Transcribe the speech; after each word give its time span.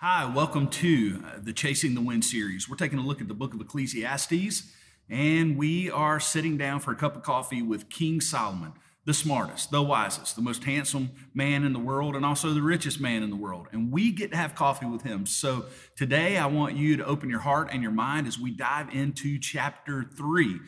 Hi, 0.00 0.32
welcome 0.32 0.68
to 0.68 1.24
uh, 1.26 1.38
the 1.42 1.52
Chasing 1.52 1.96
the 1.96 2.00
Wind 2.00 2.24
series. 2.24 2.68
We're 2.68 2.76
taking 2.76 3.00
a 3.00 3.02
look 3.04 3.20
at 3.20 3.26
the 3.26 3.34
book 3.34 3.52
of 3.52 3.60
Ecclesiastes, 3.60 4.72
and 5.10 5.58
we 5.58 5.90
are 5.90 6.20
sitting 6.20 6.56
down 6.56 6.78
for 6.78 6.92
a 6.92 6.94
cup 6.94 7.16
of 7.16 7.24
coffee 7.24 7.62
with 7.62 7.90
King 7.90 8.20
Solomon, 8.20 8.74
the 9.06 9.12
smartest, 9.12 9.72
the 9.72 9.82
wisest, 9.82 10.36
the 10.36 10.40
most 10.40 10.62
handsome 10.62 11.10
man 11.34 11.64
in 11.64 11.72
the 11.72 11.80
world, 11.80 12.14
and 12.14 12.24
also 12.24 12.54
the 12.54 12.62
richest 12.62 13.00
man 13.00 13.24
in 13.24 13.30
the 13.30 13.34
world. 13.34 13.66
And 13.72 13.90
we 13.90 14.12
get 14.12 14.30
to 14.30 14.36
have 14.36 14.54
coffee 14.54 14.86
with 14.86 15.02
him. 15.02 15.26
So 15.26 15.66
today, 15.96 16.36
I 16.36 16.46
want 16.46 16.76
you 16.76 16.96
to 16.98 17.04
open 17.04 17.28
your 17.28 17.40
heart 17.40 17.70
and 17.72 17.82
your 17.82 17.90
mind 17.90 18.28
as 18.28 18.38
we 18.38 18.52
dive 18.52 18.94
into 18.94 19.36
chapter 19.36 20.04
three. 20.16 20.60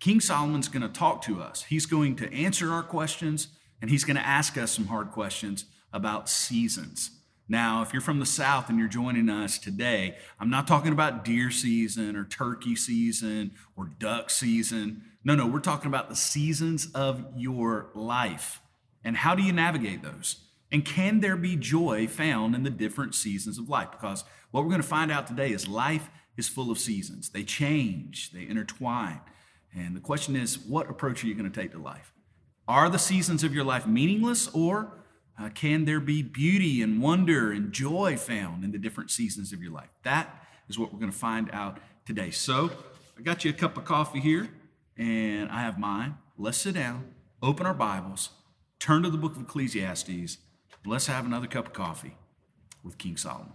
King 0.00 0.20
Solomon's 0.20 0.68
going 0.68 0.82
to 0.82 0.90
talk 0.90 1.22
to 1.22 1.40
us, 1.40 1.62
he's 1.62 1.86
going 1.86 2.14
to 2.16 2.30
answer 2.30 2.70
our 2.74 2.82
questions, 2.82 3.48
and 3.80 3.88
he's 3.88 4.04
going 4.04 4.18
to 4.18 4.26
ask 4.26 4.58
us 4.58 4.70
some 4.70 4.88
hard 4.88 5.12
questions 5.12 5.64
about 5.94 6.28
seasons. 6.28 7.15
Now, 7.48 7.82
if 7.82 7.92
you're 7.92 8.02
from 8.02 8.18
the 8.18 8.26
South 8.26 8.68
and 8.68 8.78
you're 8.78 8.88
joining 8.88 9.28
us 9.28 9.58
today, 9.58 10.16
I'm 10.40 10.50
not 10.50 10.66
talking 10.66 10.92
about 10.92 11.24
deer 11.24 11.50
season 11.50 12.16
or 12.16 12.24
turkey 12.24 12.74
season 12.74 13.52
or 13.76 13.86
duck 13.98 14.30
season. 14.30 15.02
No, 15.22 15.34
no, 15.36 15.46
we're 15.46 15.60
talking 15.60 15.86
about 15.86 16.08
the 16.08 16.16
seasons 16.16 16.90
of 16.92 17.24
your 17.36 17.90
life. 17.94 18.60
And 19.04 19.16
how 19.16 19.36
do 19.36 19.42
you 19.42 19.52
navigate 19.52 20.02
those? 20.02 20.42
And 20.72 20.84
can 20.84 21.20
there 21.20 21.36
be 21.36 21.54
joy 21.54 22.08
found 22.08 22.56
in 22.56 22.64
the 22.64 22.70
different 22.70 23.14
seasons 23.14 23.58
of 23.58 23.68
life? 23.68 23.92
Because 23.92 24.24
what 24.50 24.64
we're 24.64 24.70
going 24.70 24.82
to 24.82 24.88
find 24.88 25.12
out 25.12 25.28
today 25.28 25.52
is 25.52 25.68
life 25.68 26.10
is 26.36 26.48
full 26.48 26.72
of 26.72 26.78
seasons. 26.78 27.30
They 27.30 27.44
change, 27.44 28.32
they 28.32 28.46
intertwine. 28.46 29.20
And 29.74 29.94
the 29.94 30.00
question 30.00 30.34
is, 30.34 30.58
what 30.58 30.90
approach 30.90 31.22
are 31.22 31.28
you 31.28 31.34
going 31.34 31.50
to 31.50 31.60
take 31.60 31.72
to 31.72 31.78
life? 31.78 32.12
Are 32.66 32.90
the 32.90 32.98
seasons 32.98 33.44
of 33.44 33.54
your 33.54 33.64
life 33.64 33.86
meaningless 33.86 34.48
or 34.48 35.04
uh, 35.38 35.50
can 35.50 35.84
there 35.84 36.00
be 36.00 36.22
beauty 36.22 36.82
and 36.82 37.00
wonder 37.00 37.52
and 37.52 37.72
joy 37.72 38.16
found 38.16 38.64
in 38.64 38.72
the 38.72 38.78
different 38.78 39.10
seasons 39.10 39.52
of 39.52 39.62
your 39.62 39.72
life? 39.72 39.90
That 40.02 40.28
is 40.68 40.78
what 40.78 40.92
we're 40.92 40.98
going 40.98 41.12
to 41.12 41.18
find 41.18 41.50
out 41.52 41.78
today. 42.06 42.30
So, 42.30 42.70
I 43.18 43.22
got 43.22 43.44
you 43.44 43.50
a 43.50 43.54
cup 43.54 43.76
of 43.76 43.84
coffee 43.84 44.20
here, 44.20 44.48
and 44.96 45.50
I 45.50 45.60
have 45.60 45.78
mine. 45.78 46.16
Let's 46.38 46.58
sit 46.58 46.74
down, 46.74 47.14
open 47.42 47.66
our 47.66 47.74
Bibles, 47.74 48.30
turn 48.78 49.02
to 49.02 49.10
the 49.10 49.18
book 49.18 49.36
of 49.36 49.42
Ecclesiastes. 49.42 50.38
Let's 50.84 51.06
have 51.06 51.24
another 51.24 51.46
cup 51.46 51.66
of 51.66 51.72
coffee 51.72 52.16
with 52.84 52.98
King 52.98 53.16
Solomon. 53.16 53.52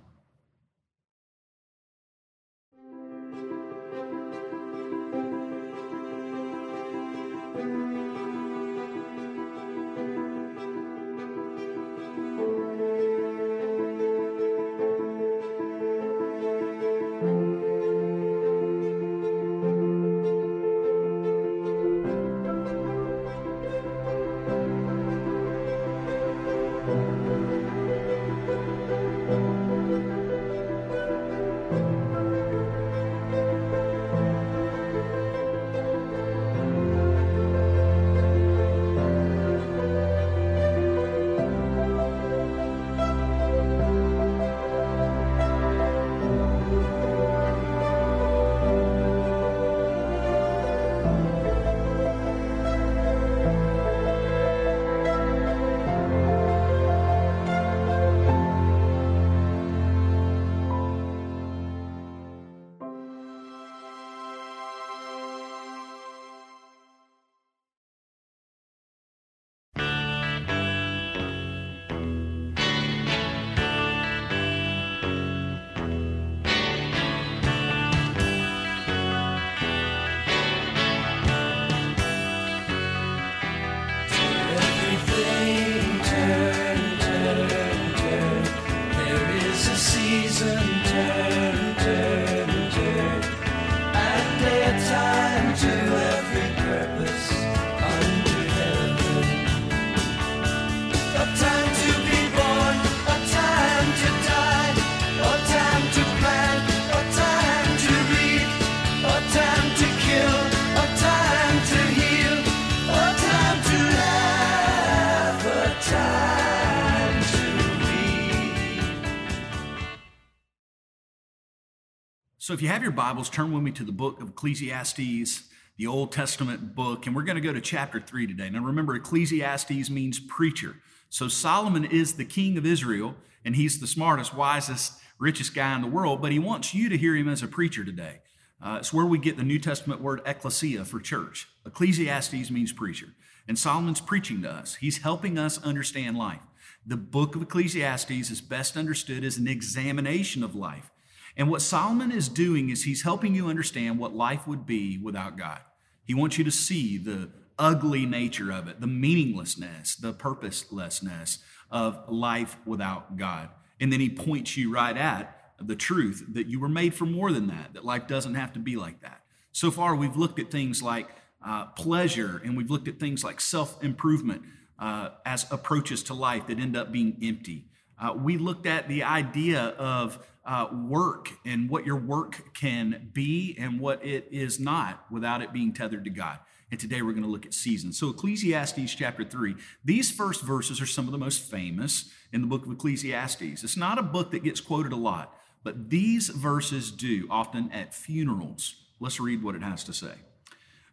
If 122.62 122.66
you 122.66 122.70
have 122.70 122.84
your 122.84 122.92
Bibles, 122.92 123.28
turn 123.28 123.52
with 123.52 123.64
me 123.64 123.72
to 123.72 123.84
the 123.84 123.92
book 123.92 124.22
of 124.22 124.30
Ecclesiastes, 124.30 125.50
the 125.78 125.88
Old 125.88 126.12
Testament 126.12 126.76
book, 126.76 127.08
and 127.08 127.16
we're 127.16 127.24
going 127.24 127.38
to 127.38 127.42
go 127.42 127.52
to 127.52 127.60
chapter 127.60 128.00
3 128.00 128.28
today. 128.28 128.52
Now, 128.52 128.64
remember, 128.64 128.94
Ecclesiastes 128.94 129.90
means 129.90 130.20
preacher. 130.20 130.76
So, 131.10 131.28
Solomon 131.28 131.84
is 131.84 132.14
the 132.14 132.24
king 132.24 132.60
of 132.60 132.66
Israel, 132.68 133.16
and 133.44 133.56
he's 133.56 133.80
the 133.80 133.88
smartest, 133.88 134.36
wisest, 134.36 134.94
richest 135.18 135.56
guy 135.56 135.76
in 135.76 135.82
the 135.82 135.88
world, 135.88 136.22
but 136.22 136.32
he 136.32 136.38
wants 136.38 136.76
you 136.76 136.88
to 136.90 137.00
hear 137.00 137.16
him 137.16 137.28
as 137.28 137.42
a 137.42 137.48
preacher 137.48 137.84
today. 137.84 138.20
Uh, 138.64 138.78
it's 138.80 138.94
where 138.94 139.08
we 139.08 139.18
get 139.18 139.38
the 139.38 139.44
New 139.44 139.58
Testament 139.58 140.00
word 140.00 140.22
ecclesia 140.28 140.86
for 140.86 141.00
church. 141.00 141.48
Ecclesiastes 141.66 142.52
means 142.52 142.72
preacher. 142.72 143.08
And 143.48 143.58
Solomon's 143.58 144.02
preaching 144.02 144.44
to 144.44 144.52
us, 144.52 144.76
he's 144.76 145.00
helping 145.00 145.40
us 145.40 145.58
understand 145.64 146.16
life. 146.16 146.42
The 146.86 146.98
book 146.98 147.36
of 147.36 147.42
Ecclesiastes 147.42 148.30
is 148.30 148.40
best 148.40 148.78
understood 148.78 149.24
as 149.24 149.38
an 149.38 149.48
examination 149.48 150.44
of 150.44 150.54
life. 150.54 150.92
And 151.38 151.50
what 151.50 151.62
Solomon 151.62 152.12
is 152.12 152.28
doing 152.30 152.70
is 152.70 152.84
he's 152.84 153.04
helping 153.04 153.34
you 153.36 153.48
understand 153.48 154.00
what 154.00 154.14
life 154.14 154.48
would 154.48 154.66
be 154.66 154.98
without 154.98 155.38
God. 155.38 155.62
He 156.06 156.14
wants 156.14 156.38
you 156.38 156.44
to 156.44 156.52
see 156.52 156.98
the 156.98 157.30
ugly 157.58 158.06
nature 158.06 158.52
of 158.52 158.68
it, 158.68 158.82
the 158.82 158.88
meaninglessness, 158.88 159.96
the 159.96 160.14
purposelessness 160.14 161.40
of 161.70 162.10
life 162.10 162.58
without 162.66 163.18
God. 163.18 163.50
And 163.80 163.94
then 163.94 164.00
he 164.00 164.10
points 164.10 164.58
you 164.58 164.72
right 164.74 164.98
at 164.98 165.38
the 165.60 165.76
truth 165.76 166.26
that 166.34 166.48
you 166.48 166.60
were 166.60 166.70
made 166.70 166.94
for 166.94 167.06
more 167.06 167.32
than 167.32 167.48
that, 167.48 167.74
that 167.74 167.86
life 167.86 168.08
doesn't 168.08 168.36
have 168.36 168.54
to 168.54 168.60
be 168.60 168.76
like 168.76 169.02
that. 169.02 169.22
So 169.52 169.72
far, 169.72 169.96
we've 169.96 170.16
looked 170.16 170.40
at 170.40 170.50
things 170.50 170.82
like 170.82 171.10
uh, 171.46 171.66
pleasure 171.68 172.42
and 172.44 172.58
we've 172.58 172.70
looked 172.70 172.88
at 172.88 173.00
things 173.00 173.24
like 173.24 173.40
self 173.42 173.84
improvement 173.84 174.44
uh, 174.80 175.10
as 175.26 175.46
approaches 175.52 176.04
to 176.04 176.14
life 176.14 176.48
that 176.48 176.60
end 176.60 176.76
up 176.76 176.92
being 176.92 177.18
empty. 177.22 177.66
Uh, 178.00 178.14
we 178.14 178.38
looked 178.38 178.66
at 178.66 178.88
the 178.88 179.04
idea 179.04 179.62
of 179.78 180.26
uh, 180.46 180.68
work 180.88 181.30
and 181.46 181.70
what 181.70 181.86
your 181.86 181.98
work 181.98 182.54
can 182.54 183.10
be 183.14 183.56
and 183.60 183.80
what 183.80 184.04
it 184.06 184.28
is 184.32 184.60
not 184.60 185.06
without 185.12 185.42
it 185.42 185.54
being 185.54 185.74
tethered 185.74 186.04
to 186.04 186.10
God. 186.10 186.40
And 186.72 186.80
today 186.80 187.02
we're 187.02 187.12
going 187.12 187.24
to 187.24 187.30
look 187.30 187.46
at 187.46 187.54
seasons. 187.54 188.00
So, 188.00 188.10
Ecclesiastes 188.10 188.96
chapter 188.96 189.26
3, 189.26 189.56
these 189.84 190.10
first 190.10 190.42
verses 190.42 190.80
are 190.82 190.86
some 190.86 191.06
of 191.06 191.12
the 191.12 191.18
most 191.18 191.52
famous 191.52 192.10
in 192.32 192.42
the 192.42 192.48
book 192.48 192.66
of 192.66 192.72
Ecclesiastes. 192.72 193.64
It's 193.64 193.78
not 193.78 194.00
a 194.00 194.04
book 194.04 194.32
that 194.32 194.44
gets 194.44 194.62
quoted 194.62 194.94
a 194.94 194.98
lot, 194.98 195.36
but 195.64 195.90
these 195.90 196.30
verses 196.30 196.90
do, 196.90 197.28
often 197.30 197.70
at 197.74 197.94
funerals. 197.94 198.76
Let's 199.02 199.20
read 199.20 199.44
what 199.44 199.56
it 199.56 199.64
has 199.64 199.84
to 199.84 199.94
say. 199.94 200.14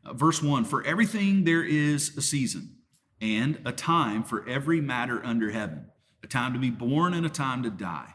Uh, 0.04 0.14
verse 0.14 0.42
1 0.42 0.64
For 0.64 0.84
everything 0.84 1.44
there 1.44 1.64
is 1.64 2.16
a 2.16 2.22
season 2.22 2.76
and 3.20 3.60
a 3.64 3.72
time 3.72 4.24
for 4.24 4.48
every 4.48 4.80
matter 4.80 5.24
under 5.24 5.50
heaven, 5.50 5.86
a 6.24 6.26
time 6.26 6.52
to 6.54 6.58
be 6.58 6.70
born 6.70 7.14
and 7.14 7.24
a 7.24 7.30
time 7.30 7.62
to 7.62 7.70
die, 7.70 8.14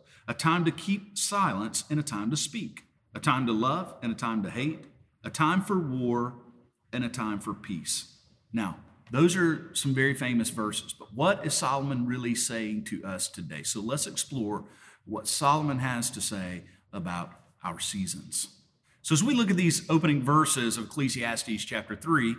a 0.31 0.33
time 0.33 0.63
to 0.63 0.71
keep 0.71 1.17
silence 1.17 1.83
and 1.89 1.99
a 1.99 2.03
time 2.03 2.31
to 2.31 2.37
speak, 2.37 2.83
a 3.13 3.19
time 3.19 3.45
to 3.45 3.51
love 3.51 3.93
and 4.01 4.13
a 4.13 4.15
time 4.15 4.41
to 4.41 4.49
hate, 4.49 4.85
a 5.25 5.29
time 5.29 5.61
for 5.61 5.77
war 5.77 6.35
and 6.93 7.03
a 7.03 7.09
time 7.09 7.37
for 7.37 7.53
peace. 7.53 8.15
Now, 8.53 8.77
those 9.11 9.35
are 9.35 9.69
some 9.75 9.93
very 9.93 10.13
famous 10.13 10.49
verses, 10.49 10.93
but 10.97 11.13
what 11.13 11.45
is 11.45 11.53
Solomon 11.53 12.07
really 12.07 12.33
saying 12.33 12.85
to 12.85 13.03
us 13.03 13.27
today? 13.27 13.63
So 13.63 13.81
let's 13.81 14.07
explore 14.07 14.63
what 15.03 15.27
Solomon 15.27 15.79
has 15.79 16.09
to 16.11 16.21
say 16.21 16.63
about 16.93 17.31
our 17.61 17.81
seasons. 17.81 18.47
So, 19.01 19.11
as 19.11 19.23
we 19.23 19.33
look 19.33 19.51
at 19.51 19.57
these 19.57 19.89
opening 19.89 20.23
verses 20.23 20.77
of 20.77 20.85
Ecclesiastes 20.85 21.65
chapter 21.65 21.95
3, 21.97 22.35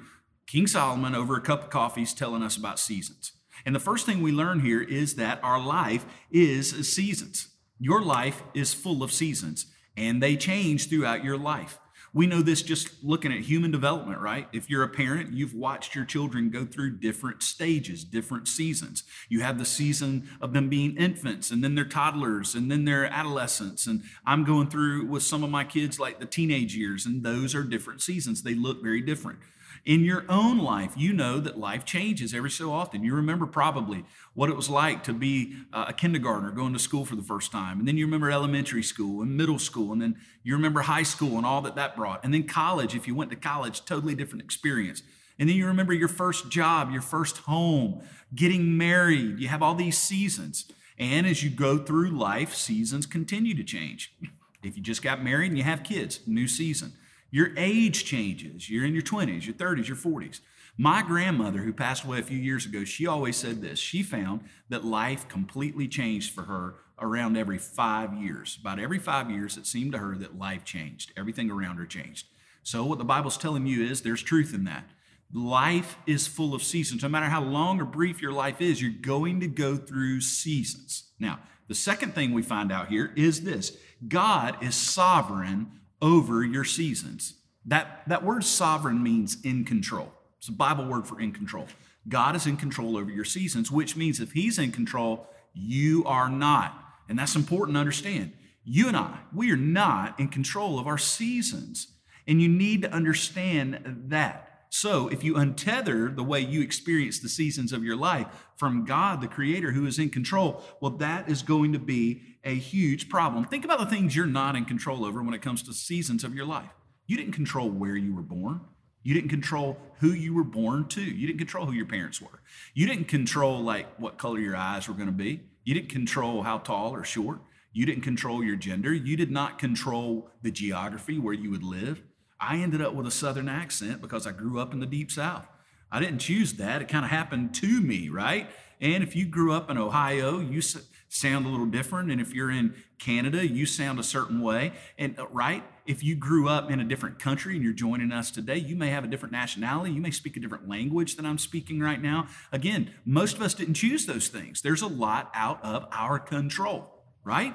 King 0.47 0.67
Solomon, 0.67 1.15
over 1.15 1.37
a 1.37 1.43
cup 1.43 1.65
of 1.65 1.71
coffee, 1.71 2.03
is 2.03 2.15
telling 2.15 2.43
us 2.43 2.57
about 2.57 2.79
seasons. 2.79 3.33
And 3.67 3.75
the 3.75 3.81
first 3.81 4.07
thing 4.07 4.23
we 4.23 4.33
learn 4.33 4.61
here 4.61 4.81
is 4.81 5.17
that 5.17 5.41
our 5.43 5.63
life 5.63 6.07
is 6.31 6.89
seasons. 6.91 7.52
Your 7.83 8.01
life 8.01 8.45
is 8.55 8.73
full 8.73 9.03
of 9.03 9.13
seasons, 9.13 9.67
and 9.97 10.23
they 10.23 10.37
change 10.37 10.89
throughout 10.89 11.25
your 11.25 11.37
life. 11.37 11.81
We 12.15 12.29
know 12.29 12.41
this 12.41 12.63
just 12.63 13.03
looking 13.03 13.33
at 13.33 13.41
human 13.41 13.73
development, 13.73 14.21
right? 14.21 14.47
If 14.53 14.71
you're 14.71 14.85
a 14.85 14.89
parent, 14.89 15.33
you've 15.33 15.53
watched 15.53 15.97
your 15.97 16.05
children 16.05 16.51
go 16.51 16.65
through 16.65 16.99
different 16.99 17.43
stages, 17.43 18.05
different 18.05 18.47
seasons. 18.47 19.03
You 19.29 19.41
have 19.41 19.59
the 19.59 19.65
season 19.65 20.29
of 20.41 20.53
them 20.53 20.69
being 20.69 20.97
infants, 20.97 21.51
and 21.51 21.65
then 21.65 21.75
they're 21.75 21.85
toddlers, 21.85 22.55
and 22.55 22.71
then 22.71 22.85
they're 22.85 23.07
adolescents. 23.07 23.89
And 23.89 24.05
I'm 24.25 24.45
going 24.45 24.71
through 24.71 25.07
with 25.07 25.25
some 25.25 25.43
of 25.43 25.51
my 25.51 25.65
kids 25.65 25.99
like 25.99 26.21
the 26.21 26.27
teenage 26.27 26.77
years, 26.77 27.05
and 27.05 27.25
those 27.25 27.53
are 27.53 27.65
different 27.65 28.01
seasons. 28.01 28.45
They 28.45 28.55
look 28.55 28.81
very 28.81 29.01
different. 29.01 29.41
In 29.85 30.05
your 30.05 30.25
own 30.29 30.59
life, 30.59 30.93
you 30.97 31.13
know 31.13 31.41
that 31.41 31.59
life 31.59 31.85
changes 31.85 32.33
every 32.33 32.51
so 32.51 32.73
often. 32.73 33.03
You 33.03 33.17
remember 33.17 33.47
probably 33.47 34.05
what 34.33 34.49
it 34.49 34.55
was 34.55 34.71
like 34.71 35.03
to 35.05 35.13
be 35.13 35.57
uh, 35.73 35.87
a 35.89 35.93
kindergartner 35.93 36.53
going 36.53 36.73
to 36.73 36.79
school 36.79 37.05
for 37.05 37.17
the 37.17 37.23
first 37.23 37.51
time. 37.51 37.81
And 37.81 37.89
then 37.89 37.97
you 37.97 38.05
remember 38.05 38.31
elementary 38.31 38.85
school 38.85 39.23
and 39.23 39.37
middle 39.37 39.59
school. 39.59 39.93
And 39.93 40.01
then 40.01 40.17
you 40.45 40.55
remember 40.55 40.83
high 40.83 41.03
school 41.03 41.37
and 41.37 41.45
all 41.45 41.63
that 41.63 41.75
that 41.75 41.97
brought. 41.97 42.25
And 42.25 42.33
then 42.33 42.45
college, 42.45 42.95
if 42.95 43.09
you 43.09 43.17
went 43.17 43.31
to 43.31 43.37
college, 43.37 43.85
totally 43.85 44.15
different 44.15 44.45
experience. 44.45 45.03
And 45.37 45.49
then 45.49 45.57
you 45.57 45.67
remember 45.67 45.93
your 45.93 46.09
first 46.09 46.49
job, 46.49 46.93
your 46.93 47.03
first 47.03 47.39
home, 47.39 48.03
getting 48.33 48.79
married. 48.79 49.41
You 49.41 49.49
have 49.49 49.63
all 49.63 49.75
these 49.75 49.99
seasons. 49.99 50.67
And 50.97 51.27
as 51.27 51.43
you 51.43 51.51
go 51.51 51.79
through 51.79 52.11
life, 52.11 52.55
seasons 52.55 53.07
continue 53.07 53.55
to 53.55 53.65
change. 53.65 54.15
If 54.63 54.77
you 54.77 54.83
just 54.85 55.03
got 55.03 55.25
married 55.25 55.49
and 55.49 55.59
you 55.59 55.65
have 55.65 55.83
kids, 55.83 56.21
new 56.25 56.47
season. 56.47 56.93
Your 57.33 57.51
age 57.57 58.05
changes. 58.05 58.69
You're 58.69 58.85
in 58.85 58.93
your 58.93 59.03
20s, 59.03 59.47
your 59.47 59.55
30s, 59.55 59.89
your 59.89 59.97
40s. 59.97 60.41
My 60.77 61.03
grandmother, 61.03 61.61
who 61.61 61.73
passed 61.73 62.05
away 62.05 62.19
a 62.19 62.23
few 62.23 62.39
years 62.39 62.67
ago, 62.67 62.85
she 62.85 63.07
always 63.07 63.37
said 63.37 63.63
this. 63.63 63.79
She 63.79 64.03
found 64.03 64.43
that 64.69 64.85
life 64.85 65.29
completely 65.29 65.89
changed 65.89 66.35
for 66.35 66.43
her 66.43 66.75
around 67.01 67.37
every 67.39 67.57
five 67.57 68.13
years. 68.15 68.59
About 68.61 68.79
every 68.79 68.99
five 68.99 69.31
years, 69.31 69.57
it 69.57 69.67
seemed 69.67 69.93
to 69.93 69.99
her 69.99 70.15
that 70.19 70.39
life 70.39 70.65
changed. 70.65 71.11
Everything 71.17 71.51
around 71.51 71.79
her 71.79 71.87
changed. 71.87 72.27
So, 72.63 72.85
what 72.85 72.99
the 72.99 73.05
Bible's 73.05 73.39
telling 73.39 73.67
you 73.67 73.83
is 73.83 74.03
there's 74.03 74.23
truth 74.23 74.55
in 74.55 74.65
that. 74.65 74.85
Life 75.33 75.97
is 76.07 76.27
full 76.27 76.55
of 76.55 76.63
seasons. 76.63 77.03
No 77.03 77.09
matter 77.09 77.27
how 77.27 77.43
long 77.43 77.81
or 77.81 77.87
brief 77.87 78.21
your 78.21 78.33
life 78.33 78.61
is, 78.61 78.81
you're 78.81 78.91
going 78.91 79.41
to 79.41 79.49
go 79.49 79.77
through 79.77 80.21
seasons. 80.21 81.05
Now, 81.19 81.41
the 81.69 81.75
second 81.75 82.15
thing 82.15 82.33
we 82.33 82.43
find 82.43 82.71
out 82.71 82.89
here 82.89 83.13
is 83.17 83.43
this 83.43 83.77
God 84.07 84.63
is 84.63 84.75
sovereign 84.75 85.81
over 86.03 86.45
your 86.45 86.65
seasons. 86.65 87.35
That, 87.65 88.03
that 88.09 88.25
word 88.25 88.45
sovereign 88.45 89.03
means 89.03 89.39
in 89.45 89.65
control. 89.65 90.13
It's 90.39 90.49
a 90.49 90.53
Bible 90.53 90.85
word 90.85 91.07
for 91.07 91.21
in 91.21 91.33
control. 91.33 91.69
God 92.09 92.35
is 92.35 92.47
in 92.47 92.57
control 92.57 92.97
over 92.97 93.11
your 93.11 93.25
seasons, 93.25 93.71
which 93.71 93.97
means 93.97 94.21
if 94.21 94.33
He's 94.33 94.59
in 94.59 94.73
control, 94.73 95.29
you 95.55 96.05
are 96.05 96.29
not. 96.29 96.77
And 97.09 97.19
that's 97.19 97.37
important 97.37 97.77
to 97.77 97.81
understand. 97.81 98.33
You 98.65 98.89
and 98.89 98.97
I, 98.97 99.19
we 99.33 99.53
are 99.53 99.57
not 99.57 100.19
in 100.19 100.29
control 100.29 100.79
of 100.79 100.87
our 100.87 100.99
seasons. 100.99 101.89
And 102.27 102.43
you 102.43 102.49
need 102.49 102.83
to 102.83 102.93
understand 102.93 104.07
that. 104.09 104.52
So, 104.75 105.09
if 105.09 105.23
you 105.23 105.35
untether 105.35 106.17
the 106.17 106.25
way 106.25 106.41
you 106.41 106.63
experience 106.63 107.19
the 107.19 107.29
seasons 107.29 107.75
of 107.75 107.85
your 107.85 107.95
life 107.95 108.27
from 108.57 108.87
God, 108.87 109.21
the 109.21 109.29
Creator, 109.29 109.73
who 109.73 109.85
is 109.85 109.99
in 109.99 110.09
control, 110.09 110.65
well, 110.81 110.93
that 110.93 111.29
is 111.29 111.43
going 111.43 111.75
to 111.75 111.79
be 111.79 112.23
a 112.43 112.55
huge 112.55 113.11
problem. 113.11 113.45
Think 113.45 113.67
about 113.67 113.81
the 113.81 113.87
things 113.87 114.17
you're 114.17 114.25
not 114.25 114.57
in 114.57 114.65
control 114.65 115.05
over 115.05 115.23
when 115.23 115.35
it 115.35 115.43
comes 115.43 115.63
to 115.65 115.75
seasons 115.75 116.25
of 116.25 116.35
your 116.35 116.47
life. 116.47 116.71
You 117.07 117.19
didn't 117.19 117.35
control 117.35 117.69
where 117.69 117.97
you 117.97 118.15
were 118.15 118.23
born. 118.23 118.63
You 119.03 119.13
didn't 119.13 119.29
control 119.29 119.77
who 120.01 120.13
you 120.13 120.33
were 120.33 120.43
born 120.43 120.89
to. 120.89 121.03
You 121.03 121.27
didn't 121.27 121.41
control 121.41 121.67
who 121.67 121.73
your 121.73 121.85
parents 121.85 122.23
were. 122.23 122.41
You 122.73 122.87
didn't 122.87 123.09
control 123.09 123.61
like 123.61 124.01
what 124.01 124.17
color 124.17 124.39
your 124.39 124.57
eyes 124.57 124.89
were 124.89 124.95
going 124.95 125.05
to 125.05 125.13
be. 125.13 125.43
You 125.65 125.75
didn't 125.75 125.91
control 125.91 126.45
how 126.45 126.57
tall 126.57 126.95
or 126.95 127.05
short. 127.05 127.43
You 127.75 127.85
didn't 127.85 128.05
control 128.05 128.43
your 128.43 128.57
gender. 128.57 128.95
You 128.95 129.19
did 129.19 129.31
not 129.31 129.59
control 129.59 130.31
the 130.41 130.51
geography 130.51 131.19
where 131.19 131.35
you 131.35 131.51
would 131.51 131.63
live. 131.63 132.03
I 132.43 132.57
ended 132.57 132.83
up 132.83 132.93
with 132.93 133.07
a 133.07 133.11
Southern 133.11 133.49
accent 133.49 134.03
because 134.03 134.27
I 134.27 134.33
grew 134.33 134.59
up 134.59 134.73
in 134.73 134.81
the 134.81 134.87
deep 134.87 135.13
South. 135.13 135.47
I 135.93 136.01
didn't 136.01 136.19
choose 136.19 136.55
that. 136.55 136.83
It 136.83 136.89
kind 136.89 137.05
of 137.05 137.11
happened 137.11 137.55
to 137.57 137.81
me, 137.81 138.09
right? 138.09 138.51
And 138.81 139.05
if 139.05 139.15
you 139.15 139.27
grew 139.27 139.53
up 139.53 139.71
in 139.71 139.79
Ohio, 139.79 140.41
you 140.41 140.61
sound 140.61 141.47
a 141.47 141.49
little 141.49 141.67
different. 141.67 142.11
And 142.11 142.21
if 142.21 142.35
you're 142.35 142.51
in 142.51 142.75
Canada, 142.99 143.47
you 143.47 143.65
sound 143.65 144.01
a 144.01 144.03
certain 144.03 144.41
way. 144.41 144.73
And 144.99 145.17
uh, 145.21 145.29
right, 145.29 145.63
if 145.87 146.03
you 146.03 146.17
grew 146.17 146.49
up 146.49 146.69
in 146.69 146.81
a 146.81 146.85
different 146.85 147.21
country 147.21 147.55
and 147.55 147.63
you're 147.63 147.73
joining 147.73 148.11
us 148.11 148.33
today, 148.33 148.57
you 148.57 148.75
may 148.75 148.89
have 148.89 149.05
a 149.05 149.07
different 149.07 149.33
nationality. 149.33 149.93
You 149.93 150.01
may 150.01 150.11
speak 150.11 150.37
a 150.37 150.41
different 150.41 150.69
language 150.69 151.15
than 151.15 151.25
I'm 151.25 151.39
speaking 151.39 151.79
right 151.79 152.03
now. 152.03 152.27
Again, 152.51 152.93
most 153.05 153.37
of 153.37 153.43
us 153.43 153.55
didn't 153.55 153.75
choose 153.75 154.07
those 154.07 154.27
things. 154.29 154.63
There's 154.63 154.83
a 154.83 154.89
lot 154.89 155.31
out 155.33 155.63
of 155.63 155.87
our 155.93 156.19
control, 156.19 157.05
right? 157.23 157.55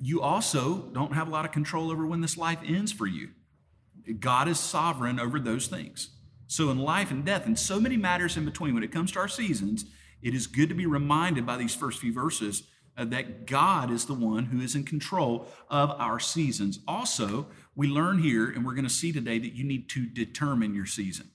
You 0.00 0.22
also 0.22 0.88
don't 0.92 1.12
have 1.12 1.28
a 1.28 1.30
lot 1.30 1.44
of 1.44 1.52
control 1.52 1.92
over 1.92 2.04
when 2.04 2.20
this 2.20 2.36
life 2.36 2.58
ends 2.66 2.90
for 2.90 3.06
you. 3.06 3.28
God 4.14 4.48
is 4.48 4.58
sovereign 4.58 5.20
over 5.20 5.38
those 5.38 5.66
things. 5.66 6.10
So, 6.46 6.70
in 6.70 6.78
life 6.78 7.10
and 7.10 7.24
death, 7.24 7.44
and 7.44 7.58
so 7.58 7.78
many 7.78 7.96
matters 7.96 8.36
in 8.36 8.44
between, 8.44 8.74
when 8.74 8.82
it 8.82 8.92
comes 8.92 9.12
to 9.12 9.18
our 9.18 9.28
seasons, 9.28 9.84
it 10.22 10.34
is 10.34 10.46
good 10.46 10.70
to 10.70 10.74
be 10.74 10.86
reminded 10.86 11.44
by 11.44 11.56
these 11.56 11.74
first 11.74 12.00
few 12.00 12.12
verses 12.12 12.64
uh, 12.96 13.04
that 13.06 13.46
God 13.46 13.90
is 13.90 14.06
the 14.06 14.14
one 14.14 14.46
who 14.46 14.60
is 14.60 14.74
in 14.74 14.84
control 14.84 15.46
of 15.68 15.90
our 15.92 16.18
seasons. 16.18 16.80
Also, 16.88 17.46
we 17.76 17.86
learn 17.86 18.22
here, 18.22 18.50
and 18.50 18.64
we're 18.64 18.74
going 18.74 18.84
to 18.84 18.90
see 18.90 19.12
today, 19.12 19.38
that 19.38 19.54
you 19.54 19.64
need 19.64 19.88
to 19.90 20.06
determine 20.06 20.74
your 20.74 20.86
season. 20.86 21.30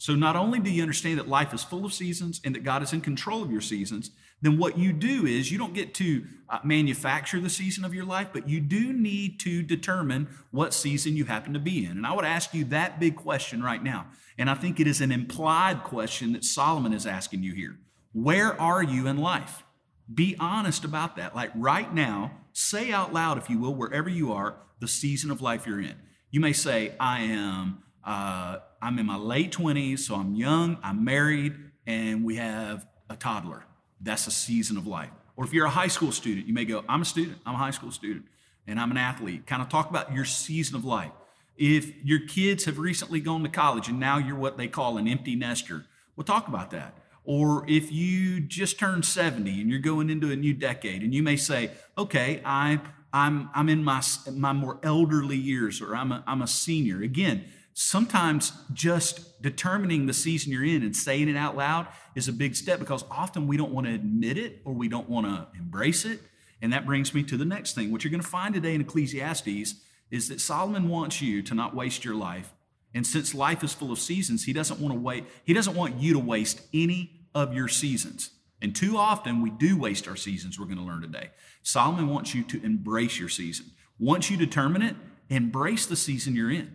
So, 0.00 0.14
not 0.14 0.36
only 0.36 0.60
do 0.60 0.70
you 0.70 0.82
understand 0.82 1.18
that 1.18 1.28
life 1.28 1.52
is 1.52 1.64
full 1.64 1.84
of 1.84 1.92
seasons 1.92 2.40
and 2.44 2.54
that 2.54 2.62
God 2.62 2.82
is 2.82 2.92
in 2.92 3.00
control 3.00 3.42
of 3.42 3.50
your 3.50 3.60
seasons, 3.60 4.12
then 4.40 4.56
what 4.56 4.78
you 4.78 4.92
do 4.92 5.26
is 5.26 5.50
you 5.50 5.58
don't 5.58 5.74
get 5.74 5.92
to 5.94 6.24
uh, 6.48 6.60
manufacture 6.62 7.40
the 7.40 7.50
season 7.50 7.84
of 7.84 7.92
your 7.92 8.04
life, 8.04 8.28
but 8.32 8.48
you 8.48 8.60
do 8.60 8.92
need 8.92 9.40
to 9.40 9.62
determine 9.62 10.28
what 10.52 10.72
season 10.72 11.16
you 11.16 11.24
happen 11.24 11.52
to 11.52 11.58
be 11.58 11.84
in. 11.84 11.92
And 11.92 12.06
I 12.06 12.12
would 12.12 12.24
ask 12.24 12.54
you 12.54 12.64
that 12.66 13.00
big 13.00 13.16
question 13.16 13.62
right 13.62 13.82
now. 13.82 14.06
And 14.38 14.48
I 14.48 14.54
think 14.54 14.78
it 14.78 14.86
is 14.86 15.00
an 15.00 15.10
implied 15.10 15.82
question 15.82 16.32
that 16.32 16.44
Solomon 16.44 16.92
is 16.92 17.04
asking 17.04 17.42
you 17.42 17.52
here. 17.52 17.76
Where 18.12 18.58
are 18.60 18.82
you 18.82 19.08
in 19.08 19.18
life? 19.18 19.64
Be 20.12 20.36
honest 20.38 20.84
about 20.84 21.16
that. 21.16 21.34
Like 21.34 21.50
right 21.56 21.92
now, 21.92 22.30
say 22.52 22.92
out 22.92 23.12
loud, 23.12 23.36
if 23.38 23.50
you 23.50 23.58
will, 23.58 23.74
wherever 23.74 24.08
you 24.08 24.32
are, 24.32 24.56
the 24.78 24.88
season 24.88 25.32
of 25.32 25.42
life 25.42 25.66
you're 25.66 25.80
in. 25.80 25.96
You 26.30 26.40
may 26.40 26.52
say, 26.52 26.92
I 27.00 27.22
am 27.22 27.82
uh, 28.04 28.58
I'm 28.80 28.98
in 28.98 29.06
my 29.06 29.16
late 29.16 29.52
20s, 29.52 30.00
so 30.00 30.14
I'm 30.14 30.34
young, 30.34 30.78
I'm 30.82 31.04
married, 31.04 31.54
and 31.86 32.24
we 32.24 32.36
have 32.36 32.86
a 33.10 33.16
toddler. 33.16 33.64
That's 34.00 34.26
a 34.26 34.30
season 34.30 34.76
of 34.76 34.86
life. 34.86 35.10
Or 35.36 35.44
if 35.44 35.52
you're 35.52 35.66
a 35.66 35.70
high 35.70 35.88
school 35.88 36.12
student, 36.12 36.46
you 36.46 36.54
may 36.54 36.64
go, 36.64 36.84
I'm 36.88 37.02
a 37.02 37.04
student, 37.04 37.38
I'm 37.46 37.54
a 37.54 37.58
high 37.58 37.70
school 37.70 37.90
student, 37.90 38.26
and 38.66 38.78
I'm 38.78 38.90
an 38.90 38.96
athlete. 38.96 39.46
Kind 39.46 39.62
of 39.62 39.68
talk 39.68 39.90
about 39.90 40.12
your 40.12 40.24
season 40.24 40.76
of 40.76 40.84
life. 40.84 41.12
If 41.56 42.04
your 42.04 42.20
kids 42.20 42.66
have 42.66 42.78
recently 42.78 43.20
gone 43.20 43.42
to 43.42 43.48
college 43.48 43.88
and 43.88 43.98
now 43.98 44.18
you're 44.18 44.36
what 44.36 44.56
they 44.56 44.68
call 44.68 44.96
an 44.96 45.08
empty 45.08 45.34
nester, 45.34 45.84
we'll 46.14 46.24
talk 46.24 46.46
about 46.46 46.70
that. 46.70 46.94
Or 47.24 47.64
if 47.68 47.92
you 47.92 48.40
just 48.40 48.78
turned 48.78 49.04
70 49.04 49.60
and 49.60 49.70
you're 49.70 49.80
going 49.80 50.08
into 50.08 50.30
a 50.30 50.36
new 50.36 50.54
decade, 50.54 51.02
and 51.02 51.12
you 51.12 51.22
may 51.22 51.36
say, 51.36 51.70
okay, 51.96 52.40
I, 52.44 52.80
I'm, 53.12 53.50
I'm 53.54 53.68
in 53.68 53.84
my, 53.84 54.02
my 54.32 54.52
more 54.52 54.78
elderly 54.82 55.36
years, 55.36 55.82
or 55.82 55.94
I'm 55.94 56.12
a, 56.12 56.22
I'm 56.26 56.42
a 56.42 56.46
senior. 56.46 57.02
Again, 57.02 57.44
sometimes 57.78 58.50
just 58.72 59.40
determining 59.40 60.06
the 60.06 60.12
season 60.12 60.50
you're 60.50 60.64
in 60.64 60.82
and 60.82 60.96
saying 60.96 61.28
it 61.28 61.36
out 61.36 61.56
loud 61.56 61.86
is 62.16 62.26
a 62.26 62.32
big 62.32 62.56
step 62.56 62.80
because 62.80 63.04
often 63.08 63.46
we 63.46 63.56
don't 63.56 63.70
want 63.70 63.86
to 63.86 63.94
admit 63.94 64.36
it 64.36 64.60
or 64.64 64.72
we 64.72 64.88
don't 64.88 65.08
want 65.08 65.26
to 65.26 65.46
embrace 65.56 66.04
it. 66.04 66.18
And 66.60 66.72
that 66.72 66.84
brings 66.84 67.14
me 67.14 67.22
to 67.22 67.36
the 67.36 67.44
next 67.44 67.76
thing. 67.76 67.92
What 67.92 68.02
you're 68.02 68.10
going 68.10 68.20
to 68.20 68.26
find 68.26 68.52
today 68.52 68.74
in 68.74 68.80
Ecclesiastes 68.80 69.76
is 70.10 70.28
that 70.28 70.40
Solomon 70.40 70.88
wants 70.88 71.22
you 71.22 71.40
to 71.42 71.54
not 71.54 71.72
waste 71.72 72.04
your 72.04 72.16
life. 72.16 72.52
And 72.94 73.06
since 73.06 73.32
life 73.32 73.62
is 73.62 73.74
full 73.74 73.92
of 73.92 74.00
seasons, 74.00 74.42
he 74.42 74.52
doesn't 74.52 74.80
want 74.80 74.92
to 74.92 74.98
wait, 74.98 75.26
he 75.44 75.52
doesn't 75.52 75.76
want 75.76 76.00
you 76.00 76.14
to 76.14 76.18
waste 76.18 76.60
any 76.74 77.28
of 77.32 77.54
your 77.54 77.68
seasons. 77.68 78.30
And 78.60 78.74
too 78.74 78.96
often 78.96 79.40
we 79.40 79.50
do 79.50 79.78
waste 79.78 80.08
our 80.08 80.16
seasons, 80.16 80.58
we're 80.58 80.66
going 80.66 80.78
to 80.78 80.84
learn 80.84 81.02
today. 81.02 81.30
Solomon 81.62 82.08
wants 82.08 82.34
you 82.34 82.42
to 82.42 82.64
embrace 82.64 83.20
your 83.20 83.28
season. 83.28 83.66
Once 84.00 84.32
you 84.32 84.36
determine 84.36 84.82
it, 84.82 84.96
embrace 85.30 85.86
the 85.86 85.94
season 85.94 86.34
you're 86.34 86.50
in. 86.50 86.74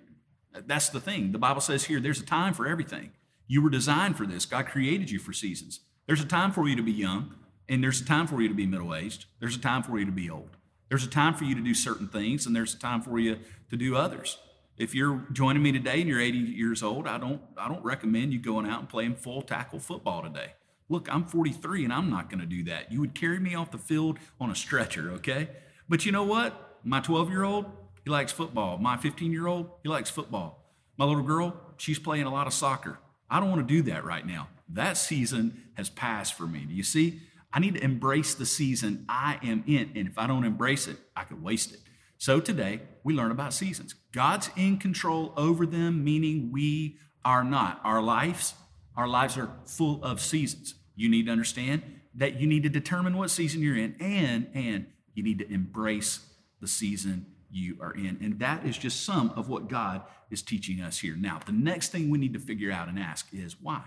That's 0.54 0.90
the 0.90 1.00
thing. 1.00 1.32
The 1.32 1.38
Bible 1.38 1.62
says 1.62 1.86
here 1.86 2.00
there's 2.00 2.22
a 2.22 2.26
time 2.26 2.54
for 2.54 2.68
everything. 2.68 3.12
You 3.48 3.62
were 3.62 3.70
designed 3.70 4.18
for 4.18 4.26
this. 4.26 4.46
God 4.46 4.68
created 4.68 5.12
you 5.12 5.20
for 5.20 5.34
seasons. 5.34 5.82
There's 6.08 6.22
a 6.22 6.26
time 6.26 6.52
for 6.52 6.68
you 6.68 6.76
to 6.76 6.84
be 6.84 6.92
young, 6.92 7.36
and 7.68 7.84
there's 7.84 8.02
a 8.02 8.06
time 8.06 8.28
for 8.28 8.42
you 8.42 8.48
to 8.48 8.54
be 8.54 8.66
middle 8.66 8.96
aged. 8.96 9.26
There's 9.40 9.56
a 9.56 9.60
time 9.60 9.84
for 9.84 9.98
you 9.98 10.06
to 10.06 10.12
be 10.12 10.30
old. 10.30 10.58
There's 10.90 11.06
a 11.06 11.10
time 11.10 11.34
for 11.34 11.44
you 11.44 11.56
to 11.56 11.62
do 11.62 11.74
certain 11.74 12.08
things, 12.08 12.46
and 12.46 12.56
there's 12.56 12.74
a 12.74 12.80
time 12.80 13.02
for 13.02 13.20
you 13.20 13.40
to 13.70 13.78
do 13.78 13.96
others. 13.96 14.38
If 14.78 14.96
you're 14.96 15.28
joining 15.32 15.62
me 15.62 15.72
today 15.72 16.02
and 16.02 16.10
you're 16.10 16.20
80 16.20 16.38
years 16.38 16.82
old, 16.82 17.08
I 17.08 17.18
don't 17.18 17.42
I 17.58 17.68
don't 17.68 17.84
recommend 17.84 18.34
you 18.34 18.40
going 18.40 18.66
out 18.66 18.80
and 18.80 18.90
playing 18.90 19.16
full 19.16 19.42
tackle 19.42 19.80
football 19.80 20.24
today. 20.24 20.54
Look, 20.90 21.08
I'm 21.14 21.26
43 21.26 21.86
and 21.86 21.94
I'm 21.94 22.10
not 22.10 22.30
going 22.30 22.40
to 22.42 22.46
do 22.46 22.64
that. 22.66 22.92
You 22.92 23.00
would 23.00 23.16
carry 23.16 23.40
me 23.40 23.56
off 23.56 23.72
the 23.72 23.78
field 23.78 24.20
on 24.40 24.50
a 24.50 24.56
stretcher, 24.56 25.12
okay? 25.12 25.50
But 25.88 26.06
you 26.06 26.12
know 26.12 26.24
what? 26.24 26.80
My 26.84 27.00
12 27.00 27.30
year 27.30 27.44
old, 27.44 27.66
he 28.04 28.10
likes 28.10 28.32
football. 28.32 28.78
My 28.78 28.98
15 28.98 29.32
year 29.32 29.48
old, 29.48 29.70
he 29.84 29.90
likes 29.90 30.10
football. 30.10 30.64
My 30.98 31.06
little 31.06 31.24
girl, 31.24 31.56
she's 31.78 32.00
playing 32.00 32.26
a 32.26 32.32
lot 32.32 32.48
of 32.48 32.54
soccer. 32.54 33.00
I 33.30 33.40
don't 33.40 33.50
want 33.50 33.68
to 33.68 33.74
do 33.74 33.82
that 33.92 34.04
right 34.06 34.26
now. 34.26 34.50
That 34.70 34.98
season 34.98 35.64
has 35.76 35.90
passed 35.90 36.36
for 36.36 36.46
me. 36.46 36.66
Do 36.66 36.74
you 36.74 36.84
see? 36.84 37.22
I 37.52 37.60
need 37.60 37.76
to 37.76 37.84
embrace 37.84 38.34
the 38.34 38.46
season 38.46 39.06
I 39.08 39.40
am 39.44 39.64
in. 39.68 39.92
And 39.96 40.08
if 40.08 40.18
I 40.18 40.28
don't 40.28 40.44
embrace 40.44 40.88
it, 40.88 40.98
I 41.16 41.24
could 41.24 41.42
waste 41.42 41.74
it. 41.74 41.80
So 42.18 42.40
today, 42.40 42.82
we 43.04 43.14
learn 43.14 43.32
about 43.32 43.54
seasons. 43.54 43.96
God's 44.12 44.50
in 44.56 44.78
control 44.78 45.34
over 45.36 45.66
them, 45.66 46.04
meaning 46.04 46.52
we 46.52 46.98
are 47.26 47.44
not. 47.44 47.80
Our 47.84 48.02
lives, 48.02 48.56
our 48.96 49.08
lives 49.08 49.38
are 49.38 49.50
full 49.66 50.04
of 50.04 50.22
seasons. 50.22 50.76
You 50.96 51.10
need 51.10 51.26
to 51.26 51.32
understand 51.32 51.84
that 52.16 52.40
you 52.40 52.48
need 52.48 52.64
to 52.64 52.70
determine 52.70 53.18
what 53.18 53.30
season 53.30 53.62
you're 53.62 53.78
in 53.78 53.96
and 54.00 54.48
and 54.54 54.88
you 55.16 55.24
need 55.24 55.40
to 55.40 55.52
embrace 55.52 56.20
the 56.62 56.68
season 56.68 57.26
you 57.54 57.78
are 57.82 57.94
in. 57.94 58.18
And 58.22 58.40
that 58.40 58.66
is 58.66 58.78
just 58.78 59.06
some 59.06 59.32
of 59.32 59.50
what 59.50 59.70
God 59.70 60.02
is 60.32 60.42
teaching 60.42 60.82
us 60.82 61.00
here. 61.00 61.16
Now, 61.16 61.40
the 61.46 61.52
next 61.52 61.90
thing 61.90 62.10
we 62.10 62.18
need 62.18 62.34
to 62.34 62.40
figure 62.40 62.72
out 62.72 62.88
and 62.88 63.00
ask 63.00 63.28
is 63.32 63.56
why? 63.62 63.84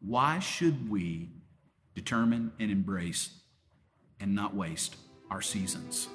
Why 0.00 0.38
should 0.38 0.90
we 0.90 1.30
determine 1.94 2.52
and 2.58 2.70
embrace 2.70 3.30
and 4.20 4.34
not 4.34 4.54
waste 4.54 4.96
our 5.30 5.42
seasons? 5.42 6.08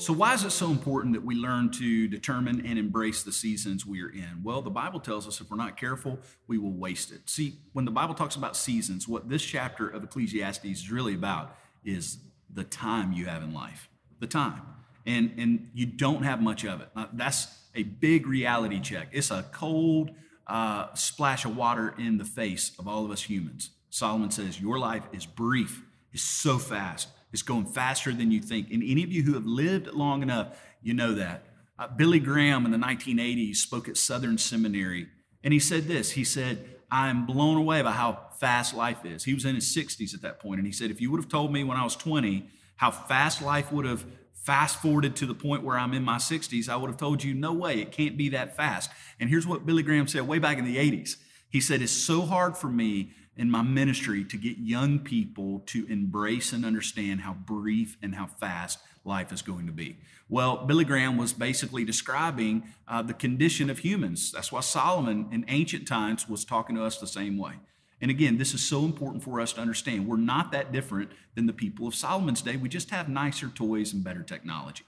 So, 0.00 0.14
why 0.14 0.32
is 0.32 0.44
it 0.44 0.50
so 0.50 0.70
important 0.70 1.12
that 1.12 1.22
we 1.22 1.34
learn 1.34 1.70
to 1.72 2.08
determine 2.08 2.64
and 2.64 2.78
embrace 2.78 3.22
the 3.22 3.32
seasons 3.32 3.84
we 3.84 4.02
are 4.02 4.08
in? 4.08 4.40
Well, 4.42 4.62
the 4.62 4.70
Bible 4.70 4.98
tells 4.98 5.28
us 5.28 5.42
if 5.42 5.50
we're 5.50 5.58
not 5.58 5.76
careful, 5.76 6.18
we 6.46 6.56
will 6.56 6.72
waste 6.72 7.12
it. 7.12 7.28
See, 7.28 7.58
when 7.74 7.84
the 7.84 7.90
Bible 7.90 8.14
talks 8.14 8.34
about 8.34 8.56
seasons, 8.56 9.06
what 9.06 9.28
this 9.28 9.42
chapter 9.42 9.90
of 9.90 10.02
Ecclesiastes 10.02 10.64
is 10.64 10.90
really 10.90 11.12
about 11.12 11.54
is 11.84 12.16
the 12.48 12.64
time 12.64 13.12
you 13.12 13.26
have 13.26 13.42
in 13.42 13.52
life, 13.52 13.90
the 14.20 14.26
time. 14.26 14.62
And, 15.04 15.34
and 15.36 15.68
you 15.74 15.84
don't 15.84 16.22
have 16.22 16.40
much 16.40 16.64
of 16.64 16.80
it. 16.80 16.88
That's 17.12 17.48
a 17.74 17.82
big 17.82 18.26
reality 18.26 18.80
check. 18.80 19.08
It's 19.12 19.30
a 19.30 19.44
cold 19.52 20.12
uh, 20.46 20.94
splash 20.94 21.44
of 21.44 21.54
water 21.54 21.94
in 21.98 22.16
the 22.16 22.24
face 22.24 22.72
of 22.78 22.88
all 22.88 23.04
of 23.04 23.10
us 23.10 23.22
humans. 23.22 23.68
Solomon 23.90 24.30
says, 24.30 24.58
Your 24.58 24.78
life 24.78 25.04
is 25.12 25.26
brief, 25.26 25.82
it's 26.10 26.22
so 26.22 26.56
fast. 26.56 27.08
It's 27.32 27.42
going 27.42 27.66
faster 27.66 28.12
than 28.12 28.30
you 28.30 28.40
think. 28.40 28.70
And 28.70 28.82
any 28.82 29.04
of 29.04 29.12
you 29.12 29.22
who 29.22 29.34
have 29.34 29.46
lived 29.46 29.88
long 29.88 30.22
enough, 30.22 30.58
you 30.82 30.94
know 30.94 31.14
that. 31.14 31.44
Uh, 31.78 31.86
Billy 31.88 32.18
Graham 32.18 32.64
in 32.64 32.72
the 32.72 32.78
1980s 32.78 33.56
spoke 33.56 33.88
at 33.88 33.96
Southern 33.96 34.36
Seminary, 34.36 35.08
and 35.42 35.52
he 35.52 35.58
said 35.58 35.84
this 35.84 36.12
He 36.12 36.24
said, 36.24 36.76
I'm 36.90 37.24
blown 37.24 37.56
away 37.56 37.82
by 37.82 37.92
how 37.92 38.18
fast 38.38 38.74
life 38.74 39.04
is. 39.04 39.24
He 39.24 39.34
was 39.34 39.44
in 39.44 39.54
his 39.54 39.74
60s 39.74 40.12
at 40.12 40.22
that 40.22 40.40
point, 40.40 40.58
and 40.58 40.66
he 40.66 40.72
said, 40.72 40.90
If 40.90 41.00
you 41.00 41.10
would 41.10 41.20
have 41.20 41.30
told 41.30 41.52
me 41.52 41.64
when 41.64 41.76
I 41.76 41.84
was 41.84 41.96
20 41.96 42.48
how 42.76 42.90
fast 42.90 43.42
life 43.42 43.70
would 43.70 43.84
have 43.84 44.06
fast 44.32 44.80
forwarded 44.80 45.14
to 45.14 45.26
the 45.26 45.34
point 45.34 45.62
where 45.62 45.78
I'm 45.78 45.92
in 45.92 46.02
my 46.02 46.16
60s, 46.16 46.66
I 46.66 46.76
would 46.76 46.88
have 46.88 46.96
told 46.96 47.22
you, 47.22 47.34
no 47.34 47.52
way, 47.52 47.78
it 47.80 47.92
can't 47.92 48.16
be 48.16 48.30
that 48.30 48.56
fast. 48.56 48.90
And 49.20 49.28
here's 49.28 49.46
what 49.46 49.66
Billy 49.66 49.82
Graham 49.82 50.08
said 50.08 50.26
way 50.26 50.38
back 50.38 50.56
in 50.56 50.64
the 50.64 50.76
80s. 50.76 51.16
He 51.50 51.60
said, 51.60 51.82
It's 51.82 51.92
so 51.92 52.22
hard 52.22 52.56
for 52.56 52.68
me 52.68 53.10
in 53.36 53.50
my 53.50 53.62
ministry 53.62 54.24
to 54.24 54.36
get 54.36 54.58
young 54.58 54.98
people 54.98 55.62
to 55.66 55.86
embrace 55.86 56.52
and 56.52 56.64
understand 56.64 57.20
how 57.20 57.34
brief 57.34 57.96
and 58.02 58.14
how 58.14 58.26
fast 58.26 58.78
life 59.04 59.32
is 59.32 59.42
going 59.42 59.66
to 59.66 59.72
be. 59.72 59.96
Well, 60.28 60.64
Billy 60.66 60.84
Graham 60.84 61.16
was 61.16 61.32
basically 61.32 61.84
describing 61.84 62.62
uh, 62.86 63.02
the 63.02 63.14
condition 63.14 63.70
of 63.70 63.78
humans. 63.78 64.30
That's 64.32 64.52
why 64.52 64.60
Solomon 64.60 65.28
in 65.32 65.44
ancient 65.48 65.88
times 65.88 66.28
was 66.28 66.44
talking 66.44 66.76
to 66.76 66.84
us 66.84 66.98
the 66.98 67.06
same 67.06 67.38
way. 67.38 67.54
And 68.00 68.10
again, 68.10 68.38
this 68.38 68.54
is 68.54 68.66
so 68.66 68.84
important 68.84 69.22
for 69.22 69.40
us 69.40 69.52
to 69.54 69.60
understand. 69.60 70.06
We're 70.06 70.16
not 70.16 70.52
that 70.52 70.72
different 70.72 71.10
than 71.34 71.46
the 71.46 71.52
people 71.52 71.86
of 71.86 71.94
Solomon's 71.94 72.42
day. 72.42 72.56
We 72.56 72.68
just 72.68 72.90
have 72.90 73.08
nicer 73.08 73.48
toys 73.48 73.92
and 73.92 74.02
better 74.02 74.22
technology. 74.22 74.84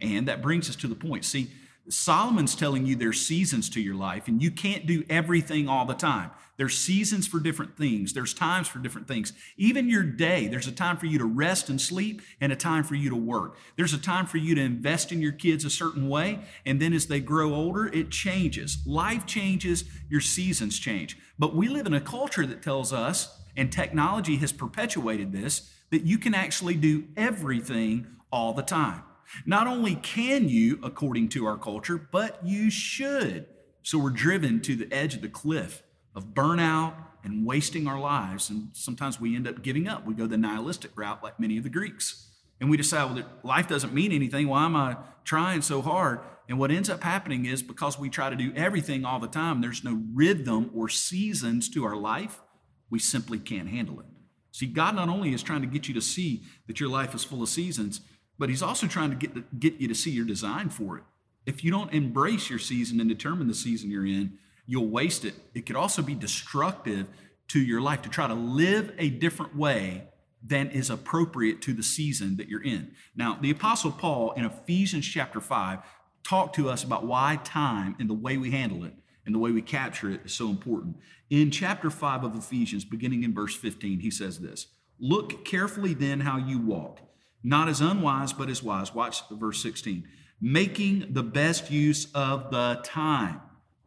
And 0.00 0.28
that 0.28 0.42
brings 0.42 0.68
us 0.68 0.76
to 0.76 0.86
the 0.86 0.94
point. 0.94 1.24
See, 1.24 1.50
Solomon's 1.88 2.54
telling 2.54 2.86
you 2.86 2.96
there's 2.96 3.24
seasons 3.24 3.68
to 3.70 3.80
your 3.80 3.94
life, 3.94 4.26
and 4.28 4.42
you 4.42 4.50
can't 4.50 4.86
do 4.86 5.04
everything 5.10 5.68
all 5.68 5.84
the 5.84 5.94
time. 5.94 6.30
There's 6.56 6.78
seasons 6.78 7.26
for 7.26 7.40
different 7.40 7.76
things, 7.76 8.12
there's 8.12 8.32
times 8.32 8.68
for 8.68 8.78
different 8.78 9.08
things. 9.08 9.32
Even 9.56 9.88
your 9.88 10.04
day, 10.04 10.46
there's 10.46 10.68
a 10.68 10.72
time 10.72 10.96
for 10.96 11.06
you 11.06 11.18
to 11.18 11.24
rest 11.24 11.68
and 11.68 11.80
sleep, 11.80 12.22
and 12.40 12.52
a 12.52 12.56
time 12.56 12.84
for 12.84 12.94
you 12.94 13.10
to 13.10 13.16
work. 13.16 13.58
There's 13.76 13.92
a 13.92 13.98
time 13.98 14.26
for 14.26 14.38
you 14.38 14.54
to 14.54 14.60
invest 14.60 15.12
in 15.12 15.20
your 15.20 15.32
kids 15.32 15.64
a 15.64 15.70
certain 15.70 16.08
way, 16.08 16.40
and 16.64 16.80
then 16.80 16.92
as 16.92 17.06
they 17.06 17.20
grow 17.20 17.54
older, 17.54 17.86
it 17.88 18.10
changes. 18.10 18.78
Life 18.86 19.26
changes, 19.26 19.84
your 20.08 20.20
seasons 20.20 20.78
change. 20.78 21.18
But 21.38 21.54
we 21.54 21.68
live 21.68 21.86
in 21.86 21.94
a 21.94 22.00
culture 22.00 22.46
that 22.46 22.62
tells 22.62 22.92
us, 22.92 23.40
and 23.56 23.70
technology 23.70 24.36
has 24.36 24.52
perpetuated 24.52 25.32
this, 25.32 25.70
that 25.90 26.02
you 26.02 26.18
can 26.18 26.34
actually 26.34 26.74
do 26.74 27.04
everything 27.16 28.06
all 28.32 28.52
the 28.52 28.62
time. 28.62 29.02
Not 29.46 29.66
only 29.66 29.96
can 29.96 30.48
you, 30.48 30.78
according 30.82 31.28
to 31.30 31.46
our 31.46 31.56
culture, 31.56 32.08
but 32.10 32.44
you 32.44 32.70
should. 32.70 33.46
So 33.82 33.98
we're 33.98 34.10
driven 34.10 34.60
to 34.62 34.76
the 34.76 34.92
edge 34.92 35.14
of 35.14 35.22
the 35.22 35.28
cliff 35.28 35.82
of 36.14 36.34
burnout 36.34 36.94
and 37.22 37.46
wasting 37.46 37.86
our 37.86 37.98
lives. 37.98 38.50
And 38.50 38.68
sometimes 38.72 39.20
we 39.20 39.34
end 39.34 39.48
up 39.48 39.62
giving 39.62 39.88
up. 39.88 40.06
We 40.06 40.14
go 40.14 40.26
the 40.26 40.36
nihilistic 40.36 40.92
route, 40.96 41.22
like 41.22 41.40
many 41.40 41.56
of 41.58 41.64
the 41.64 41.70
Greeks. 41.70 42.30
And 42.60 42.70
we 42.70 42.76
decide, 42.76 43.14
well, 43.14 43.24
life 43.42 43.68
doesn't 43.68 43.92
mean 43.92 44.12
anything. 44.12 44.48
Why 44.48 44.64
am 44.64 44.76
I 44.76 44.96
trying 45.24 45.62
so 45.62 45.82
hard? 45.82 46.20
And 46.48 46.58
what 46.58 46.70
ends 46.70 46.90
up 46.90 47.02
happening 47.02 47.46
is 47.46 47.62
because 47.62 47.98
we 47.98 48.10
try 48.10 48.30
to 48.30 48.36
do 48.36 48.52
everything 48.54 49.04
all 49.04 49.18
the 49.18 49.28
time, 49.28 49.60
there's 49.60 49.82
no 49.82 50.02
rhythm 50.12 50.70
or 50.74 50.88
seasons 50.88 51.68
to 51.70 51.84
our 51.84 51.96
life, 51.96 52.42
we 52.90 52.98
simply 52.98 53.38
can't 53.38 53.68
handle 53.68 54.00
it. 54.00 54.06
See, 54.52 54.66
God 54.66 54.94
not 54.94 55.08
only 55.08 55.32
is 55.32 55.42
trying 55.42 55.62
to 55.62 55.66
get 55.66 55.88
you 55.88 55.94
to 55.94 56.00
see 56.00 56.42
that 56.66 56.78
your 56.78 56.88
life 56.88 57.14
is 57.14 57.24
full 57.24 57.42
of 57.42 57.48
seasons, 57.48 58.02
but 58.38 58.48
he's 58.48 58.62
also 58.62 58.86
trying 58.86 59.10
to 59.10 59.16
get, 59.16 59.60
get 59.60 59.74
you 59.80 59.88
to 59.88 59.94
see 59.94 60.10
your 60.10 60.24
design 60.24 60.68
for 60.68 60.98
it. 60.98 61.04
If 61.46 61.62
you 61.62 61.70
don't 61.70 61.92
embrace 61.92 62.48
your 62.48 62.58
season 62.58 63.00
and 63.00 63.08
determine 63.08 63.48
the 63.48 63.54
season 63.54 63.90
you're 63.90 64.06
in, 64.06 64.38
you'll 64.66 64.88
waste 64.88 65.24
it. 65.24 65.34
It 65.54 65.66
could 65.66 65.76
also 65.76 66.02
be 66.02 66.14
destructive 66.14 67.06
to 67.48 67.60
your 67.60 67.80
life 67.80 68.02
to 68.02 68.08
try 68.08 68.26
to 68.26 68.34
live 68.34 68.92
a 68.98 69.10
different 69.10 69.54
way 69.54 70.08
than 70.42 70.70
is 70.70 70.90
appropriate 70.90 71.62
to 71.62 71.72
the 71.72 71.82
season 71.82 72.36
that 72.36 72.48
you're 72.48 72.62
in. 72.62 72.92
Now, 73.16 73.38
the 73.40 73.50
Apostle 73.50 73.92
Paul 73.92 74.32
in 74.32 74.44
Ephesians 74.44 75.06
chapter 75.06 75.40
5 75.40 75.80
talked 76.22 76.54
to 76.56 76.68
us 76.68 76.84
about 76.84 77.06
why 77.06 77.38
time 77.44 77.96
and 77.98 78.08
the 78.08 78.14
way 78.14 78.36
we 78.36 78.50
handle 78.50 78.84
it 78.84 78.94
and 79.26 79.34
the 79.34 79.38
way 79.38 79.52
we 79.52 79.62
capture 79.62 80.10
it 80.10 80.20
is 80.24 80.34
so 80.34 80.48
important. 80.48 80.96
In 81.30 81.50
chapter 81.50 81.90
5 81.90 82.24
of 82.24 82.36
Ephesians, 82.36 82.84
beginning 82.84 83.22
in 83.22 83.34
verse 83.34 83.54
15, 83.54 84.00
he 84.00 84.10
says 84.10 84.38
this 84.38 84.66
Look 84.98 85.44
carefully 85.44 85.94
then 85.94 86.20
how 86.20 86.36
you 86.36 86.58
walk 86.58 87.00
not 87.44 87.68
as 87.68 87.80
unwise, 87.80 88.32
but 88.32 88.48
as 88.48 88.62
wise. 88.62 88.94
Watch 88.94 89.22
verse 89.30 89.62
16. 89.62 90.08
Making 90.40 91.06
the 91.10 91.22
best 91.22 91.70
use 91.70 92.08
of 92.14 92.50
the 92.50 92.80
time, 92.82 93.40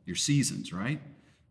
your 0.05 0.15
seasons, 0.15 0.71
right? 0.71 1.01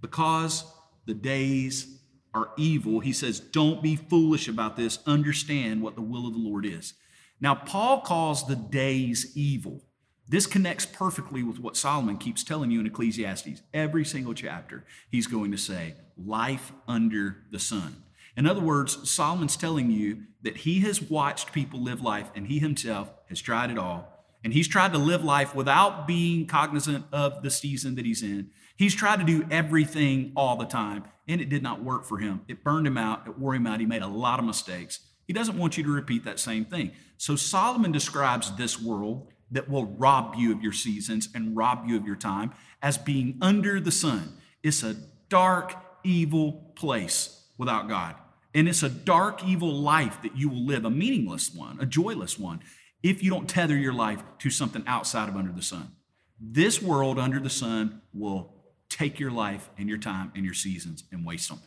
Because 0.00 0.64
the 1.04 1.14
days 1.14 1.98
are 2.32 2.50
evil. 2.56 3.00
He 3.00 3.12
says, 3.12 3.40
don't 3.40 3.82
be 3.82 3.96
foolish 3.96 4.46
about 4.48 4.76
this. 4.76 5.00
Understand 5.06 5.82
what 5.82 5.96
the 5.96 6.02
will 6.02 6.26
of 6.26 6.34
the 6.34 6.38
Lord 6.38 6.64
is. 6.64 6.94
Now, 7.40 7.54
Paul 7.54 8.00
calls 8.00 8.46
the 8.46 8.56
days 8.56 9.32
evil. 9.36 9.82
This 10.28 10.46
connects 10.46 10.86
perfectly 10.86 11.42
with 11.42 11.60
what 11.60 11.76
Solomon 11.76 12.18
keeps 12.18 12.42
telling 12.42 12.70
you 12.70 12.80
in 12.80 12.86
Ecclesiastes. 12.86 13.62
Every 13.72 14.04
single 14.04 14.34
chapter, 14.34 14.84
he's 15.10 15.26
going 15.26 15.52
to 15.52 15.58
say, 15.58 15.94
life 16.16 16.72
under 16.88 17.44
the 17.50 17.58
sun. 17.58 18.02
In 18.36 18.46
other 18.46 18.60
words, 18.60 19.08
Solomon's 19.08 19.56
telling 19.56 19.90
you 19.90 20.24
that 20.42 20.58
he 20.58 20.80
has 20.80 21.00
watched 21.00 21.52
people 21.52 21.82
live 21.82 22.02
life 22.02 22.30
and 22.34 22.46
he 22.46 22.58
himself 22.58 23.10
has 23.28 23.40
tried 23.40 23.70
it 23.70 23.78
all. 23.78 24.12
And 24.44 24.52
he's 24.52 24.68
tried 24.68 24.92
to 24.92 24.98
live 24.98 25.24
life 25.24 25.54
without 25.54 26.06
being 26.06 26.46
cognizant 26.46 27.06
of 27.12 27.42
the 27.42 27.50
season 27.50 27.96
that 27.96 28.04
he's 28.04 28.22
in. 28.22 28.50
He's 28.76 28.94
tried 28.94 29.18
to 29.18 29.24
do 29.24 29.46
everything 29.50 30.32
all 30.36 30.56
the 30.56 30.66
time, 30.66 31.04
and 31.26 31.40
it 31.40 31.48
did 31.48 31.62
not 31.62 31.82
work 31.82 32.04
for 32.04 32.18
him. 32.18 32.42
It 32.46 32.62
burned 32.62 32.86
him 32.86 32.98
out, 32.98 33.26
it 33.26 33.38
wore 33.38 33.54
him 33.54 33.66
out. 33.66 33.80
He 33.80 33.86
made 33.86 34.02
a 34.02 34.06
lot 34.06 34.38
of 34.38 34.44
mistakes. 34.44 35.00
He 35.26 35.32
doesn't 35.32 35.58
want 35.58 35.76
you 35.76 35.82
to 35.84 35.90
repeat 35.90 36.24
that 36.26 36.38
same 36.38 36.64
thing. 36.64 36.92
So 37.16 37.34
Solomon 37.34 37.90
describes 37.90 38.54
this 38.56 38.80
world 38.80 39.32
that 39.50 39.68
will 39.68 39.86
rob 39.86 40.34
you 40.36 40.52
of 40.52 40.62
your 40.62 40.72
seasons 40.72 41.28
and 41.34 41.56
rob 41.56 41.88
you 41.88 41.96
of 41.96 42.06
your 42.06 42.16
time 42.16 42.52
as 42.82 42.98
being 42.98 43.38
under 43.40 43.80
the 43.80 43.90
sun. 43.90 44.36
It's 44.62 44.82
a 44.82 44.96
dark, 45.28 45.74
evil 46.04 46.72
place 46.76 47.46
without 47.58 47.88
God. 47.88 48.14
And 48.56 48.66
it's 48.70 48.82
a 48.82 48.88
dark, 48.88 49.44
evil 49.44 49.70
life 49.70 50.22
that 50.22 50.34
you 50.34 50.48
will 50.48 50.64
live, 50.64 50.86
a 50.86 50.90
meaningless 50.90 51.54
one, 51.54 51.76
a 51.78 51.84
joyless 51.84 52.38
one, 52.38 52.60
if 53.02 53.22
you 53.22 53.30
don't 53.30 53.46
tether 53.46 53.76
your 53.76 53.92
life 53.92 54.24
to 54.38 54.48
something 54.48 54.82
outside 54.86 55.28
of 55.28 55.36
under 55.36 55.52
the 55.52 55.60
sun. 55.60 55.92
This 56.40 56.80
world 56.80 57.18
under 57.18 57.38
the 57.38 57.50
sun 57.50 58.00
will 58.14 58.54
take 58.88 59.20
your 59.20 59.30
life 59.30 59.68
and 59.76 59.90
your 59.90 59.98
time 59.98 60.32
and 60.34 60.42
your 60.42 60.54
seasons 60.54 61.04
and 61.12 61.24
waste 61.24 61.50
them. 61.50 61.60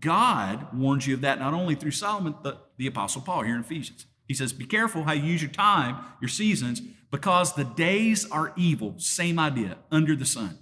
God 0.00 0.68
warns 0.72 1.06
you 1.06 1.12
of 1.12 1.20
that 1.20 1.38
not 1.38 1.52
only 1.52 1.74
through 1.74 1.90
Solomon, 1.90 2.34
but 2.42 2.72
the 2.78 2.86
Apostle 2.86 3.20
Paul 3.20 3.42
here 3.42 3.54
in 3.54 3.60
Ephesians. 3.60 4.06
He 4.26 4.32
says, 4.32 4.54
Be 4.54 4.64
careful 4.64 5.04
how 5.04 5.12
you 5.12 5.24
use 5.24 5.42
your 5.42 5.50
time, 5.50 5.98
your 6.22 6.30
seasons, 6.30 6.80
because 7.10 7.52
the 7.52 7.64
days 7.64 8.30
are 8.30 8.54
evil. 8.56 8.94
Same 8.96 9.38
idea, 9.38 9.76
under 9.90 10.16
the 10.16 10.24
sun. 10.24 10.58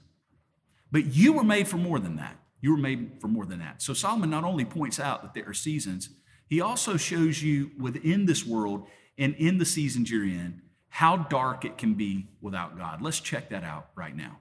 But 0.91 1.15
you 1.15 1.33
were 1.33 1.45
made 1.45 1.69
for 1.69 1.77
more 1.77 2.01
than 2.01 2.17
that. 2.17 2.40
You 2.61 2.73
were 2.73 2.79
made 2.79 3.13
for 3.21 3.29
more 3.29 3.47
than 3.47 3.61
that. 3.61 3.83
So 3.83 3.95
Solomon 3.95 4.31
not 4.31 4.45
only 4.45 4.65
points 4.65 5.01
out 5.01 5.23
that 5.23 5.35
there 5.35 5.49
are 5.49 5.55
seasons, 5.55 6.11
he 6.47 6.61
also 6.61 6.97
shows 6.97 7.43
you 7.43 7.71
within 7.79 8.27
this 8.27 8.45
world 8.45 8.87
and 9.17 9.35
in 9.37 9.59
the 9.59 9.65
seasons 9.65 10.11
you're 10.11 10.25
in 10.25 10.63
how 10.91 11.17
dark 11.17 11.65
it 11.65 11.79
can 11.79 11.95
be 11.95 12.29
without 12.41 12.77
God. 12.77 13.01
Let's 13.01 13.21
check 13.21 13.49
that 13.51 13.65
out 13.65 13.91
right 13.95 14.15
now. 14.15 14.41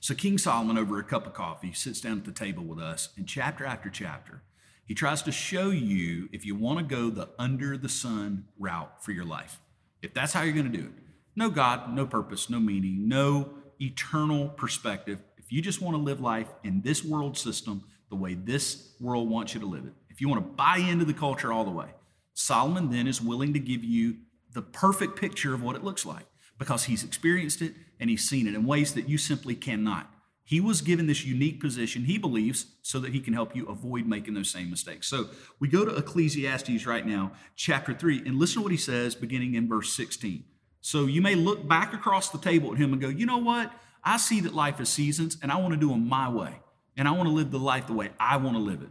So 0.00 0.14
King 0.14 0.38
Solomon, 0.38 0.78
over 0.78 0.98
a 0.98 1.04
cup 1.04 1.26
of 1.26 1.34
coffee, 1.34 1.72
sits 1.72 2.00
down 2.00 2.18
at 2.18 2.24
the 2.24 2.32
table 2.32 2.62
with 2.62 2.78
us, 2.78 3.08
and 3.16 3.26
chapter 3.26 3.66
after 3.66 3.90
chapter, 3.90 4.42
he 4.84 4.94
tries 4.94 5.22
to 5.22 5.32
show 5.32 5.70
you 5.70 6.28
if 6.32 6.46
you 6.46 6.54
want 6.54 6.78
to 6.78 6.84
go 6.84 7.10
the 7.10 7.28
under 7.38 7.76
the 7.76 7.88
sun 7.88 8.44
route 8.56 9.02
for 9.02 9.10
your 9.10 9.24
life. 9.24 9.60
If 10.02 10.14
that's 10.14 10.32
how 10.32 10.42
you're 10.42 10.54
going 10.54 10.70
to 10.70 10.78
do 10.78 10.84
it, 10.84 11.02
no 11.34 11.50
God, 11.50 11.92
no 11.92 12.06
purpose, 12.06 12.48
no 12.48 12.60
meaning, 12.60 13.08
no 13.08 13.50
eternal 13.80 14.48
perspective. 14.48 15.18
If 15.46 15.52
you 15.52 15.62
just 15.62 15.80
want 15.80 15.96
to 15.96 16.02
live 16.02 16.20
life 16.20 16.48
in 16.64 16.82
this 16.82 17.04
world 17.04 17.38
system 17.38 17.84
the 18.10 18.16
way 18.16 18.34
this 18.34 18.94
world 19.00 19.30
wants 19.30 19.54
you 19.54 19.60
to 19.60 19.66
live 19.66 19.86
it, 19.86 19.92
if 20.10 20.20
you 20.20 20.28
want 20.28 20.44
to 20.44 20.52
buy 20.54 20.78
into 20.78 21.04
the 21.04 21.14
culture 21.14 21.52
all 21.52 21.64
the 21.64 21.70
way, 21.70 21.86
Solomon 22.34 22.90
then 22.90 23.06
is 23.06 23.22
willing 23.22 23.52
to 23.52 23.60
give 23.60 23.84
you 23.84 24.16
the 24.54 24.62
perfect 24.62 25.14
picture 25.14 25.54
of 25.54 25.62
what 25.62 25.76
it 25.76 25.84
looks 25.84 26.04
like 26.04 26.26
because 26.58 26.84
he's 26.84 27.04
experienced 27.04 27.62
it 27.62 27.74
and 28.00 28.10
he's 28.10 28.28
seen 28.28 28.48
it 28.48 28.56
in 28.56 28.66
ways 28.66 28.94
that 28.94 29.08
you 29.08 29.18
simply 29.18 29.54
cannot. 29.54 30.10
He 30.42 30.60
was 30.60 30.80
given 30.80 31.06
this 31.06 31.24
unique 31.24 31.60
position, 31.60 32.04
he 32.04 32.18
believes, 32.18 32.66
so 32.82 32.98
that 33.00 33.12
he 33.12 33.20
can 33.20 33.32
help 33.32 33.54
you 33.54 33.66
avoid 33.66 34.06
making 34.06 34.34
those 34.34 34.50
same 34.50 34.70
mistakes. 34.70 35.06
So 35.06 35.26
we 35.60 35.68
go 35.68 35.84
to 35.84 35.94
Ecclesiastes 35.94 36.86
right 36.86 37.06
now, 37.06 37.32
chapter 37.54 37.94
3, 37.94 38.22
and 38.26 38.36
listen 38.36 38.56
to 38.56 38.62
what 38.62 38.72
he 38.72 38.78
says 38.78 39.14
beginning 39.14 39.54
in 39.54 39.68
verse 39.68 39.92
16. 39.92 40.42
So 40.80 41.06
you 41.06 41.20
may 41.22 41.34
look 41.34 41.66
back 41.68 41.94
across 41.94 42.30
the 42.30 42.38
table 42.38 42.72
at 42.72 42.78
him 42.78 42.92
and 42.92 43.00
go, 43.00 43.08
you 43.08 43.26
know 43.26 43.38
what? 43.38 43.72
I 44.06 44.18
see 44.18 44.40
that 44.42 44.54
life 44.54 44.80
is 44.80 44.88
seasons, 44.88 45.36
and 45.42 45.50
I 45.50 45.56
want 45.56 45.74
to 45.74 45.80
do 45.80 45.88
them 45.88 46.08
my 46.08 46.28
way. 46.28 46.60
And 46.96 47.08
I 47.08 47.10
want 47.10 47.28
to 47.28 47.34
live 47.34 47.50
the 47.50 47.58
life 47.58 47.88
the 47.88 47.92
way 47.92 48.10
I 48.20 48.36
want 48.36 48.56
to 48.56 48.62
live 48.62 48.80
it. 48.80 48.88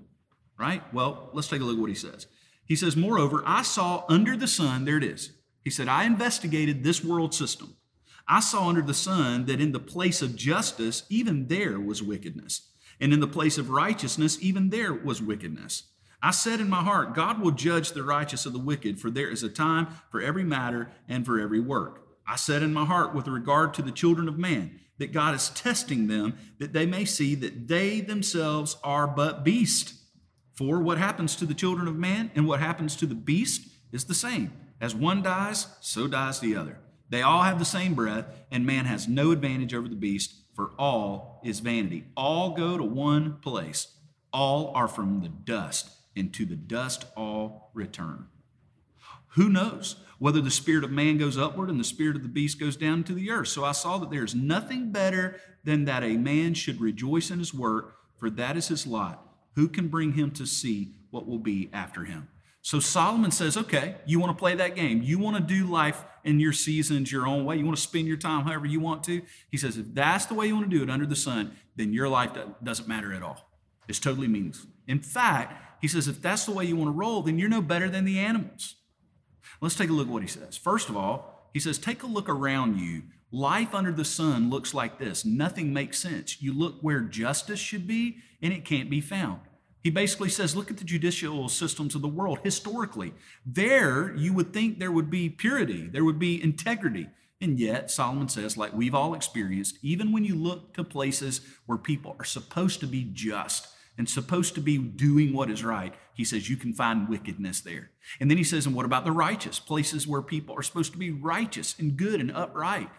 Right? 0.60 0.84
Well, 0.94 1.30
let's 1.34 1.48
take 1.48 1.62
a 1.62 1.64
look 1.64 1.78
at 1.78 1.82
what 1.82 1.90
he 1.90 1.96
says. 1.96 2.28
He 2.66 2.76
says, 2.76 2.98
Moreover, 2.98 3.42
I 3.46 3.62
saw 3.62 4.04
under 4.10 4.36
the 4.36 4.48
sun, 4.48 4.84
there 4.84 4.98
it 4.98 5.04
is. 5.04 5.32
He 5.64 5.70
said, 5.70 5.88
I 5.88 6.04
investigated 6.04 6.84
this 6.84 7.04
world 7.04 7.34
system. 7.34 7.78
I 8.28 8.42
saw 8.42 8.68
under 8.68 8.82
the 8.82 8.94
sun 8.94 9.46
that 9.46 9.62
in 9.62 9.72
the 9.72 9.80
place 9.80 10.22
of 10.22 10.36
justice, 10.36 11.04
even 11.10 11.48
there 11.48 11.80
was 11.80 12.04
wickedness. 12.04 12.70
And 13.00 13.14
in 13.14 13.20
the 13.20 13.28
place 13.28 13.58
of 13.58 13.70
righteousness, 13.70 14.38
even 14.42 14.70
there 14.70 14.94
was 14.94 15.22
wickedness. 15.22 15.84
I 16.22 16.32
said 16.32 16.60
in 16.60 16.70
my 16.70 16.82
heart, 16.82 17.14
God 17.14 17.40
will 17.40 17.52
judge 17.52 17.92
the 17.92 18.04
righteous 18.04 18.46
of 18.46 18.54
the 18.54 18.60
wicked, 18.60 19.00
for 19.00 19.12
there 19.12 19.30
is 19.30 19.44
a 19.44 19.50
time 19.50 19.88
for 20.10 20.22
every 20.22 20.44
matter 20.44 20.92
and 21.08 21.26
for 21.26 21.40
every 21.40 21.60
work. 21.60 22.02
I 22.28 22.36
said 22.36 22.64
in 22.64 22.74
my 22.74 22.86
heart, 22.86 23.14
with 23.14 23.28
regard 23.28 23.74
to 23.76 23.82
the 23.82 23.92
children 23.92 24.28
of 24.28 24.38
man, 24.38 24.80
that 24.98 25.12
God 25.12 25.36
is 25.36 25.50
testing 25.50 26.08
them, 26.08 26.38
that 26.60 26.74
they 26.74 26.86
may 26.86 27.06
see 27.06 27.36
that 27.36 27.68
they 27.68 28.02
themselves 28.02 28.78
are 28.84 29.08
but 29.08 29.44
beasts. 29.44 30.02
For 30.54 30.80
what 30.80 30.98
happens 30.98 31.36
to 31.36 31.46
the 31.46 31.53
children 31.53 31.88
of 31.88 31.98
man 31.98 32.31
and 32.34 32.48
what 32.48 32.62
happens 32.62 32.96
to 32.98 33.05
the 33.05 33.16
beast 33.16 33.68
is 33.92 34.05
the 34.05 34.14
same. 34.14 34.53
As 34.79 34.96
one 34.96 35.22
dies, 35.22 35.68
so 35.81 36.08
dies 36.08 36.40
the 36.40 36.55
other. 36.55 36.79
They 37.10 37.22
all 37.22 37.44
have 37.44 37.60
the 37.60 37.66
same 37.66 37.94
breath, 37.94 38.25
and 38.51 38.66
man 38.66 38.86
has 38.86 39.08
no 39.08 39.31
advantage 39.31 39.74
over 39.74 39.88
the 39.88 39.96
beast, 39.96 40.34
for 40.55 40.72
all 40.79 41.42
is 41.44 41.60
vanity. 41.60 42.05
All 42.16 42.51
go 42.51 42.77
to 42.77 42.84
one 42.84 43.38
place. 43.42 43.88
All 44.34 44.72
are 44.75 44.88
from 44.88 45.22
the 45.22 45.29
dust, 45.29 45.90
and 46.16 46.34
to 46.34 46.46
the 46.46 46.55
dust 46.55 47.05
all 47.16 47.72
return. 47.74 48.27
Who 49.36 49.50
knows 49.50 49.98
whether 50.18 50.42
the 50.42 50.52
spirit 50.52 50.84
of 50.84 50.92
man 50.92 51.18
goes 51.18 51.38
upward 51.38 51.70
and 51.70 51.80
the 51.80 51.84
spirit 51.84 52.16
of 52.16 52.24
the 52.24 52.30
beast 52.30 52.60
goes 52.60 52.76
down 52.76 53.04
to 53.04 53.14
the 53.14 53.30
earth? 53.32 53.50
So 53.50 53.64
I 53.64 53.74
saw 53.74 53.98
that 53.98 54.10
there 54.10 54.24
is 54.24 54.36
nothing 54.36 54.92
better 54.92 55.40
than 55.64 55.86
that 55.86 56.04
a 56.04 56.18
man 56.18 56.54
should 56.54 56.80
rejoice 56.82 57.32
in 57.32 57.40
his 57.40 57.54
work, 57.54 57.96
for 58.18 58.30
that 58.30 58.56
is 58.56 58.70
his 58.70 58.88
lot. 58.88 59.22
Who 59.56 59.68
can 59.68 59.88
bring 59.88 60.14
him 60.14 60.32
to 60.32 60.46
see 60.46 60.96
what 61.12 61.28
will 61.28 61.40
be 61.40 61.70
after 61.74 62.06
him? 62.06 62.30
So 62.62 62.80
Solomon 62.80 63.30
says, 63.30 63.58
okay, 63.58 63.96
you 64.06 64.20
want 64.20 64.36
to 64.36 64.40
play 64.40 64.56
that 64.56 64.76
game. 64.76 65.04
You 65.04 65.20
want 65.20 65.38
to 65.38 65.44
do 65.44 65.68
life 65.68 66.04
in 66.24 66.40
your 66.40 66.54
seasons 66.54 67.12
your 67.12 67.28
own 67.28 67.46
way. 67.46 67.58
You 67.58 67.66
want 67.66 67.78
to 67.78 67.84
spend 67.84 68.08
your 68.08 68.18
time 68.18 68.44
however 68.44 68.66
you 68.66 68.80
want 68.80 69.04
to. 69.04 69.22
He 69.52 69.58
says, 69.58 69.78
if 69.78 69.94
that's 69.94 70.26
the 70.26 70.34
way 70.34 70.48
you 70.48 70.56
want 70.56 70.70
to 70.72 70.76
do 70.76 70.82
it 70.82 70.90
under 70.90 71.06
the 71.06 71.16
sun, 71.16 71.56
then 71.76 71.94
your 71.94 72.10
life 72.10 72.32
doesn't 72.64 72.88
matter 72.88 73.14
at 73.14 73.22
all. 73.22 73.52
It's 73.88 74.00
totally 74.00 74.28
meaningless. 74.28 74.66
In 74.88 75.00
fact, 75.00 75.82
he 75.82 75.88
says, 75.88 76.08
if 76.08 76.22
that's 76.22 76.46
the 76.46 76.54
way 76.54 76.66
you 76.66 76.76
want 76.76 76.88
to 76.88 76.98
roll, 76.98 77.22
then 77.22 77.38
you're 77.38 77.50
no 77.50 77.62
better 77.62 77.88
than 77.88 78.04
the 78.04 78.18
animals. 78.18 78.76
Let's 79.61 79.75
take 79.75 79.89
a 79.89 79.94
look 79.94 80.07
at 80.07 80.13
what 80.13 80.22
he 80.22 80.27
says. 80.27 80.57
First 80.57 80.89
of 80.89 80.98
all, 80.98 81.50
he 81.53 81.59
says, 81.59 81.77
take 81.77 82.03
a 82.03 82.07
look 82.07 82.29
around 82.29 82.79
you. 82.79 83.03
Life 83.31 83.74
under 83.74 83.91
the 83.91 84.05
sun 84.05 84.50
looks 84.50 84.74
like 84.74 85.00
this. 85.00 85.25
Nothing 85.25 85.74
makes 85.74 86.00
sense. 86.00 86.41
You 86.41 86.53
look 86.53 86.75
where 86.81 87.01
justice 87.01 87.59
should 87.59 87.87
be, 87.87 88.18
and 88.41 88.53
it 88.53 88.65
can't 88.65 88.89
be 88.89 89.01
found. 89.01 89.39
He 89.83 89.89
basically 89.89 90.29
says, 90.29 90.55
look 90.55 90.72
at 90.72 90.77
the 90.77 90.83
judicial 90.83 91.48
systems 91.48 91.96
of 91.96 92.01
the 92.01 92.07
world 92.07 92.39
historically. 92.44 93.13
There, 93.46 94.15
you 94.15 94.33
would 94.33 94.51
think 94.51 94.79
there 94.79 94.91
would 94.91 95.09
be 95.09 95.29
purity, 95.29 95.87
there 95.87 96.03
would 96.03 96.20
be 96.20 96.41
integrity. 96.41 97.07
And 97.39 97.59
yet, 97.59 97.91
Solomon 97.91 98.29
says, 98.29 98.57
like 98.57 98.74
we've 98.74 98.96
all 98.96 99.13
experienced, 99.13 99.77
even 99.83 100.11
when 100.11 100.24
you 100.24 100.35
look 100.35 100.74
to 100.74 100.83
places 100.83 101.41
where 101.65 101.77
people 101.77 102.15
are 102.18 102.25
supposed 102.25 102.79
to 102.79 102.87
be 102.87 103.03
just 103.13 103.68
and 103.98 104.10
supposed 104.10 104.55
to 104.55 104.62
be 104.62 104.77
doing 104.77 105.34
what 105.34 105.50
is 105.50 105.64
right, 105.64 105.94
he 106.14 106.24
says 106.24 106.50
you 106.50 106.58
can 106.58 106.74
find 106.74 107.08
wickedness 107.08 107.62
there. 107.62 107.92
And 108.20 108.29
then 108.29 108.38
he 108.38 108.44
says, 108.44 108.66
and 108.66 108.75
what 108.75 108.86
about 108.86 109.05
the 109.05 109.12
righteous? 109.12 109.60
Places 109.60 110.08
where 110.08 110.22
people 110.22 110.58
are 110.58 110.64
supposed 110.64 110.92
to 110.94 110.98
be 110.98 111.12
righteous 111.12 111.75
and 111.79 111.98
good 111.98 112.20
and 112.20 112.31
upright, 112.31 112.90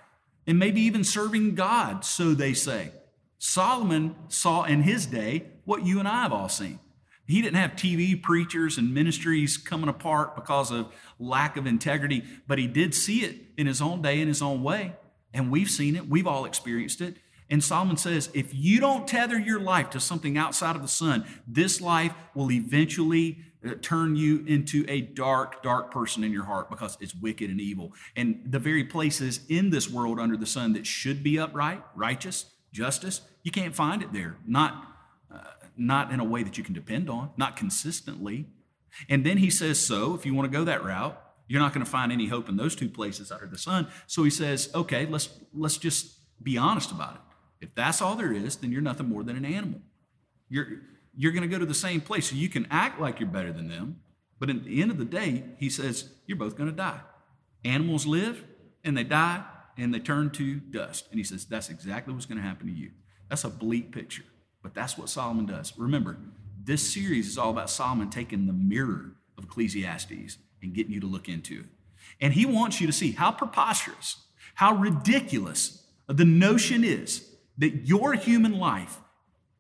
and 0.46 0.58
maybe 0.58 0.80
even 0.80 1.04
serving 1.04 1.54
God, 1.54 2.04
so 2.04 2.34
they 2.34 2.54
say. 2.54 2.92
Solomon 3.38 4.14
saw 4.28 4.64
in 4.64 4.82
his 4.82 5.06
day 5.06 5.44
what 5.64 5.84
you 5.84 5.98
and 5.98 6.08
I 6.08 6.22
have 6.22 6.32
all 6.32 6.48
seen. 6.48 6.78
He 7.26 7.42
didn't 7.42 7.56
have 7.56 7.72
TV 7.72 8.20
preachers 8.20 8.78
and 8.78 8.94
ministries 8.94 9.56
coming 9.56 9.88
apart 9.88 10.36
because 10.36 10.70
of 10.70 10.92
lack 11.18 11.56
of 11.56 11.66
integrity, 11.66 12.22
but 12.46 12.58
he 12.58 12.68
did 12.68 12.94
see 12.94 13.24
it 13.24 13.36
in 13.56 13.66
his 13.66 13.82
own 13.82 14.00
day, 14.00 14.20
in 14.20 14.28
his 14.28 14.42
own 14.42 14.62
way. 14.62 14.94
And 15.34 15.50
we've 15.50 15.68
seen 15.68 15.96
it, 15.96 16.08
we've 16.08 16.26
all 16.26 16.44
experienced 16.44 17.00
it. 17.00 17.16
And 17.48 17.62
Solomon 17.62 17.96
says, 17.96 18.28
if 18.34 18.52
you 18.54 18.80
don't 18.80 19.06
tether 19.06 19.38
your 19.38 19.60
life 19.60 19.90
to 19.90 20.00
something 20.00 20.36
outside 20.36 20.76
of 20.76 20.82
the 20.82 20.88
sun, 20.88 21.24
this 21.46 21.80
life 21.80 22.12
will 22.34 22.50
eventually 22.50 23.38
uh, 23.64 23.74
turn 23.80 24.16
you 24.16 24.44
into 24.46 24.84
a 24.88 25.00
dark, 25.00 25.62
dark 25.62 25.92
person 25.92 26.24
in 26.24 26.32
your 26.32 26.44
heart 26.44 26.68
because 26.68 26.98
it's 27.00 27.14
wicked 27.14 27.48
and 27.48 27.60
evil. 27.60 27.92
And 28.16 28.42
the 28.44 28.58
very 28.58 28.84
places 28.84 29.40
in 29.48 29.70
this 29.70 29.88
world 29.88 30.18
under 30.18 30.36
the 30.36 30.46
sun 30.46 30.72
that 30.72 30.86
should 30.86 31.22
be 31.22 31.38
upright, 31.38 31.82
righteous, 31.94 32.46
justice, 32.72 33.20
you 33.44 33.52
can't 33.52 33.74
find 33.74 34.02
it 34.02 34.12
there. 34.12 34.36
Not 34.44 34.96
not 35.76 36.10
in 36.10 36.20
a 36.20 36.24
way 36.24 36.42
that 36.42 36.56
you 36.56 36.64
can 36.64 36.74
depend 36.74 37.10
on, 37.10 37.30
not 37.36 37.56
consistently. 37.56 38.46
And 39.08 39.24
then 39.24 39.38
he 39.38 39.50
says, 39.50 39.78
So 39.78 40.14
if 40.14 40.24
you 40.24 40.34
want 40.34 40.50
to 40.50 40.56
go 40.56 40.64
that 40.64 40.84
route, 40.84 41.20
you're 41.48 41.60
not 41.60 41.72
going 41.72 41.84
to 41.84 41.90
find 41.90 42.10
any 42.10 42.26
hope 42.26 42.48
in 42.48 42.56
those 42.56 42.74
two 42.74 42.88
places 42.88 43.30
under 43.30 43.46
the 43.46 43.58
sun. 43.58 43.88
So 44.06 44.24
he 44.24 44.30
says, 44.30 44.70
Okay, 44.74 45.06
let's, 45.06 45.28
let's 45.54 45.76
just 45.76 46.14
be 46.42 46.56
honest 46.56 46.90
about 46.90 47.16
it. 47.16 47.20
If 47.60 47.74
that's 47.74 48.02
all 48.02 48.16
there 48.16 48.32
is, 48.32 48.56
then 48.56 48.72
you're 48.72 48.82
nothing 48.82 49.08
more 49.08 49.22
than 49.22 49.36
an 49.36 49.44
animal. 49.44 49.80
You're, 50.48 50.66
you're 51.16 51.32
going 51.32 51.42
to 51.42 51.48
go 51.48 51.58
to 51.58 51.66
the 51.66 51.74
same 51.74 52.00
place. 52.00 52.30
So 52.30 52.36
you 52.36 52.48
can 52.48 52.66
act 52.70 53.00
like 53.00 53.18
you're 53.18 53.28
better 53.28 53.52
than 53.52 53.68
them, 53.68 54.00
but 54.38 54.50
at 54.50 54.64
the 54.64 54.82
end 54.82 54.90
of 54.90 54.98
the 54.98 55.04
day, 55.04 55.44
he 55.58 55.70
says, 55.70 56.10
You're 56.26 56.38
both 56.38 56.56
going 56.56 56.70
to 56.70 56.76
die. 56.76 57.00
Animals 57.64 58.06
live 58.06 58.44
and 58.84 58.96
they 58.96 59.04
die 59.04 59.42
and 59.78 59.92
they 59.92 59.98
turn 59.98 60.30
to 60.30 60.56
dust. 60.56 61.06
And 61.10 61.18
he 61.18 61.24
says, 61.24 61.46
That's 61.46 61.70
exactly 61.70 62.12
what's 62.12 62.26
going 62.26 62.38
to 62.38 62.46
happen 62.46 62.66
to 62.66 62.72
you. 62.72 62.90
That's 63.28 63.44
a 63.44 63.48
bleak 63.48 63.92
picture. 63.92 64.24
But 64.62 64.74
that's 64.74 64.98
what 64.98 65.08
Solomon 65.08 65.46
does. 65.46 65.72
Remember, 65.78 66.18
this 66.62 66.92
series 66.92 67.28
is 67.28 67.38
all 67.38 67.50
about 67.50 67.70
Solomon 67.70 68.10
taking 68.10 68.46
the 68.46 68.52
mirror 68.52 69.12
of 69.38 69.44
Ecclesiastes 69.44 70.38
and 70.62 70.74
getting 70.74 70.92
you 70.92 71.00
to 71.00 71.06
look 71.06 71.28
into 71.28 71.60
it. 71.60 71.66
And 72.20 72.32
he 72.32 72.46
wants 72.46 72.80
you 72.80 72.86
to 72.86 72.92
see 72.92 73.12
how 73.12 73.30
preposterous, 73.30 74.16
how 74.54 74.74
ridiculous 74.74 75.84
the 76.08 76.24
notion 76.24 76.84
is 76.84 77.25
that 77.58 77.86
your 77.86 78.14
human 78.14 78.58
life 78.58 79.00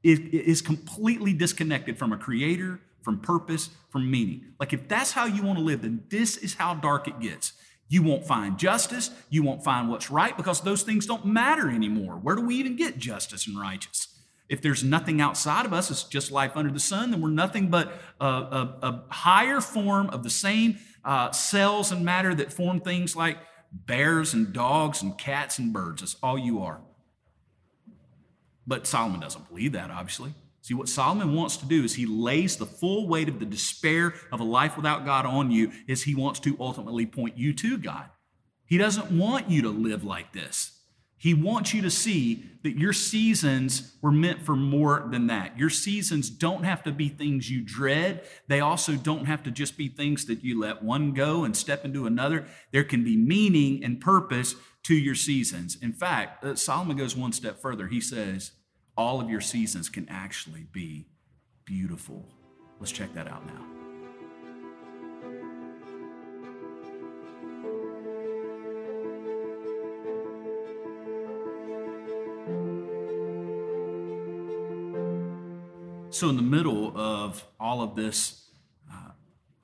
is, 0.02 0.20
is 0.20 0.62
completely 0.62 1.32
disconnected 1.32 1.98
from 1.98 2.12
a 2.12 2.16
creator, 2.16 2.80
from 3.02 3.20
purpose, 3.20 3.70
from 3.90 4.10
meaning. 4.10 4.44
Like 4.60 4.72
if 4.72 4.88
that's 4.88 5.12
how 5.12 5.26
you 5.26 5.42
want 5.42 5.58
to 5.58 5.64
live, 5.64 5.82
then 5.82 6.04
this 6.08 6.36
is 6.36 6.54
how 6.54 6.74
dark 6.74 7.08
it 7.08 7.20
gets. 7.20 7.52
You 7.88 8.02
won't 8.02 8.26
find 8.26 8.58
justice. 8.58 9.10
You 9.30 9.42
won't 9.42 9.62
find 9.62 9.88
what's 9.88 10.10
right 10.10 10.36
because 10.36 10.60
those 10.60 10.82
things 10.82 11.06
don't 11.06 11.24
matter 11.24 11.70
anymore. 11.70 12.14
Where 12.14 12.34
do 12.34 12.42
we 12.42 12.56
even 12.56 12.76
get 12.76 12.98
justice 12.98 13.46
and 13.46 13.58
righteous? 13.58 14.08
If 14.48 14.62
there's 14.62 14.84
nothing 14.84 15.20
outside 15.20 15.66
of 15.66 15.72
us, 15.72 15.90
it's 15.90 16.04
just 16.04 16.30
life 16.30 16.56
under 16.56 16.70
the 16.70 16.80
sun, 16.80 17.10
then 17.10 17.20
we're 17.20 17.30
nothing 17.30 17.68
but 17.68 17.92
a, 18.20 18.26
a, 18.26 18.78
a 18.82 19.04
higher 19.10 19.60
form 19.60 20.08
of 20.10 20.22
the 20.22 20.30
same 20.30 20.78
uh, 21.04 21.32
cells 21.32 21.90
and 21.90 22.04
matter 22.04 22.34
that 22.34 22.52
form 22.52 22.80
things 22.80 23.16
like 23.16 23.38
bears 23.72 24.34
and 24.34 24.52
dogs 24.52 25.02
and 25.02 25.18
cats 25.18 25.58
and 25.58 25.72
birds. 25.72 26.02
That's 26.02 26.16
all 26.22 26.38
you 26.38 26.62
are. 26.62 26.80
But 28.66 28.86
Solomon 28.86 29.20
doesn't 29.20 29.48
believe 29.48 29.72
that, 29.72 29.90
obviously. 29.90 30.34
See, 30.62 30.74
what 30.74 30.88
Solomon 30.88 31.32
wants 31.34 31.56
to 31.58 31.66
do 31.66 31.84
is 31.84 31.94
he 31.94 32.06
lays 32.06 32.56
the 32.56 32.66
full 32.66 33.06
weight 33.06 33.28
of 33.28 33.38
the 33.38 33.46
despair 33.46 34.14
of 34.32 34.40
a 34.40 34.44
life 34.44 34.76
without 34.76 35.04
God 35.04 35.24
on 35.24 35.52
you, 35.52 35.70
is 35.86 36.02
he 36.02 36.16
wants 36.16 36.40
to 36.40 36.56
ultimately 36.58 37.06
point 37.06 37.38
you 37.38 37.52
to 37.54 37.78
God. 37.78 38.10
He 38.64 38.76
doesn't 38.76 39.16
want 39.16 39.48
you 39.48 39.62
to 39.62 39.68
live 39.68 40.02
like 40.02 40.32
this. 40.32 40.72
He 41.18 41.32
wants 41.32 41.72
you 41.72 41.80
to 41.82 41.90
see 41.90 42.44
that 42.62 42.78
your 42.78 42.92
seasons 42.92 43.96
were 44.02 44.12
meant 44.12 44.42
for 44.42 44.54
more 44.54 45.08
than 45.10 45.28
that. 45.28 45.58
Your 45.58 45.70
seasons 45.70 46.28
don't 46.28 46.64
have 46.64 46.82
to 46.82 46.92
be 46.92 47.08
things 47.08 47.50
you 47.50 47.62
dread. 47.62 48.22
They 48.48 48.60
also 48.60 48.96
don't 48.96 49.24
have 49.24 49.42
to 49.44 49.50
just 49.50 49.78
be 49.78 49.88
things 49.88 50.26
that 50.26 50.44
you 50.44 50.60
let 50.60 50.82
one 50.82 51.12
go 51.12 51.44
and 51.44 51.56
step 51.56 51.84
into 51.84 52.06
another. 52.06 52.46
There 52.70 52.84
can 52.84 53.02
be 53.02 53.16
meaning 53.16 53.82
and 53.82 54.00
purpose 54.00 54.56
to 54.84 54.94
your 54.94 55.14
seasons. 55.14 55.78
In 55.80 55.92
fact, 55.92 56.44
uh, 56.44 56.54
Solomon 56.54 56.96
goes 56.96 57.16
one 57.16 57.32
step 57.32 57.62
further. 57.62 57.86
He 57.86 58.00
says, 58.00 58.52
all 58.96 59.20
of 59.20 59.28
your 59.28 59.40
seasons 59.40 59.88
can 59.88 60.08
actually 60.08 60.66
be 60.72 61.06
beautiful. 61.64 62.26
Let's 62.80 62.92
check 62.92 63.12
that 63.14 63.28
out 63.28 63.46
now. 63.46 63.64
So, 76.10 76.30
in 76.30 76.36
the 76.36 76.42
middle 76.42 76.96
of 76.96 77.44
all 77.60 77.82
of 77.82 77.94
this, 77.94 78.48
uh, 78.90 79.10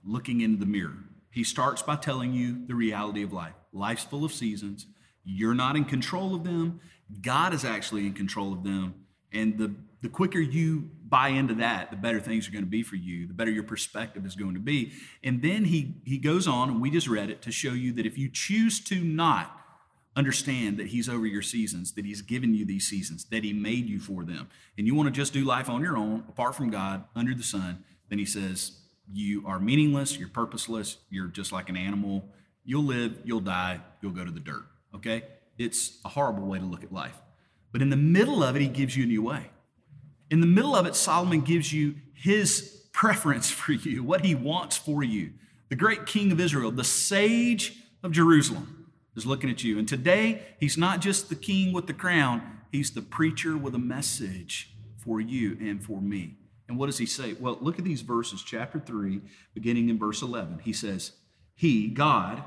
looking 0.04 0.42
into 0.42 0.58
the 0.58 0.66
mirror, 0.66 0.98
he 1.30 1.44
starts 1.44 1.80
by 1.80 1.96
telling 1.96 2.34
you 2.34 2.66
the 2.66 2.74
reality 2.74 3.22
of 3.22 3.32
life. 3.32 3.54
Life's 3.72 4.04
full 4.04 4.22
of 4.22 4.32
seasons. 4.32 4.86
You're 5.24 5.54
not 5.54 5.76
in 5.76 5.86
control 5.86 6.34
of 6.34 6.44
them. 6.44 6.80
God 7.22 7.54
is 7.54 7.64
actually 7.64 8.06
in 8.06 8.12
control 8.12 8.52
of 8.52 8.64
them. 8.64 9.01
And 9.32 9.58
the, 9.58 9.74
the 10.00 10.08
quicker 10.08 10.40
you 10.40 10.90
buy 11.08 11.28
into 11.28 11.54
that, 11.54 11.90
the 11.90 11.96
better 11.96 12.20
things 12.20 12.48
are 12.48 12.52
going 12.52 12.64
to 12.64 12.70
be 12.70 12.82
for 12.82 12.96
you, 12.96 13.26
the 13.26 13.34
better 13.34 13.50
your 13.50 13.64
perspective 13.64 14.24
is 14.24 14.34
going 14.34 14.54
to 14.54 14.60
be. 14.60 14.92
And 15.22 15.42
then 15.42 15.64
he, 15.64 15.96
he 16.04 16.18
goes 16.18 16.48
on, 16.48 16.70
and 16.70 16.80
we 16.80 16.90
just 16.90 17.08
read 17.08 17.30
it, 17.30 17.42
to 17.42 17.52
show 17.52 17.72
you 17.72 17.92
that 17.94 18.06
if 18.06 18.16
you 18.16 18.28
choose 18.28 18.82
to 18.84 18.96
not 19.02 19.58
understand 20.14 20.76
that 20.78 20.88
he's 20.88 21.08
over 21.08 21.26
your 21.26 21.42
seasons, 21.42 21.92
that 21.92 22.04
he's 22.04 22.22
given 22.22 22.54
you 22.54 22.64
these 22.66 22.86
seasons, 22.86 23.24
that 23.26 23.44
he 23.44 23.52
made 23.52 23.86
you 23.86 23.98
for 23.98 24.24
them, 24.24 24.48
and 24.76 24.86
you 24.86 24.94
want 24.94 25.06
to 25.06 25.12
just 25.12 25.32
do 25.32 25.44
life 25.44 25.68
on 25.68 25.82
your 25.82 25.96
own, 25.96 26.24
apart 26.28 26.54
from 26.54 26.70
God, 26.70 27.04
under 27.14 27.34
the 27.34 27.42
sun, 27.42 27.84
then 28.08 28.18
he 28.18 28.26
says, 28.26 28.72
you 29.10 29.42
are 29.46 29.58
meaningless, 29.58 30.18
you're 30.18 30.28
purposeless, 30.28 30.98
you're 31.10 31.26
just 31.26 31.52
like 31.52 31.68
an 31.68 31.76
animal. 31.76 32.24
You'll 32.64 32.84
live, 32.84 33.18
you'll 33.24 33.40
die, 33.40 33.80
you'll 34.00 34.12
go 34.12 34.24
to 34.24 34.30
the 34.30 34.40
dirt. 34.40 34.64
Okay? 34.94 35.24
It's 35.58 35.98
a 36.04 36.08
horrible 36.08 36.46
way 36.46 36.58
to 36.58 36.64
look 36.64 36.84
at 36.84 36.92
life. 36.92 37.20
But 37.72 37.82
in 37.82 37.90
the 37.90 37.96
middle 37.96 38.44
of 38.44 38.54
it, 38.54 38.62
he 38.62 38.68
gives 38.68 38.96
you 38.96 39.04
a 39.04 39.06
new 39.06 39.22
way. 39.22 39.50
In 40.30 40.40
the 40.40 40.46
middle 40.46 40.76
of 40.76 40.87
it, 40.87 40.94
Solomon 40.94 41.40
gives 41.40 41.72
you 41.72 41.94
his 42.14 42.87
preference 42.92 43.50
for 43.50 43.72
you, 43.72 44.04
what 44.04 44.24
he 44.24 44.35
wants 44.35 44.76
for 44.76 45.02
you. 45.02 45.32
The 45.70 45.76
great 45.76 46.06
king 46.06 46.30
of 46.30 46.40
Israel, 46.40 46.70
the 46.70 46.85
sage 46.85 47.78
of 48.02 48.12
Jerusalem 48.12 48.90
is 49.16 49.26
looking 49.26 49.50
at 49.50 49.64
you. 49.64 49.78
And 49.78 49.88
today, 49.88 50.42
he's 50.61 50.76
not 50.76 51.00
just 51.00 51.28
the 51.28 51.35
king 51.35 51.72
with 51.72 51.87
the 51.87 51.94
crown, 51.94 52.61
he's 52.70 52.90
the 52.90 53.02
preacher 53.02 53.56
with 53.56 53.74
a 53.74 53.78
message 53.78 54.74
for 54.98 55.20
you 55.20 55.56
and 55.61 55.82
for 55.82 56.00
me. 56.00 56.37
And 56.68 56.78
what 56.78 56.87
does 56.87 56.98
he 56.98 57.06
say? 57.06 57.35
Well, 57.35 57.58
look 57.61 57.78
at 57.78 57.85
these 57.85 58.02
verses, 58.02 58.42
chapter 58.42 58.78
3, 58.78 59.20
beginning 59.54 59.88
in 59.88 59.98
verse 59.98 60.22
11. 60.22 60.61
He 60.62 60.72
says, 60.72 61.12
He, 61.54 61.88
God, 61.88 62.42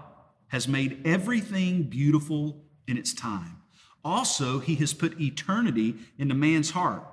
has 0.48 0.68
made 0.68 1.02
everything 1.06 1.84
beautiful 1.84 2.64
in 2.88 2.98
its 2.98 3.14
time. 3.14 3.58
Also, 4.06 4.60
he 4.60 4.76
has 4.76 4.94
put 4.94 5.20
eternity 5.20 5.96
into 6.20 6.36
man's 6.36 6.72
heart, 6.72 7.04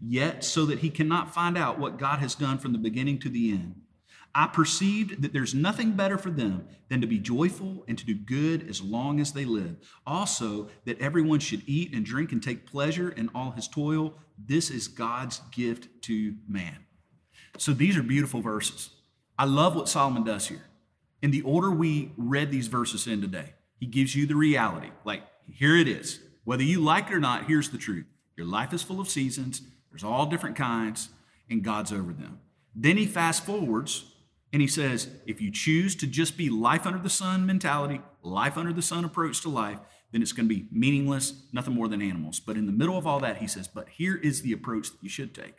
yet 0.00 0.44
so 0.44 0.64
that 0.64 0.78
he 0.78 0.88
cannot 0.88 1.34
find 1.34 1.58
out 1.58 1.78
what 1.78 1.98
God 1.98 2.20
has 2.20 2.36
done 2.36 2.56
from 2.56 2.72
the 2.72 2.78
beginning 2.78 3.18
to 3.18 3.28
the 3.28 3.50
end. 3.50 3.74
I 4.32 4.46
perceived 4.46 5.22
that 5.22 5.32
there's 5.32 5.54
nothing 5.54 5.90
better 5.92 6.16
for 6.16 6.30
them 6.30 6.68
than 6.88 7.00
to 7.00 7.06
be 7.08 7.18
joyful 7.18 7.84
and 7.88 7.98
to 7.98 8.06
do 8.06 8.14
good 8.14 8.68
as 8.68 8.80
long 8.80 9.18
as 9.18 9.32
they 9.32 9.44
live. 9.44 9.74
Also, 10.06 10.68
that 10.84 11.00
everyone 11.00 11.40
should 11.40 11.64
eat 11.66 11.92
and 11.92 12.04
drink 12.04 12.30
and 12.30 12.40
take 12.40 12.64
pleasure 12.64 13.10
in 13.10 13.28
all 13.34 13.50
his 13.50 13.66
toil. 13.66 14.14
This 14.38 14.70
is 14.70 14.86
God's 14.86 15.40
gift 15.50 15.88
to 16.02 16.36
man. 16.46 16.76
So 17.58 17.72
these 17.72 17.96
are 17.96 18.04
beautiful 18.04 18.40
verses. 18.40 18.90
I 19.36 19.46
love 19.46 19.74
what 19.74 19.88
Solomon 19.88 20.22
does 20.22 20.46
here. 20.46 20.64
In 21.22 21.32
the 21.32 21.42
order 21.42 21.72
we 21.72 22.12
read 22.16 22.52
these 22.52 22.68
verses 22.68 23.08
in 23.08 23.20
today, 23.20 23.54
he 23.80 23.86
gives 23.86 24.14
you 24.14 24.26
the 24.26 24.36
reality. 24.36 24.90
Like, 25.04 25.22
here 25.52 25.76
it 25.76 25.88
is. 25.88 26.20
Whether 26.44 26.62
you 26.62 26.80
like 26.80 27.08
it 27.08 27.14
or 27.14 27.20
not, 27.20 27.46
here's 27.46 27.70
the 27.70 27.78
truth. 27.78 28.06
Your 28.36 28.46
life 28.46 28.72
is 28.72 28.82
full 28.82 29.00
of 29.00 29.08
seasons, 29.08 29.62
there's 29.90 30.04
all 30.04 30.26
different 30.26 30.56
kinds, 30.56 31.10
and 31.48 31.62
God's 31.62 31.92
over 31.92 32.12
them. 32.12 32.40
Then 32.74 32.96
he 32.96 33.06
fast 33.06 33.44
forwards 33.44 34.06
and 34.52 34.62
he 34.62 34.68
says, 34.68 35.08
if 35.26 35.40
you 35.40 35.50
choose 35.50 35.94
to 35.96 36.06
just 36.06 36.36
be 36.36 36.48
life 36.48 36.86
under 36.86 36.98
the 36.98 37.10
sun 37.10 37.46
mentality, 37.46 38.00
life 38.22 38.56
under 38.56 38.72
the 38.72 38.82
sun 38.82 39.04
approach 39.04 39.40
to 39.42 39.48
life, 39.48 39.78
then 40.12 40.22
it's 40.22 40.32
going 40.32 40.48
to 40.48 40.54
be 40.54 40.66
meaningless, 40.72 41.44
nothing 41.52 41.74
more 41.74 41.86
than 41.86 42.02
animals. 42.02 42.40
But 42.40 42.56
in 42.56 42.66
the 42.66 42.72
middle 42.72 42.98
of 42.98 43.06
all 43.06 43.20
that, 43.20 43.36
he 43.36 43.46
says, 43.46 43.68
but 43.68 43.88
here 43.88 44.16
is 44.16 44.42
the 44.42 44.52
approach 44.52 44.90
that 44.90 45.02
you 45.02 45.08
should 45.08 45.34
take. 45.34 45.54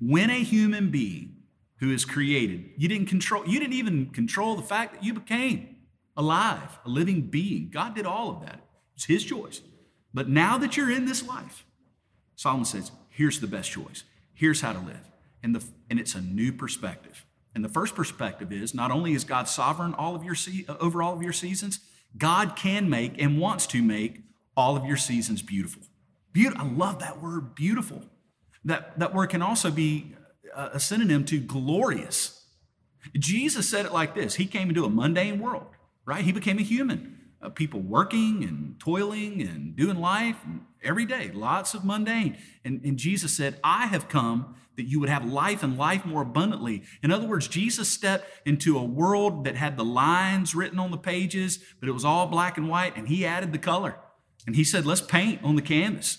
When 0.00 0.30
a 0.30 0.44
human 0.44 0.90
being 0.90 1.36
who 1.80 1.90
is 1.92 2.04
created, 2.04 2.70
you 2.76 2.88
didn't 2.88 3.08
control, 3.08 3.46
you 3.46 3.58
didn't 3.58 3.74
even 3.74 4.10
control 4.10 4.54
the 4.54 4.62
fact 4.62 4.94
that 4.94 5.04
you 5.04 5.12
became 5.12 5.76
alive, 6.16 6.78
a 6.84 6.88
living 6.88 7.22
being. 7.22 7.70
God 7.72 7.94
did 7.94 8.06
all 8.06 8.30
of 8.30 8.42
that. 8.42 8.60
It's 8.96 9.04
his 9.04 9.24
choice. 9.24 9.60
But 10.12 10.28
now 10.28 10.58
that 10.58 10.76
you're 10.76 10.90
in 10.90 11.04
this 11.04 11.26
life, 11.26 11.64
Solomon 12.34 12.64
says, 12.64 12.90
here's 13.10 13.40
the 13.40 13.46
best 13.46 13.70
choice. 13.70 14.04
Here's 14.34 14.60
how 14.60 14.72
to 14.72 14.78
live. 14.78 15.10
And, 15.42 15.54
the, 15.54 15.64
and 15.90 16.00
it's 16.00 16.14
a 16.14 16.20
new 16.20 16.52
perspective. 16.52 17.24
And 17.54 17.64
the 17.64 17.68
first 17.68 17.94
perspective 17.94 18.52
is 18.52 18.74
not 18.74 18.90
only 18.90 19.14
is 19.14 19.24
God 19.24 19.48
sovereign 19.48 19.94
all 19.94 20.14
of 20.14 20.24
your 20.24 20.34
se- 20.34 20.66
over 20.80 21.02
all 21.02 21.14
of 21.14 21.22
your 21.22 21.32
seasons, 21.32 21.80
God 22.16 22.56
can 22.56 22.90
make 22.90 23.20
and 23.20 23.38
wants 23.38 23.66
to 23.68 23.82
make 23.82 24.20
all 24.56 24.76
of 24.76 24.84
your 24.84 24.96
seasons 24.96 25.42
beautiful. 25.42 25.82
Beautiful. 26.32 26.66
I 26.66 26.70
love 26.70 26.98
that 26.98 27.22
word, 27.22 27.54
beautiful. 27.54 28.02
That, 28.64 28.98
that 28.98 29.14
word 29.14 29.28
can 29.28 29.42
also 29.42 29.70
be 29.70 30.14
uh, 30.54 30.70
a 30.74 30.80
synonym 30.80 31.24
to 31.26 31.38
glorious. 31.38 32.44
Jesus 33.18 33.68
said 33.68 33.86
it 33.86 33.92
like 33.92 34.14
this 34.14 34.34
He 34.34 34.46
came 34.46 34.68
into 34.68 34.84
a 34.84 34.90
mundane 34.90 35.38
world, 35.38 35.68
right? 36.04 36.24
He 36.24 36.32
became 36.32 36.58
a 36.58 36.62
human. 36.62 37.18
Uh, 37.42 37.50
people 37.50 37.80
working 37.80 38.42
and 38.42 38.80
toiling 38.80 39.42
and 39.42 39.76
doing 39.76 39.98
life 39.98 40.36
and 40.44 40.62
every 40.82 41.04
day, 41.04 41.30
lots 41.32 41.74
of 41.74 41.84
mundane. 41.84 42.38
And, 42.64 42.82
and 42.82 42.96
Jesus 42.96 43.36
said, 43.36 43.60
I 43.62 43.86
have 43.86 44.08
come 44.08 44.56
that 44.76 44.84
you 44.84 45.00
would 45.00 45.08
have 45.08 45.24
life 45.24 45.62
and 45.62 45.76
life 45.76 46.04
more 46.04 46.22
abundantly. 46.22 46.82
In 47.02 47.10
other 47.10 47.26
words, 47.26 47.48
Jesus 47.48 47.88
stepped 47.88 48.26
into 48.46 48.78
a 48.78 48.84
world 48.84 49.44
that 49.44 49.56
had 49.56 49.76
the 49.76 49.84
lines 49.84 50.54
written 50.54 50.78
on 50.78 50.90
the 50.90 50.98
pages, 50.98 51.58
but 51.80 51.88
it 51.88 51.92
was 51.92 52.04
all 52.04 52.26
black 52.26 52.56
and 52.56 52.68
white, 52.68 52.96
and 52.96 53.08
he 53.08 53.24
added 53.24 53.52
the 53.52 53.58
color. 53.58 53.96
And 54.46 54.54
he 54.54 54.64
said, 54.64 54.86
Let's 54.86 55.00
paint 55.00 55.42
on 55.42 55.56
the 55.56 55.62
canvas. 55.62 56.18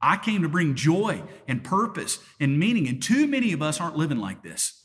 I 0.00 0.16
came 0.16 0.42
to 0.42 0.48
bring 0.48 0.74
joy 0.74 1.22
and 1.46 1.64
purpose 1.64 2.18
and 2.38 2.58
meaning, 2.58 2.88
and 2.88 3.02
too 3.02 3.26
many 3.26 3.52
of 3.52 3.62
us 3.62 3.80
aren't 3.80 3.96
living 3.96 4.18
like 4.18 4.42
this. 4.42 4.84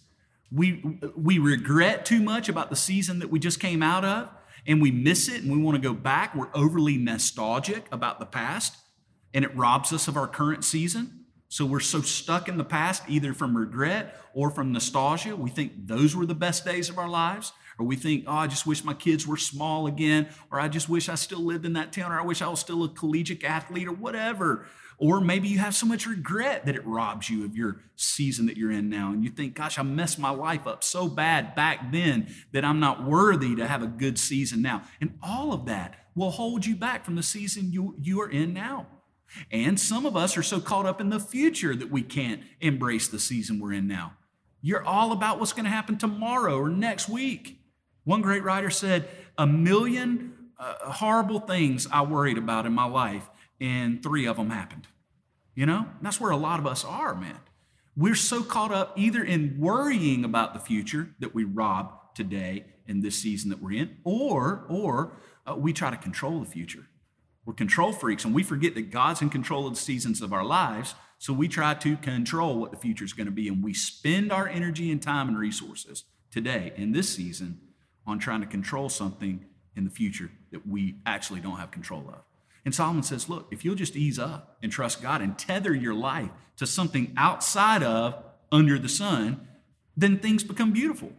We, 0.52 1.00
we 1.15 1.39
regret 1.39 2.06
too 2.06 2.22
much 2.22 2.50
about 2.50 2.69
the 2.69 2.76
season 2.76 3.19
that 3.19 3.30
we 3.30 3.39
just 3.39 3.60
came 3.60 3.82
out 3.82 4.06
of, 4.06 4.30
and 4.65 4.82
we 4.82 4.91
miss 4.91 5.28
it 5.28 5.43
and 5.43 5.52
we 5.52 5.58
want 5.58 5.76
to 5.76 5.82
go 5.82 5.93
back. 5.93 6.36
We're 6.36 6.49
overly 6.54 6.97
nostalgic 6.97 7.86
about 7.91 8.19
the 8.19 8.26
past, 8.26 8.78
and 9.34 9.43
it 9.43 9.56
robs 9.56 9.91
us 9.93 10.08
of 10.08 10.17
our 10.17 10.28
current 10.28 10.63
season. 10.63 11.26
So 11.49 11.65
we're 11.65 11.82
so 11.82 12.02
stuck 12.02 12.47
in 12.49 12.58
the 12.58 12.63
past, 12.63 13.04
either 13.08 13.34
from 13.34 13.56
regret 13.56 14.19
or 14.34 14.49
from 14.49 14.71
nostalgia. 14.71 15.36
We 15.36 15.52
think 15.52 15.88
those 15.88 16.15
were 16.15 16.26
the 16.26 16.34
best 16.34 16.65
days 16.65 16.89
of 16.89 16.97
our 16.97 17.08
lives. 17.08 17.54
Or 17.78 17.86
we 17.86 17.95
think, 17.95 18.26
oh, 18.28 18.34
I 18.34 18.47
just 18.47 18.65
wish 18.65 18.84
my 18.84 18.93
kids 18.93 19.28
were 19.28 19.38
small 19.38 19.86
again. 19.88 20.30
Or 20.52 20.60
I 20.60 20.67
just 20.67 20.89
wish 20.89 21.10
I 21.10 21.15
still 21.15 21.41
lived 21.41 21.65
in 21.65 21.73
that 21.73 21.93
town. 21.93 22.12
Or 22.12 22.19
I 22.19 22.23
wish 22.23 22.41
I 22.41 22.47
was 22.47 22.60
still 22.60 22.84
a 22.84 22.89
collegiate 22.89 23.43
athlete 23.43 23.88
or 23.88 23.93
whatever. 23.93 24.65
Or 25.03 25.19
maybe 25.19 25.49
you 25.49 25.57
have 25.57 25.75
so 25.75 25.85
much 25.85 26.07
regret 26.07 26.65
that 26.65 26.75
it 26.77 26.87
robs 26.87 27.29
you 27.29 27.43
of 27.43 27.57
your 27.57 27.81
season 27.97 28.45
that 28.45 28.55
you're 28.55 28.71
in 28.71 28.89
now. 28.89 29.11
And 29.11 29.21
you 29.21 29.29
think, 29.29 29.53
gosh, 29.53 29.77
I 29.77 29.83
messed 29.83 30.17
my 30.17 30.29
life 30.29 30.65
up 30.65 30.81
so 30.81 31.09
bad 31.09 31.55
back 31.55 31.91
then 31.91 32.33
that 32.53 32.63
I'm 32.63 32.79
not 32.79 33.03
worthy 33.03 33.53
to 33.57 33.67
have 33.67 33.83
a 33.83 33.87
good 33.87 34.17
season 34.17 34.61
now. 34.61 34.83
And 35.01 35.19
all 35.21 35.51
of 35.51 35.65
that 35.65 36.07
will 36.15 36.31
hold 36.31 36.65
you 36.65 36.77
back 36.77 37.03
from 37.03 37.15
the 37.15 37.21
season 37.21 37.73
you, 37.73 37.97
you 37.99 38.21
are 38.21 38.29
in 38.29 38.53
now. 38.53 38.87
And 39.51 39.77
some 39.77 40.05
of 40.05 40.15
us 40.15 40.37
are 40.37 40.43
so 40.43 40.61
caught 40.61 40.85
up 40.85 41.01
in 41.01 41.09
the 41.09 41.19
future 41.19 41.75
that 41.75 41.91
we 41.91 42.01
can't 42.01 42.41
embrace 42.61 43.09
the 43.09 43.19
season 43.19 43.59
we're 43.59 43.73
in 43.73 43.89
now. 43.89 44.13
You're 44.61 44.85
all 44.85 45.11
about 45.11 45.37
what's 45.37 45.51
going 45.51 45.65
to 45.65 45.69
happen 45.69 45.97
tomorrow 45.97 46.57
or 46.57 46.69
next 46.69 47.09
week. 47.09 47.59
One 48.05 48.21
great 48.21 48.43
writer 48.45 48.69
said, 48.69 49.09
A 49.37 49.45
million 49.45 50.33
uh, 50.57 50.91
horrible 50.93 51.41
things 51.41 51.89
I 51.91 52.03
worried 52.03 52.37
about 52.37 52.65
in 52.65 52.71
my 52.71 52.85
life, 52.85 53.29
and 53.59 54.01
three 54.01 54.27
of 54.27 54.37
them 54.37 54.49
happened. 54.49 54.87
You 55.55 55.65
know, 55.65 55.87
that's 56.01 56.19
where 56.19 56.31
a 56.31 56.37
lot 56.37 56.59
of 56.59 56.65
us 56.65 56.83
are, 56.83 57.13
man. 57.13 57.39
We're 57.95 58.15
so 58.15 58.41
caught 58.41 58.71
up 58.71 58.93
either 58.97 59.23
in 59.23 59.57
worrying 59.59 60.25
about 60.25 60.53
the 60.53 60.59
future 60.59 61.09
that 61.19 61.35
we 61.35 61.43
rob 61.43 62.15
today 62.15 62.65
in 62.87 63.01
this 63.01 63.15
season 63.17 63.49
that 63.51 63.61
we're 63.61 63.79
in, 63.79 63.97
or 64.03 64.65
or 64.67 65.13
uh, 65.45 65.55
we 65.55 65.73
try 65.73 65.91
to 65.91 65.97
control 65.97 66.39
the 66.39 66.49
future. 66.49 66.87
We're 67.45 67.53
control 67.53 67.91
freaks, 67.91 68.25
and 68.25 68.33
we 68.33 68.43
forget 68.43 68.73
that 68.75 68.89
God's 68.89 69.21
in 69.21 69.29
control 69.29 69.67
of 69.67 69.75
the 69.75 69.79
seasons 69.79 70.21
of 70.21 70.33
our 70.33 70.45
lives. 70.45 70.95
So 71.19 71.33
we 71.33 71.47
try 71.47 71.73
to 71.75 71.95
control 71.97 72.57
what 72.57 72.71
the 72.71 72.77
future 72.77 73.05
is 73.05 73.13
going 73.13 73.27
to 73.27 73.31
be, 73.31 73.47
and 73.47 73.63
we 73.63 73.73
spend 73.73 74.31
our 74.31 74.47
energy 74.47 74.91
and 74.91 75.01
time 75.01 75.27
and 75.27 75.37
resources 75.37 76.03
today 76.31 76.73
in 76.75 76.91
this 76.91 77.09
season 77.09 77.59
on 78.05 78.19
trying 78.19 78.41
to 78.41 78.47
control 78.47 78.89
something 78.89 79.45
in 79.75 79.85
the 79.85 79.89
future 79.89 80.31
that 80.51 80.67
we 80.67 80.95
actually 81.05 81.39
don't 81.39 81.57
have 81.57 81.71
control 81.71 82.03
of. 82.09 82.21
And 82.65 82.73
Solomon 82.73 83.04
says, 83.04 83.30
look, 83.30 83.47
if 83.52 83.65
you'll 83.65 83.76
just 83.76 83.95
ease 83.95 84.17
up 84.17 84.58
and 84.62 84.71
trust 84.71 85.02
God 85.02 85.21
and 85.21 85.38
tether 85.38 85.73
your 85.73 85.93
life 85.93 86.30
to 86.58 86.65
something 86.65 87.13
outside 87.17 87.84
of 87.84 88.23
under 88.52 88.80
the 88.80 88.89
sun, 88.89 89.47
then 89.97 90.19
things 90.19 90.43
become 90.43 90.71
beautiful. 90.71 91.12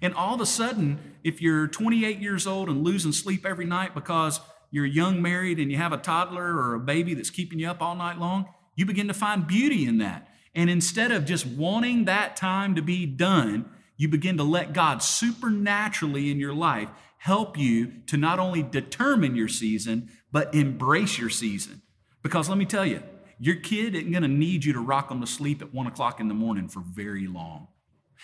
And 0.00 0.14
all 0.14 0.34
of 0.34 0.40
a 0.40 0.46
sudden, 0.46 0.98
if 1.24 1.40
you're 1.40 1.66
28 1.66 2.18
years 2.18 2.46
old 2.46 2.68
and 2.68 2.84
losing 2.84 3.12
sleep 3.12 3.46
every 3.46 3.64
night 3.64 3.94
because 3.94 4.40
you're 4.70 4.86
young 4.86 5.22
married 5.22 5.58
and 5.58 5.70
you 5.70 5.76
have 5.76 5.92
a 5.92 5.98
toddler 5.98 6.56
or 6.56 6.74
a 6.74 6.80
baby 6.80 7.14
that's 7.14 7.30
keeping 7.30 7.58
you 7.58 7.68
up 7.68 7.82
all 7.82 7.94
night 7.94 8.18
long, 8.18 8.46
you 8.74 8.86
begin 8.86 9.08
to 9.08 9.14
find 9.14 9.46
beauty 9.46 9.86
in 9.86 9.98
that. 9.98 10.28
And 10.54 10.68
instead 10.68 11.12
of 11.12 11.24
just 11.24 11.46
wanting 11.46 12.04
that 12.04 12.36
time 12.36 12.74
to 12.74 12.82
be 12.82 13.06
done, 13.06 13.70
you 13.96 14.08
begin 14.08 14.36
to 14.38 14.44
let 14.44 14.72
God 14.72 15.02
supernaturally 15.02 16.30
in 16.30 16.38
your 16.38 16.54
life 16.54 16.88
help 17.18 17.56
you 17.56 17.92
to 18.06 18.16
not 18.16 18.38
only 18.38 18.62
determine 18.62 19.36
your 19.36 19.48
season, 19.48 20.10
but 20.32 20.54
embrace 20.54 21.18
your 21.18 21.30
season. 21.30 21.82
Because 22.22 22.48
let 22.48 22.58
me 22.58 22.64
tell 22.64 22.86
you, 22.86 23.02
your 23.38 23.56
kid 23.56 23.94
isn't 23.94 24.10
going 24.10 24.22
to 24.22 24.28
need 24.28 24.64
you 24.64 24.72
to 24.72 24.80
rock 24.80 25.08
them 25.08 25.20
to 25.20 25.26
sleep 25.26 25.62
at 25.62 25.74
one 25.74 25.86
o'clock 25.86 26.20
in 26.20 26.28
the 26.28 26.34
morning 26.34 26.68
for 26.68 26.80
very 26.80 27.26
long. 27.26 27.68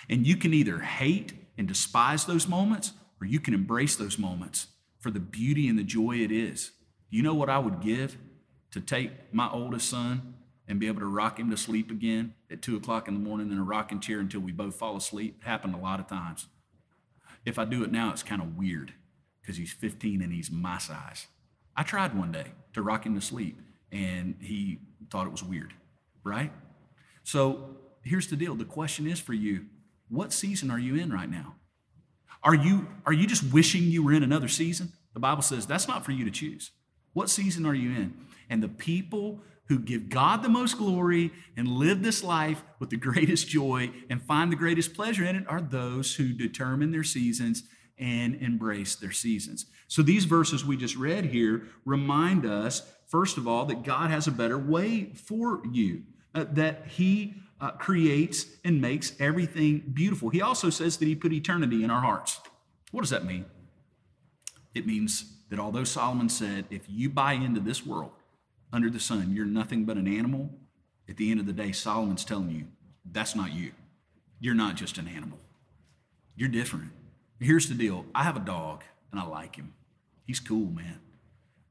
And 0.09 0.27
you 0.27 0.37
can 0.37 0.55
either 0.55 0.79
hate 0.79 1.33
and 1.59 1.67
despise 1.67 2.25
those 2.25 2.47
moments, 2.47 2.93
or 3.21 3.27
you 3.27 3.41
can 3.41 3.53
embrace 3.53 3.97
those 3.97 4.19
moments 4.19 4.69
for 5.01 5.11
the 5.11 5.21
beauty 5.21 5.69
and 5.69 5.79
the 5.79 5.85
joy 5.85 6.19
it 6.19 6.31
is. 6.31 6.71
You 7.11 7.23
know 7.23 7.35
what 7.35 7.51
I 7.51 7.59
would 7.59 7.81
give 7.81 8.17
to 8.71 8.81
take 8.81 9.35
my 9.35 9.51
oldest 9.51 9.91
son 9.91 10.35
and 10.69 10.79
be 10.79 10.87
able 10.87 11.01
to 11.01 11.07
rock 11.07 11.41
him 11.41 11.51
to 11.51 11.57
sleep 11.57 11.91
again 11.91 12.35
at 12.51 12.63
two 12.63 12.77
o'clock 12.77 13.09
in 13.09 13.15
the 13.15 13.21
morning 13.21 13.51
in 13.51 13.59
a 13.59 13.65
rocking 13.65 14.01
chair 14.01 14.21
until 14.21 14.41
we 14.41 14.53
both 14.53 14.77
fall 14.77 14.97
asleep? 14.97 15.39
It 15.41 15.47
happened 15.47 15.75
a 15.75 15.79
lot 15.79 15.99
of 15.99 16.07
times. 16.07 16.47
If 17.45 17.59
I 17.59 17.65
do 17.65 17.83
it 17.83 17.91
now, 17.91 18.13
it's 18.13 18.23
kind 18.23 18.43
of 18.43 18.57
weird 18.57 18.93
because 19.41 19.57
he's 19.57 19.73
15 19.73 20.23
and 20.23 20.33
he's 20.33 20.51
my 20.51 20.79
size. 20.79 21.27
I 21.79 21.85
tried 21.85 22.13
one 22.19 22.33
day 22.33 22.47
to 22.73 22.83
rock 22.83 23.07
him 23.07 23.15
to 23.15 23.21
sleep, 23.21 23.61
and 23.93 24.35
he 24.41 24.81
thought 25.13 25.29
it 25.29 25.31
was 25.31 25.45
weird, 25.45 25.73
right? 26.25 26.51
So 27.23 27.77
here's 28.03 28.27
the 28.27 28.35
deal 28.35 28.57
the 28.57 28.65
question 28.65 29.07
is 29.07 29.21
for 29.21 29.33
you 29.33 29.67
what 30.09 30.33
season 30.33 30.73
are 30.73 30.79
you 30.79 30.97
in 30.97 31.13
right 31.13 31.31
now? 31.31 31.55
Are 32.43 32.55
you, 32.55 32.89
are 33.07 33.13
you 33.13 33.29
just 33.29 33.53
wishing 33.53 33.83
you 33.85 34.03
were 34.03 34.13
in 34.13 34.25
another 34.25 34.49
season? 34.49 34.93
The 35.15 35.21
Bible 35.21 35.43
says 35.43 35.67
that's 35.67 35.87
not 35.87 36.05
for 36.05 36.11
you 36.11 36.25
to 36.25 36.33
choose. 36.33 36.73
What 37.13 37.31
season 37.31 37.65
are 37.65 37.75
you 37.75 37.91
in? 37.91 38.15
And 38.51 38.61
the 38.61 38.69
people 38.69 39.43
who 39.69 39.79
give 39.79 40.09
God 40.09 40.43
the 40.43 40.49
most 40.49 40.79
glory 40.79 41.31
and 41.57 41.69
live 41.69 42.03
this 42.03 42.25
life 42.25 42.65
with 42.81 42.91
the 42.91 42.97
greatest 42.97 43.47
joy 43.47 43.93
and 44.11 44.21
find 44.21 44.51
the 44.51 44.57
greatest 44.57 44.95
pleasure 44.95 45.25
in 45.25 45.37
it 45.37 45.45
are 45.47 45.61
those 45.61 46.17
who 46.17 46.33
determine 46.33 46.91
their 46.91 47.05
seasons 47.05 47.63
and 47.99 48.37
embrace 48.37 48.97
their 48.97 49.13
seasons. 49.13 49.67
So 49.87 50.03
these 50.03 50.25
verses 50.25 50.65
we 50.65 50.77
just 50.77 50.97
read 50.97 51.27
here 51.27 51.65
remind 51.85 52.45
us, 52.47 52.83
first 53.07 53.39
of 53.39 53.49
all, 53.49 53.65
that 53.67 53.83
God 53.83 54.11
has 54.11 54.27
a 54.27 54.33
better 54.33 54.59
way 54.59 55.13
for 55.15 55.63
you, 55.71 56.03
uh, 56.35 56.45
that 56.53 56.87
He 56.89 57.35
uh, 57.61 57.73
creates 57.73 58.47
and 58.65 58.81
makes 58.81 59.13
everything 59.19 59.83
beautiful. 59.93 60.29
He 60.29 60.43
also 60.43 60.71
says 60.71 60.97
that 60.99 61.07
He 61.07 61.15
put 61.15 61.33
eternity 61.33 61.83
in 61.83 61.91
our 61.91 62.01
hearts. 62.01 62.41
What 62.91 63.01
does 63.01 63.11
that 63.11 63.25
mean? 63.25 63.47
It 64.75 64.87
means 64.87 65.35
that 65.51 65.59
although 65.59 65.85
Solomon 65.85 66.29
said, 66.29 66.67
if 66.71 66.83
you 66.89 67.09
buy 67.09 67.33
into 67.33 67.61
this 67.61 67.85
world 67.85 68.13
under 68.73 68.91
the 68.91 69.01
sun, 69.01 69.33
you're 69.35 69.47
nothing 69.47 69.85
but 69.85 69.97
an 69.97 70.07
animal, 70.07 70.51
at 71.09 71.17
the 71.17 71.31
end 71.31 71.41
of 71.41 71.47
the 71.47 71.53
day, 71.53 71.73
Solomon's 71.73 72.25
telling 72.25 72.51
you, 72.51 72.67
that's 73.11 73.35
not 73.35 73.53
you. 73.53 73.73
You're 74.41 74.55
not 74.55 74.77
just 74.77 74.99
an 74.99 75.09
animal. 75.09 75.39
You're 76.37 76.51
different. 76.51 76.93
Here's 77.41 77.69
the 77.69 77.75
deal 77.75 78.05
I 78.15 78.25
have 78.25 78.37
a 78.37 78.41
dog, 78.41 78.85
and 79.11 79.21
I 79.21 79.25
like 79.25 79.57
him. 79.57 79.75
He's 80.27 80.41
cool, 80.41 80.71
man. 80.71 81.01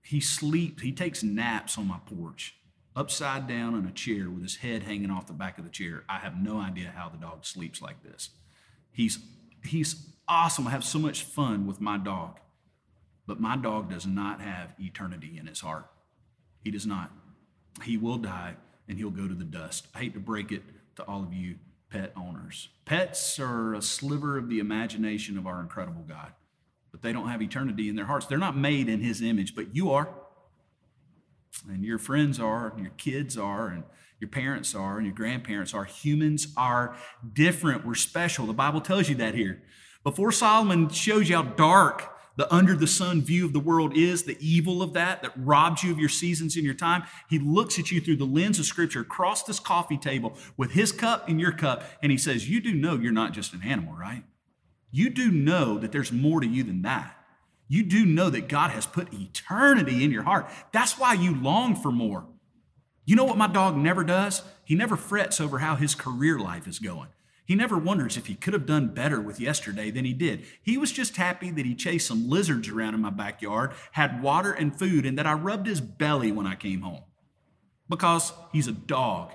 He 0.01 0.21
sleeps, 0.21 0.81
he 0.81 0.91
takes 0.91 1.21
naps 1.21 1.77
on 1.77 1.87
my 1.87 1.99
porch, 2.05 2.55
upside 2.95 3.47
down 3.47 3.75
in 3.75 3.85
a 3.85 3.91
chair 3.91 4.29
with 4.29 4.41
his 4.41 4.57
head 4.57 4.83
hanging 4.83 5.11
off 5.11 5.27
the 5.27 5.33
back 5.33 5.57
of 5.57 5.65
the 5.65 5.69
chair. 5.69 6.03
I 6.07 6.19
have 6.19 6.41
no 6.41 6.59
idea 6.59 6.93
how 6.95 7.09
the 7.09 7.17
dog 7.17 7.45
sleeps 7.45 7.81
like 7.81 8.03
this. 8.03 8.29
He's, 8.91 9.19
he's 9.65 10.07
awesome. 10.27 10.67
I 10.67 10.71
have 10.71 10.85
so 10.85 10.97
much 10.97 11.23
fun 11.23 11.67
with 11.67 11.81
my 11.81 11.97
dog. 11.97 12.39
But 13.27 13.41
my 13.41 13.57
dog 13.57 13.89
does 13.89 14.07
not 14.07 14.39
have 14.39 14.73
eternity 14.79 15.37
in 15.37 15.47
his 15.47 15.59
heart. 15.59 15.87
He 16.63 16.71
does 16.71 16.85
not. 16.85 17.11
He 17.83 17.97
will 17.97 18.17
die 18.17 18.55
and 18.87 18.97
he'll 18.97 19.09
go 19.09 19.27
to 19.27 19.35
the 19.35 19.43
dust. 19.43 19.87
I 19.93 19.99
hate 19.99 20.13
to 20.13 20.19
break 20.21 20.53
it 20.53 20.63
to 20.95 21.03
all 21.03 21.21
of 21.21 21.33
you 21.33 21.55
pet 21.89 22.13
owners. 22.17 22.69
Pets 22.85 23.39
are 23.39 23.73
a 23.73 23.81
sliver 23.81 24.37
of 24.37 24.49
the 24.49 24.59
imagination 24.59 25.37
of 25.37 25.47
our 25.47 25.61
incredible 25.61 26.03
God, 26.07 26.33
but 26.91 27.01
they 27.01 27.13
don't 27.13 27.29
have 27.29 27.41
eternity 27.41 27.89
in 27.89 27.95
their 27.95 28.05
hearts. 28.05 28.25
They're 28.25 28.37
not 28.37 28.57
made 28.57 28.89
in 28.89 29.01
his 29.01 29.21
image, 29.21 29.55
but 29.55 29.75
you 29.75 29.91
are. 29.91 30.09
And 31.69 31.83
your 31.83 31.97
friends 31.97 32.39
are, 32.39 32.69
and 32.69 32.81
your 32.81 32.93
kids 32.97 33.37
are, 33.37 33.67
and 33.67 33.83
your 34.19 34.29
parents 34.29 34.75
are, 34.75 34.97
and 34.97 35.05
your 35.05 35.15
grandparents 35.15 35.73
are. 35.73 35.85
Humans 35.85 36.53
are 36.57 36.95
different. 37.33 37.85
We're 37.85 37.95
special. 37.95 38.45
The 38.45 38.53
Bible 38.53 38.81
tells 38.81 39.09
you 39.09 39.15
that 39.15 39.35
here. 39.35 39.63
Before 40.03 40.31
Solomon 40.31 40.89
shows 40.89 41.29
you 41.29 41.35
how 41.35 41.43
dark 41.43 42.16
the 42.37 42.51
under 42.53 42.75
the 42.75 42.87
sun 42.87 43.21
view 43.21 43.45
of 43.45 43.51
the 43.51 43.59
world 43.59 43.97
is, 43.97 44.23
the 44.23 44.37
evil 44.39 44.81
of 44.81 44.93
that, 44.93 45.21
that 45.23 45.33
robs 45.35 45.83
you 45.83 45.91
of 45.91 45.99
your 45.99 46.07
seasons 46.07 46.55
and 46.55 46.63
your 46.63 46.75
time. 46.75 47.03
He 47.29 47.39
looks 47.39 47.77
at 47.77 47.91
you 47.91 47.99
through 47.99 48.17
the 48.17 48.25
lens 48.25 48.59
of 48.59 48.65
Scripture 48.65 49.01
across 49.01 49.43
this 49.43 49.59
coffee 49.59 49.97
table 49.97 50.37
with 50.55 50.71
his 50.71 50.91
cup 50.91 51.27
and 51.27 51.41
your 51.41 51.51
cup, 51.51 51.83
and 52.01 52.11
he 52.11 52.17
says, 52.17 52.49
You 52.49 52.61
do 52.61 52.73
know 52.73 52.95
you're 52.95 53.11
not 53.11 53.33
just 53.33 53.53
an 53.53 53.63
animal, 53.63 53.93
right? 53.93 54.23
You 54.91 55.09
do 55.09 55.31
know 55.31 55.77
that 55.79 55.91
there's 55.91 56.11
more 56.11 56.39
to 56.39 56.47
you 56.47 56.63
than 56.63 56.83
that. 56.83 57.13
You 57.67 57.83
do 57.83 58.05
know 58.05 58.29
that 58.29 58.47
God 58.47 58.71
has 58.71 58.85
put 58.85 59.13
eternity 59.13 60.03
in 60.03 60.11
your 60.11 60.23
heart. 60.23 60.49
That's 60.71 60.97
why 60.97 61.13
you 61.13 61.35
long 61.35 61.75
for 61.75 61.91
more. 61.91 62.25
You 63.03 63.15
know 63.15 63.25
what 63.25 63.37
my 63.37 63.47
dog 63.47 63.75
never 63.75 64.03
does? 64.03 64.43
He 64.63 64.75
never 64.75 64.95
frets 64.95 65.41
over 65.41 65.59
how 65.59 65.75
his 65.75 65.95
career 65.95 66.39
life 66.39 66.67
is 66.67 66.79
going. 66.79 67.09
He 67.47 67.55
never 67.55 67.77
wonders 67.77 68.17
if 68.17 68.25
he 68.25 68.35
could 68.35 68.51
have 68.51 68.65
done 68.65 68.89
better 68.89 69.21
with 69.21 69.39
yesterday 69.39 69.89
than 69.89 70.03
he 70.03 70.11
did. 70.11 70.43
He 70.61 70.77
was 70.77 70.91
just 70.91 71.15
happy 71.15 71.49
that 71.49 71.65
he 71.65 71.75
chased 71.75 72.05
some 72.05 72.29
lizards 72.29 72.67
around 72.67 72.93
in 72.93 72.99
my 72.99 73.09
backyard, 73.09 73.71
had 73.93 74.21
water 74.21 74.51
and 74.51 74.77
food, 74.77 75.05
and 75.05 75.17
that 75.17 75.25
I 75.25 75.31
rubbed 75.31 75.65
his 75.65 75.79
belly 75.79 76.29
when 76.29 76.45
I 76.45 76.55
came 76.55 76.81
home. 76.81 77.03
Because 77.87 78.33
he's 78.51 78.67
a 78.67 78.73
dog. 78.73 79.31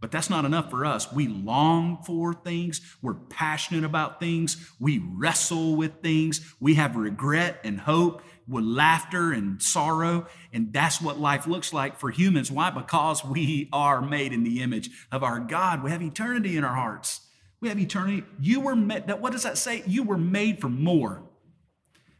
But 0.00 0.12
that's 0.12 0.30
not 0.30 0.44
enough 0.44 0.70
for 0.70 0.86
us. 0.86 1.12
We 1.12 1.26
long 1.26 2.04
for 2.04 2.34
things. 2.34 2.80
We're 3.02 3.14
passionate 3.14 3.82
about 3.82 4.20
things. 4.20 4.72
We 4.78 5.02
wrestle 5.04 5.74
with 5.74 6.00
things. 6.02 6.54
We 6.60 6.74
have 6.76 6.94
regret 6.94 7.60
and 7.64 7.80
hope 7.80 8.22
with 8.46 8.64
laughter 8.64 9.32
and 9.32 9.60
sorrow. 9.60 10.28
And 10.52 10.72
that's 10.72 11.02
what 11.02 11.18
life 11.18 11.48
looks 11.48 11.72
like 11.72 11.98
for 11.98 12.10
humans. 12.10 12.50
Why? 12.52 12.70
Because 12.70 13.24
we 13.24 13.68
are 13.72 14.00
made 14.00 14.32
in 14.32 14.44
the 14.44 14.62
image 14.62 14.88
of 15.10 15.24
our 15.24 15.40
God. 15.40 15.82
We 15.82 15.90
have 15.90 16.00
eternity 16.00 16.56
in 16.56 16.62
our 16.62 16.76
hearts. 16.76 17.22
We 17.60 17.68
have 17.68 17.78
eternity. 17.78 18.24
You 18.40 18.60
were 18.60 18.76
made, 18.76 19.06
that, 19.06 19.20
what 19.20 19.32
does 19.32 19.42
that 19.42 19.58
say? 19.58 19.82
You 19.86 20.02
were 20.02 20.18
made 20.18 20.60
for 20.60 20.68
more 20.68 21.22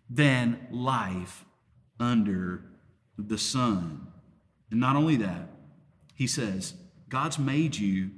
than 0.08 0.66
life 0.70 1.44
under 1.98 2.64
the 3.16 3.38
sun. 3.38 4.08
And 4.70 4.80
not 4.80 4.96
only 4.96 5.16
that, 5.16 5.48
he 6.14 6.26
says, 6.26 6.74
God's 7.08 7.38
made 7.38 7.76
you 7.76 8.10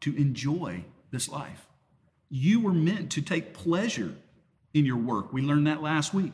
to 0.00 0.16
enjoy 0.16 0.84
this 1.10 1.28
life. 1.28 1.66
You 2.30 2.60
were 2.60 2.72
meant 2.72 3.10
to 3.12 3.22
take 3.22 3.52
pleasure 3.52 4.14
in 4.72 4.86
your 4.86 4.96
work. 4.96 5.32
We 5.32 5.42
learned 5.42 5.66
that 5.66 5.82
last 5.82 6.14
week. 6.14 6.32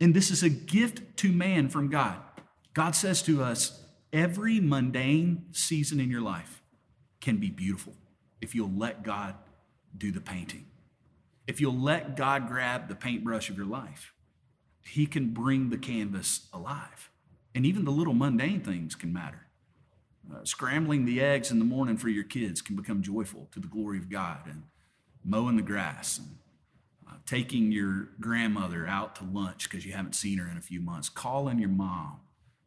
And 0.00 0.14
this 0.14 0.30
is 0.30 0.42
a 0.42 0.48
gift 0.48 1.16
to 1.18 1.32
man 1.32 1.68
from 1.68 1.88
God. 1.88 2.18
God 2.74 2.94
says 2.94 3.22
to 3.22 3.42
us, 3.42 3.84
every 4.12 4.60
mundane 4.60 5.46
season 5.52 5.98
in 5.98 6.10
your 6.10 6.20
life 6.20 6.62
can 7.20 7.38
be 7.38 7.50
beautiful 7.50 7.94
if 8.40 8.54
you'll 8.54 8.76
let 8.76 9.02
God 9.02 9.34
do 9.96 10.10
the 10.10 10.20
painting. 10.20 10.66
If 11.46 11.60
you'll 11.60 11.78
let 11.78 12.16
God 12.16 12.48
grab 12.48 12.88
the 12.88 12.94
paintbrush 12.94 13.50
of 13.50 13.56
your 13.56 13.66
life, 13.66 14.12
He 14.82 15.06
can 15.06 15.28
bring 15.30 15.70
the 15.70 15.78
canvas 15.78 16.48
alive. 16.52 17.10
And 17.54 17.64
even 17.64 17.84
the 17.84 17.90
little 17.90 18.14
mundane 18.14 18.60
things 18.60 18.94
can 18.94 19.12
matter. 19.12 19.46
Uh, 20.32 20.44
scrambling 20.44 21.04
the 21.04 21.20
eggs 21.20 21.50
in 21.50 21.58
the 21.58 21.64
morning 21.64 21.96
for 21.96 22.08
your 22.08 22.24
kids 22.24 22.62
can 22.62 22.74
become 22.74 23.02
joyful 23.02 23.48
to 23.52 23.60
the 23.60 23.68
glory 23.68 23.98
of 23.98 24.08
God. 24.08 24.46
And 24.46 24.64
mowing 25.24 25.56
the 25.56 25.62
grass 25.62 26.18
and 26.18 26.36
uh, 27.08 27.14
taking 27.26 27.72
your 27.72 28.08
grandmother 28.20 28.86
out 28.86 29.16
to 29.16 29.24
lunch 29.24 29.68
because 29.68 29.86
you 29.86 29.92
haven't 29.92 30.14
seen 30.14 30.38
her 30.38 30.48
in 30.50 30.56
a 30.56 30.62
few 30.62 30.80
months, 30.80 31.08
calling 31.08 31.58
your 31.58 31.70
mom 31.70 32.20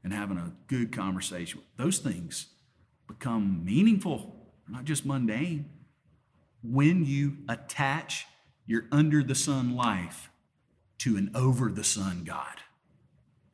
and 0.04 0.12
having 0.12 0.38
a 0.38 0.54
good 0.68 0.92
conversation. 0.92 1.62
Those 1.78 2.00
things 2.00 2.48
become 3.08 3.64
meaningful, 3.64 4.36
not 4.68 4.86
just 4.86 5.06
mundane. 5.06 5.70
When 6.64 7.06
you 7.06 7.38
attach 7.48 8.26
your 8.66 8.86
under 8.92 9.24
the 9.24 9.36
sun 9.36 9.76
life 9.76 10.30
to 11.00 11.18
an 11.18 11.32
over 11.34 11.72
the 11.72 11.84
sun 11.84 12.24
God, 12.26 12.58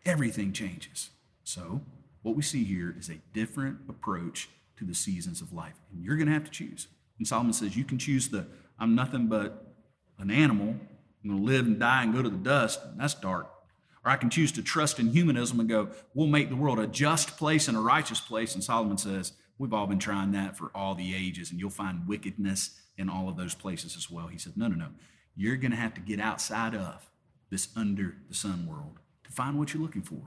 everything 0.05 0.53
changes. 0.53 1.09
So, 1.43 1.81
what 2.21 2.35
we 2.35 2.41
see 2.41 2.63
here 2.63 2.95
is 2.97 3.09
a 3.09 3.21
different 3.33 3.79
approach 3.89 4.49
to 4.77 4.85
the 4.85 4.95
seasons 4.95 5.41
of 5.41 5.53
life. 5.53 5.75
And 5.91 6.03
you're 6.03 6.15
going 6.15 6.27
to 6.27 6.33
have 6.33 6.45
to 6.45 6.51
choose. 6.51 6.87
And 7.17 7.27
Solomon 7.27 7.53
says, 7.53 7.75
You 7.75 7.83
can 7.83 7.97
choose 7.97 8.29
the 8.29 8.47
I'm 8.79 8.95
nothing 8.95 9.27
but 9.27 9.75
an 10.17 10.31
animal. 10.31 10.75
I'm 11.23 11.29
going 11.29 11.39
to 11.39 11.45
live 11.45 11.65
and 11.65 11.79
die 11.79 12.03
and 12.03 12.13
go 12.13 12.21
to 12.21 12.29
the 12.29 12.37
dust. 12.37 12.79
That's 12.97 13.13
dark. 13.13 13.49
Or 14.05 14.11
I 14.11 14.17
can 14.17 14.29
choose 14.29 14.51
to 14.53 14.61
trust 14.61 14.99
in 14.99 15.09
humanism 15.09 15.59
and 15.59 15.69
go, 15.69 15.89
We'll 16.13 16.27
make 16.27 16.49
the 16.49 16.55
world 16.55 16.79
a 16.79 16.87
just 16.87 17.37
place 17.37 17.67
and 17.67 17.77
a 17.77 17.81
righteous 17.81 18.19
place. 18.19 18.55
And 18.55 18.63
Solomon 18.63 18.97
says, 18.97 19.33
We've 19.57 19.73
all 19.73 19.87
been 19.87 19.99
trying 19.99 20.31
that 20.31 20.57
for 20.57 20.71
all 20.73 20.95
the 20.95 21.15
ages, 21.15 21.51
and 21.51 21.59
you'll 21.59 21.69
find 21.69 22.07
wickedness 22.07 22.79
in 22.97 23.09
all 23.09 23.29
of 23.29 23.37
those 23.37 23.55
places 23.55 23.95
as 23.97 24.09
well. 24.09 24.27
He 24.27 24.37
said, 24.37 24.53
No, 24.55 24.67
no, 24.67 24.75
no. 24.75 24.89
You're 25.35 25.57
going 25.57 25.71
to 25.71 25.77
have 25.77 25.93
to 25.95 26.01
get 26.01 26.19
outside 26.19 26.75
of 26.75 27.09
this 27.49 27.69
under 27.75 28.15
the 28.27 28.35
sun 28.35 28.67
world 28.67 28.99
to 29.23 29.31
find 29.31 29.57
what 29.57 29.73
you're 29.73 29.81
looking 29.81 30.03
for. 30.03 30.21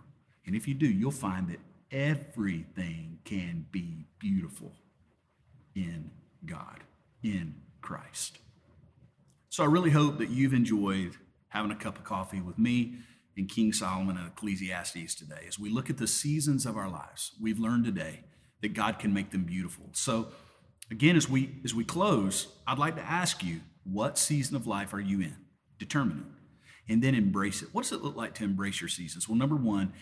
And 0.47 0.57
if 0.57 0.67
you 0.67 0.75
do, 0.75 0.87
you'll 0.87 1.11
find 1.11 1.49
that 1.49 1.61
everything 1.91 3.19
can 3.25 3.67
be 3.71 4.07
beautiful 4.19 4.73
in 5.75 6.11
God, 6.45 6.81
in 7.23 7.55
Christ. 7.83 8.39
So 9.49 9.63
I 9.63 9.67
really 9.67 9.91
hope 9.91 10.19
that 10.19 10.31
you've 10.31 10.55
enjoyed 10.55 11.17
having 11.49 11.71
a 11.71 11.77
cup 11.77 11.99
of 11.99 12.05
coffee 12.05 12.41
with 12.41 12.59
me 12.59 12.97
and 13.37 13.49
King 13.49 13.73
Solomon 13.73 14.17
and 14.17 14.27
Ecclesiastes 14.29 15.15
today. 15.15 15.45
As 15.47 15.59
we 15.59 15.71
look 15.71 15.91
at 15.91 15.99
the 15.99 16.07
seasons 16.07 16.67
of 16.67 16.77
our 16.77 16.89
lives, 16.89 17.33
we've 17.41 17.59
learned 17.59 17.85
today 17.85 18.25
that 18.63 18.75
God 18.75 18.99
can 18.99 19.13
make 19.13 19.31
them 19.31 19.45
beautiful. 19.45 19.85
So 19.93 20.29
again, 20.91 21.17
as 21.17 21.29
we 21.29 21.57
as 21.65 21.75
we 21.75 21.85
close, 21.85 22.49
I'd 22.67 22.79
like 22.79 22.97
to 22.97 23.03
ask 23.03 23.43
you, 23.43 23.61
what 23.85 24.19
season 24.19 24.57
of 24.57 24.67
life 24.67 24.93
are 24.95 25.01
you 25.01 25.21
in? 25.21 25.37
Determine 25.79 26.19
it. 26.19 26.93
And 26.93 27.03
then 27.03 27.15
embrace 27.15 27.63
it. 27.63 27.69
What 27.73 27.83
does 27.83 27.93
it 27.93 28.03
look 28.03 28.17
like 28.17 28.35
to 28.35 28.45
embrace 28.45 28.81
your 28.81 28.89
seasons? 28.89 29.29
Well, 29.29 29.37
number 29.37 29.57
one, 29.57 29.93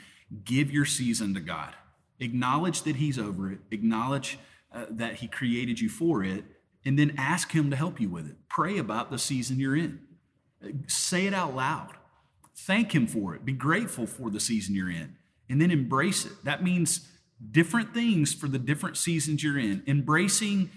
give 0.44 0.70
your 0.70 0.85
season 0.85 1.35
to 1.35 1.40
God. 1.40 1.75
Acknowledge 2.20 2.83
that 2.83 2.97
He's 2.97 3.18
over 3.18 3.51
it. 3.51 3.59
Acknowledge 3.70 4.38
uh, 4.73 4.87
that 4.90 5.16
He 5.16 5.27
created 5.27 5.81
you 5.81 5.88
for 5.88 6.23
it. 6.23 6.44
And 6.85 6.99
then 6.99 7.14
ask 7.16 7.53
Him 7.53 7.70
to 7.70 7.77
help 7.77 8.01
you 8.01 8.11
with 8.11 8.29
it. 8.29 8.37
Pray 8.49 8.77
about 8.77 9.11
the 9.11 9.18
season 9.18 9.59
you're 9.59 9.77
in. 9.77 10.01
Say 10.87 11.27
it 11.27 11.35
out 11.35 11.55
loud. 11.55 11.92
Thank 12.57 12.94
Him 12.94 13.07
for 13.07 13.35
it. 13.35 13.44
Be 13.44 13.53
grateful 13.53 14.07
for 14.07 14.31
the 14.31 14.40
season 14.40 14.75
you're 14.75 14.90
in. 14.90 15.16
And 15.49 15.61
then 15.61 15.70
embrace 15.70 16.27
it. 16.27 16.33
That 16.44 16.62
means 16.62 17.09
different 17.50 17.94
things 17.94 18.33
for 18.33 18.48
the 18.48 18.59
different 18.59 18.96
seasons 18.96 19.42
you're 19.42 19.59
in. 19.59 19.83
Embracing 19.87 20.70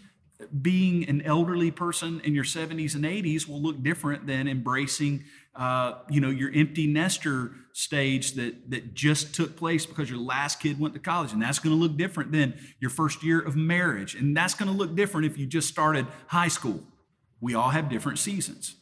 being 0.62 1.08
an 1.10 1.21
elderly 1.23 1.71
person 1.71 2.21
in 2.23 2.36
your 2.36 2.43
70s 2.43 2.93
and 2.93 3.03
80s 3.03 3.47
will 3.47 3.62
look 3.62 3.82
different 3.82 4.27
than 4.27 4.47
embracing 4.47 5.23
uh, 5.56 5.95
you 6.10 6.21
know 6.21 6.30
your 6.30 6.51
empty 6.53 6.86
nester 6.86 7.51
stage 7.73 8.34
that 8.34 8.69
that 8.69 8.93
just 8.93 9.34
took 9.34 9.56
place 9.56 9.88
because 9.88 10.10
your 10.10 10.19
last 10.19 10.60
kid 10.60 10.80
went 10.80 10.93
to 10.93 10.99
college. 10.99 11.34
And 11.34 11.41
that's 11.41 11.58
going 11.58 11.75
to 11.75 11.82
look 11.82 11.97
different 11.97 12.32
than 12.32 12.53
your 12.80 12.91
first 12.91 13.23
year 13.23 13.39
of 13.39 13.56
marriage. 13.56 14.13
And 14.13 14.38
that's 14.38 14.53
going 14.53 14.71
to 14.71 14.77
look 14.77 14.95
different 14.95 15.25
if 15.25 15.38
you 15.38 15.47
just 15.47 15.67
started 15.67 16.06
high 16.27 16.47
school. 16.47 16.84
We 17.41 17.56
all 17.56 17.69
have 17.69 17.89
different 17.89 18.19
seasons. 18.19 18.75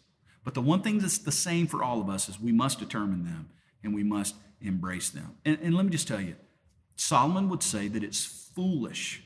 But 0.43 0.53
the 0.53 0.61
one 0.61 0.81
thing 0.81 0.99
that's 0.99 1.17
the 1.17 1.31
same 1.31 1.65
for 1.65 1.83
all 1.83 2.01
of 2.01 2.09
us 2.09 2.29
is 2.29 2.39
we 2.39 2.51
must 2.51 2.79
determine 2.79 3.23
them 3.23 3.49
and 3.83 3.95
we 3.95 4.03
must 4.03 4.35
embrace 4.61 5.09
them. 5.09 5.37
And, 5.45 5.57
and 5.61 5.73
let 5.73 5.85
me 5.85 5.91
just 5.91 6.07
tell 6.07 6.21
you 6.21 6.35
solomon 6.95 7.49
would 7.49 7.63
say 7.63 7.87
that 7.87 8.03
it's 8.03 8.23
foolish 8.55 9.25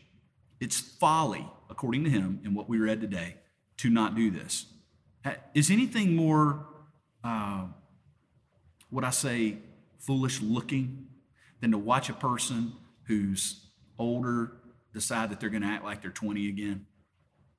it's 0.60 0.80
folly, 0.80 1.48
according 1.70 2.04
to 2.04 2.10
him, 2.10 2.42
in 2.44 2.54
what 2.54 2.68
we 2.68 2.80
read 2.80 3.02
today, 3.02 3.36
to 3.78 3.90
not 3.90 4.16
do 4.16 4.30
this. 4.30 4.66
Is 5.54 5.72
anything 5.72 6.16
more, 6.16 6.66
uh, 7.24 7.66
what 8.90 9.04
I 9.04 9.10
say, 9.10 9.58
foolish 10.00 10.42
looking 10.42 11.08
than 11.62 11.72
to 11.72 11.78
watch 11.78 12.10
a 12.10 12.14
person 12.14 12.74
who's 13.08 13.68
older 13.98 14.54
decide 14.94 15.30
that 15.30 15.40
they're 15.40 15.50
going 15.50 15.62
to 15.62 15.68
act 15.68 15.84
like 15.84 16.02
they're 16.02 16.12
20 16.12 16.50
again? 16.50 16.86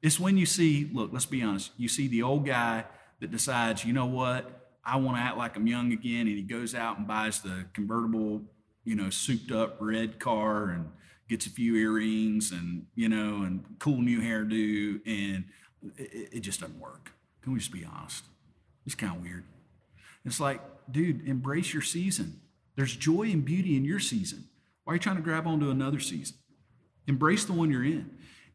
It's 0.02 0.18
when 0.18 0.36
you 0.36 0.46
see, 0.46 0.90
look, 0.92 1.10
let's 1.12 1.26
be 1.26 1.42
honest, 1.42 1.72
you 1.76 1.88
see 1.88 2.08
the 2.08 2.22
old 2.22 2.46
guy 2.46 2.84
that 3.20 3.30
decides, 3.30 3.84
you 3.84 3.92
know 3.92 4.06
what, 4.06 4.76
I 4.84 4.96
want 4.96 5.18
to 5.18 5.22
act 5.22 5.36
like 5.36 5.56
I'm 5.56 5.66
young 5.66 5.92
again, 5.92 6.26
and 6.26 6.36
he 6.36 6.42
goes 6.42 6.74
out 6.74 6.98
and 6.98 7.06
buys 7.06 7.40
the 7.40 7.66
convertible, 7.74 8.42
you 8.84 8.94
know, 8.94 9.10
souped 9.10 9.52
up 9.52 9.76
red 9.80 10.18
car 10.18 10.70
and 10.70 10.90
gets 11.30 11.46
a 11.46 11.50
few 11.50 11.76
earrings 11.76 12.50
and 12.50 12.86
you 12.96 13.08
know 13.08 13.42
and 13.42 13.64
cool 13.78 14.02
new 14.02 14.20
hairdo 14.20 15.00
and 15.06 15.44
it, 15.96 16.28
it 16.32 16.40
just 16.40 16.60
doesn't 16.60 16.80
work. 16.80 17.12
Can 17.40 17.52
we 17.52 17.60
just 17.60 17.72
be 17.72 17.84
honest? 17.84 18.24
It's 18.84 18.96
kind 18.96 19.16
of 19.16 19.22
weird. 19.22 19.44
It's 20.24 20.40
like 20.40 20.60
dude 20.90 21.26
embrace 21.26 21.72
your 21.72 21.82
season. 21.82 22.40
There's 22.76 22.96
joy 22.96 23.30
and 23.30 23.44
beauty 23.44 23.76
in 23.76 23.84
your 23.84 24.00
season. 24.00 24.48
Why 24.84 24.92
are 24.92 24.96
you 24.96 25.00
trying 25.00 25.16
to 25.16 25.22
grab 25.22 25.46
onto 25.46 25.70
another 25.70 26.00
season? 26.00 26.36
Embrace 27.06 27.44
the 27.44 27.52
one 27.52 27.70
you're 27.70 27.84
in. 27.84 28.10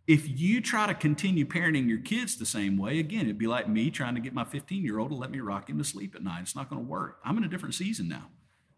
If 0.08 0.40
you 0.40 0.62
try 0.62 0.86
to 0.86 0.94
continue 0.94 1.46
parenting 1.46 1.88
your 1.88 2.00
kids 2.00 2.38
the 2.38 2.46
same 2.46 2.78
way 2.78 3.00
again 3.00 3.22
it'd 3.22 3.38
be 3.38 3.48
like 3.48 3.70
me 3.70 3.90
trying 3.90 4.16
to 4.16 4.22
get 4.22 4.34
my 4.34 4.44
15 4.44 4.84
year 4.84 5.00
old 5.00 5.12
to 5.12 5.16
let 5.16 5.32
me 5.32 5.40
rock 5.40 5.70
him 5.70 5.78
to 5.78 5.86
sleep 5.86 6.14
at 6.14 6.24
night. 6.24 6.42
It's 6.42 6.58
not 6.58 6.70
going 6.70 6.84
to 6.84 6.90
work. 6.90 7.20
I'm 7.24 7.38
in 7.38 7.46
a 7.46 7.50
different 7.50 7.76
season 7.76 8.10
now 8.10 8.32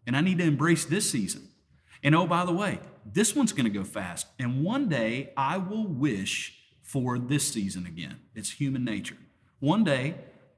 and 0.08 0.16
i 0.16 0.20
need 0.20 0.38
to 0.38 0.44
embrace 0.44 0.84
this 0.84 1.08
season 1.08 1.48
and 2.02 2.14
oh, 2.14 2.26
by 2.26 2.44
the 2.44 2.52
way, 2.52 2.80
this 3.04 3.34
one's 3.34 3.52
going 3.52 3.64
to 3.64 3.70
go 3.70 3.84
fast. 3.84 4.26
And 4.38 4.62
one 4.62 4.88
day 4.88 5.32
I 5.36 5.58
will 5.58 5.86
wish 5.86 6.54
for 6.82 7.18
this 7.18 7.46
season 7.46 7.86
again. 7.86 8.20
It's 8.34 8.52
human 8.52 8.84
nature. 8.84 9.16
One 9.60 9.84
day 9.84 10.14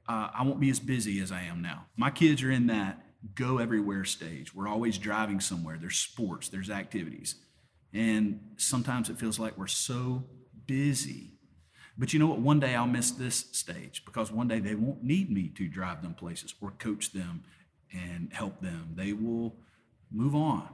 uh, 0.07 0.29
I 0.33 0.43
won't 0.43 0.59
be 0.59 0.69
as 0.69 0.79
busy 0.79 1.19
as 1.19 1.31
I 1.31 1.41
am 1.43 1.61
now. 1.61 1.85
My 1.97 2.11
kids 2.11 2.43
are 2.43 2.51
in 2.51 2.67
that 2.67 3.03
go 3.35 3.57
everywhere 3.57 4.03
stage. 4.03 4.53
We're 4.53 4.67
always 4.67 4.97
driving 4.97 5.39
somewhere. 5.39 5.77
There's 5.79 5.97
sports, 5.97 6.49
there's 6.49 6.69
activities. 6.69 7.35
And 7.93 8.39
sometimes 8.57 9.09
it 9.09 9.19
feels 9.19 9.37
like 9.37 9.57
we're 9.57 9.67
so 9.67 10.23
busy. 10.65 11.33
But 11.97 12.13
you 12.13 12.19
know 12.19 12.27
what? 12.27 12.39
One 12.39 12.59
day 12.59 12.73
I'll 12.73 12.87
miss 12.87 13.11
this 13.11 13.45
stage 13.51 14.03
because 14.05 14.31
one 14.31 14.47
day 14.47 14.59
they 14.59 14.75
won't 14.75 15.03
need 15.03 15.29
me 15.29 15.49
to 15.49 15.67
drive 15.67 16.01
them 16.01 16.13
places 16.13 16.55
or 16.61 16.71
coach 16.71 17.11
them 17.11 17.43
and 17.93 18.29
help 18.31 18.61
them. 18.61 18.93
They 18.95 19.13
will 19.13 19.55
move 20.11 20.35
on 20.35 20.67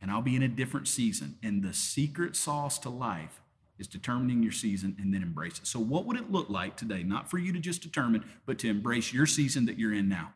and 0.00 0.10
I'll 0.10 0.22
be 0.22 0.36
in 0.36 0.42
a 0.42 0.48
different 0.48 0.88
season. 0.88 1.36
And 1.42 1.62
the 1.62 1.72
secret 1.72 2.36
sauce 2.36 2.78
to 2.80 2.90
life 2.90 3.42
is 3.78 3.86
determining 3.86 4.42
your 4.42 4.52
season 4.52 4.96
and 4.98 5.12
then 5.12 5.22
embrace 5.22 5.58
it. 5.58 5.66
So, 5.66 5.78
what 5.78 6.06
would 6.06 6.16
it 6.16 6.30
look 6.30 6.48
like 6.48 6.76
today? 6.76 7.02
Not 7.02 7.30
for 7.30 7.38
you 7.38 7.52
to 7.52 7.58
just 7.58 7.82
determine, 7.82 8.24
but 8.46 8.58
to 8.60 8.68
embrace 8.68 9.12
your 9.12 9.26
season 9.26 9.66
that 9.66 9.78
you're 9.78 9.94
in 9.94 10.08
now. 10.08 10.32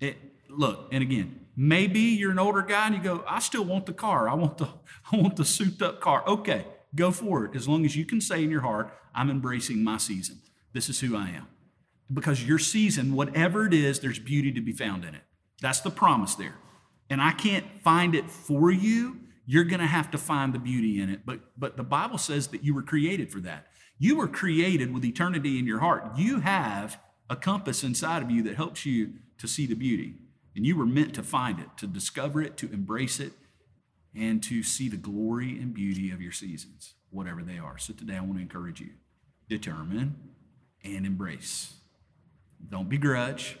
It, 0.00 0.16
look, 0.48 0.88
and 0.92 1.02
again, 1.02 1.46
maybe 1.56 2.00
you're 2.00 2.30
an 2.30 2.38
older 2.38 2.62
guy 2.62 2.86
and 2.86 2.96
you 2.96 3.02
go, 3.02 3.24
I 3.26 3.38
still 3.38 3.64
want 3.64 3.86
the 3.86 3.92
car. 3.92 4.28
I 4.28 4.34
want 4.34 4.58
the, 4.58 4.68
I 5.12 5.16
want 5.16 5.36
the 5.36 5.44
souped 5.44 5.82
up 5.82 6.00
car. 6.00 6.24
Okay, 6.26 6.66
go 6.94 7.10
for 7.10 7.44
it. 7.44 7.56
As 7.56 7.68
long 7.68 7.84
as 7.84 7.96
you 7.96 8.04
can 8.04 8.20
say 8.20 8.42
in 8.42 8.50
your 8.50 8.62
heart, 8.62 8.92
I'm 9.14 9.30
embracing 9.30 9.82
my 9.82 9.98
season. 9.98 10.40
This 10.72 10.88
is 10.88 11.00
who 11.00 11.16
I 11.16 11.30
am. 11.30 11.48
Because 12.12 12.44
your 12.44 12.58
season, 12.58 13.14
whatever 13.14 13.66
it 13.66 13.74
is, 13.74 14.00
there's 14.00 14.18
beauty 14.18 14.52
to 14.52 14.60
be 14.60 14.72
found 14.72 15.04
in 15.04 15.14
it. 15.14 15.22
That's 15.60 15.80
the 15.80 15.90
promise 15.90 16.34
there 16.34 16.54
and 17.08 17.20
I 17.20 17.32
can't 17.32 17.64
find 17.82 18.14
it 18.14 18.30
for 18.30 18.70
you, 18.70 19.20
you're 19.46 19.64
going 19.64 19.80
to 19.80 19.86
have 19.86 20.10
to 20.10 20.18
find 20.18 20.52
the 20.52 20.58
beauty 20.58 21.00
in 21.00 21.08
it. 21.08 21.24
But 21.24 21.40
but 21.58 21.76
the 21.76 21.84
Bible 21.84 22.18
says 22.18 22.48
that 22.48 22.64
you 22.64 22.74
were 22.74 22.82
created 22.82 23.30
for 23.30 23.40
that. 23.40 23.66
You 23.98 24.16
were 24.16 24.28
created 24.28 24.92
with 24.92 25.04
eternity 25.04 25.58
in 25.58 25.66
your 25.66 25.78
heart. 25.78 26.16
You 26.16 26.40
have 26.40 26.98
a 27.30 27.36
compass 27.36 27.82
inside 27.82 28.22
of 28.22 28.30
you 28.30 28.42
that 28.42 28.56
helps 28.56 28.84
you 28.84 29.14
to 29.38 29.48
see 29.48 29.66
the 29.66 29.74
beauty. 29.74 30.14
And 30.54 30.66
you 30.66 30.76
were 30.76 30.86
meant 30.86 31.14
to 31.14 31.22
find 31.22 31.60
it, 31.60 31.68
to 31.78 31.86
discover 31.86 32.40
it, 32.40 32.56
to 32.58 32.72
embrace 32.72 33.20
it, 33.20 33.32
and 34.14 34.42
to 34.44 34.62
see 34.62 34.88
the 34.88 34.96
glory 34.96 35.50
and 35.50 35.74
beauty 35.74 36.10
of 36.10 36.20
your 36.20 36.32
seasons, 36.32 36.94
whatever 37.10 37.42
they 37.42 37.58
are. 37.58 37.78
So 37.78 37.92
today 37.92 38.16
I 38.16 38.20
want 38.20 38.36
to 38.36 38.42
encourage 38.42 38.80
you 38.80 38.90
determine 39.48 40.16
and 40.82 41.06
embrace. 41.06 41.74
Don't 42.68 42.88
begrudge, 42.88 43.58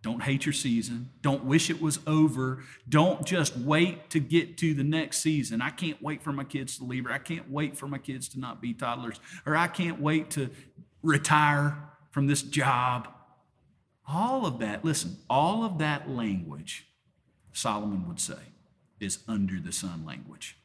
don't 0.00 0.22
hate 0.22 0.46
your 0.46 0.52
season. 0.52 1.10
Don't 1.22 1.44
wish 1.44 1.70
it 1.70 1.82
was 1.82 1.98
over. 2.06 2.62
Don't 2.88 3.26
just 3.26 3.56
wait 3.56 4.10
to 4.10 4.20
get 4.20 4.56
to 4.58 4.72
the 4.72 4.84
next 4.84 5.18
season. 5.18 5.60
I 5.60 5.70
can't 5.70 6.00
wait 6.00 6.22
for 6.22 6.32
my 6.32 6.44
kids 6.44 6.78
to 6.78 6.84
leave, 6.84 7.06
or 7.06 7.12
I 7.12 7.18
can't 7.18 7.50
wait 7.50 7.76
for 7.76 7.88
my 7.88 7.98
kids 7.98 8.28
to 8.30 8.38
not 8.40 8.62
be 8.62 8.74
toddlers, 8.74 9.18
or 9.44 9.56
I 9.56 9.66
can't 9.66 10.00
wait 10.00 10.30
to 10.30 10.50
retire 11.02 11.76
from 12.10 12.28
this 12.28 12.42
job. 12.42 13.08
All 14.06 14.46
of 14.46 14.60
that, 14.60 14.84
listen, 14.84 15.18
all 15.28 15.64
of 15.64 15.78
that 15.78 16.08
language, 16.08 16.86
Solomon 17.52 18.06
would 18.06 18.20
say, 18.20 18.38
is 19.00 19.18
under 19.26 19.60
the 19.60 19.72
sun 19.72 20.06
language. 20.06 20.56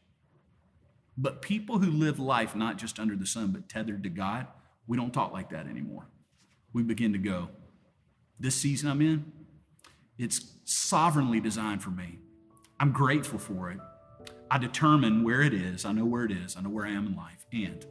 But 1.17 1.41
people 1.41 1.79
who 1.79 1.91
live 1.91 2.19
life 2.19 2.55
not 2.55 2.77
just 2.77 2.99
under 2.99 3.15
the 3.15 3.27
sun, 3.27 3.51
but 3.51 3.67
tethered 3.67 4.03
to 4.03 4.09
God, 4.09 4.47
we 4.87 4.95
don't 4.95 5.13
talk 5.13 5.33
like 5.33 5.49
that 5.49 5.67
anymore. 5.67 6.07
We 6.73 6.83
begin 6.83 7.13
to 7.13 7.19
go. 7.19 7.49
This 8.39 8.55
season 8.55 8.89
I'm 8.89 9.01
in, 9.01 9.31
it's 10.17 10.57
sovereignly 10.65 11.39
designed 11.39 11.81
for 11.81 11.91
me. 11.91 12.19
I'm 12.79 12.91
grateful 12.91 13.39
for 13.39 13.71
it. 13.71 13.79
I 14.49 14.57
determine 14.57 15.23
where 15.23 15.41
it 15.41 15.53
is. 15.53 15.85
I 15.85 15.91
know 15.91 16.05
where 16.05 16.25
it 16.25 16.31
is. 16.31 16.57
I 16.57 16.61
know 16.61 16.69
where 16.69 16.85
I 16.85 16.91
am 16.91 17.07
in 17.07 17.15
life. 17.15 17.45
And 17.53 17.85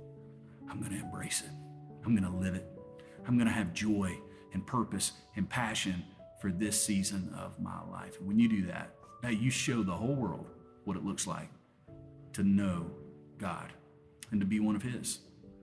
I'm 0.70 0.80
going 0.80 0.92
to 0.92 0.98
embrace 0.98 1.40
it. 1.40 1.50
I'm 2.04 2.16
going 2.16 2.30
to 2.30 2.38
live 2.38 2.54
it. 2.54 2.66
I'm 3.26 3.36
going 3.36 3.46
to 3.46 3.52
have 3.52 3.72
joy 3.72 4.16
and 4.52 4.66
purpose 4.66 5.12
and 5.36 5.48
passion 5.48 6.04
for 6.40 6.50
this 6.50 6.80
season 6.80 7.32
of 7.38 7.58
my 7.60 7.80
life. 7.90 8.18
And 8.18 8.26
when 8.26 8.38
you 8.38 8.48
do 8.48 8.66
that, 8.66 8.94
now 9.22 9.28
you 9.28 9.50
show 9.50 9.82
the 9.82 9.92
whole 9.92 10.14
world 10.14 10.48
what 10.84 10.96
it 10.96 11.04
looks 11.04 11.26
like 11.26 11.48
to 12.32 12.42
know 12.42 12.90
God 13.38 13.72
and 14.30 14.40
to 14.40 14.46
be 14.46 14.58
one 14.58 14.74
of 14.74 14.82
His 14.82 15.20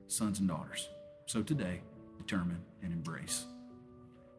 sons 0.07 0.39
and 0.39 0.47
daughters. 0.47 0.87
So 1.25 1.41
today, 1.41 1.81
determine 2.17 2.61
and 2.83 2.93
embrace 2.93 3.45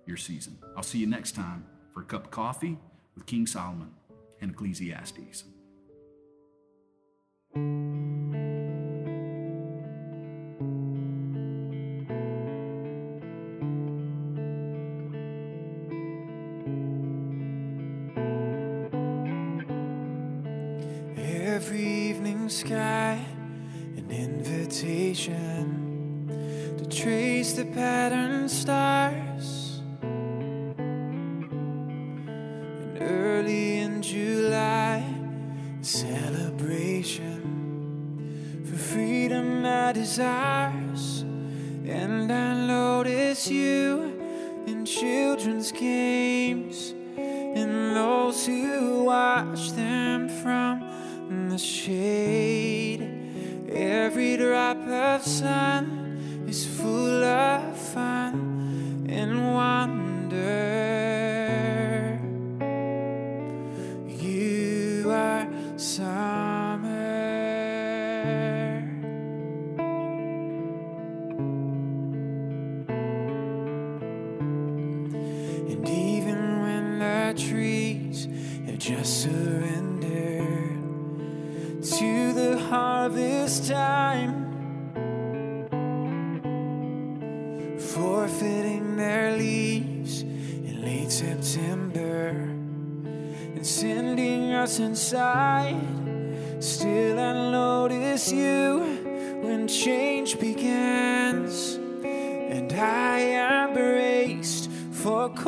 your 0.07 0.16
season. 0.16 0.59
I'll 0.76 0.82
see 0.82 0.99
you 0.99 1.07
next 1.07 1.34
time 1.34 1.64
for 1.93 2.01
a 2.01 2.05
cup 2.05 2.24
of 2.24 2.30
coffee 2.30 2.78
with 3.14 3.26
King 3.26 3.47
Solomon 3.47 3.91
and 4.41 4.53
Ecclesiastes. 4.53 5.45
In 34.01 34.05
July, 34.05 35.05
celebration 35.83 37.37
for 38.65 38.77
freedom 38.79 39.63
is 39.95 40.19
ours. 40.19 41.21
And 41.85 42.33
I 42.33 42.67
notice 42.67 43.51
you 43.51 44.19
in 44.67 44.87
children's 44.87 45.71
games 45.73 46.95
and 47.19 47.95
those 47.95 48.47
who 48.47 49.05
watch 49.05 49.73
them 49.73 50.31
from 50.31 51.51
the 51.51 51.59
shade. 51.59 53.03
Every 53.71 54.39
drop 54.39 54.79
of 54.79 55.23
sun 55.27 56.47
is 56.49 56.65
full 56.67 57.23
of 57.23 57.50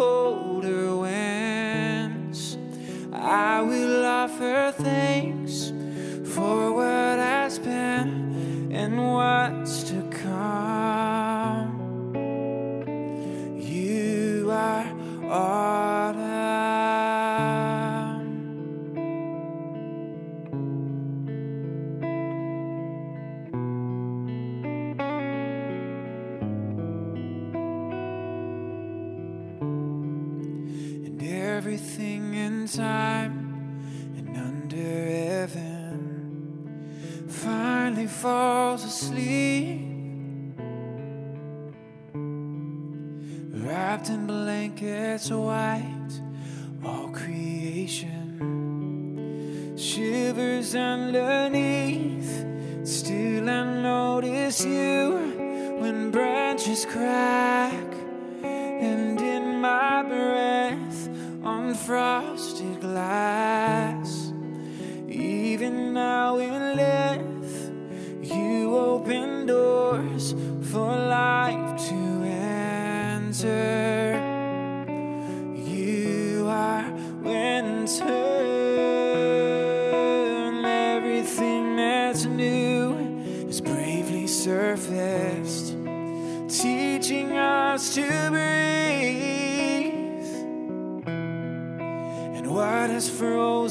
colder 0.02 0.96
winds. 0.96 2.56
I 3.12 3.62
will 3.62 4.04
offer 4.04 4.72
thanks 4.76 5.72
for 6.34 6.72
what 6.78 7.18
has 7.32 7.58
been 7.58 8.70
and 8.72 8.92
what's 9.14 9.84
to 9.90 10.02
come. 10.10 11.21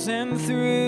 Frozen 0.02 0.36
through 0.39 0.81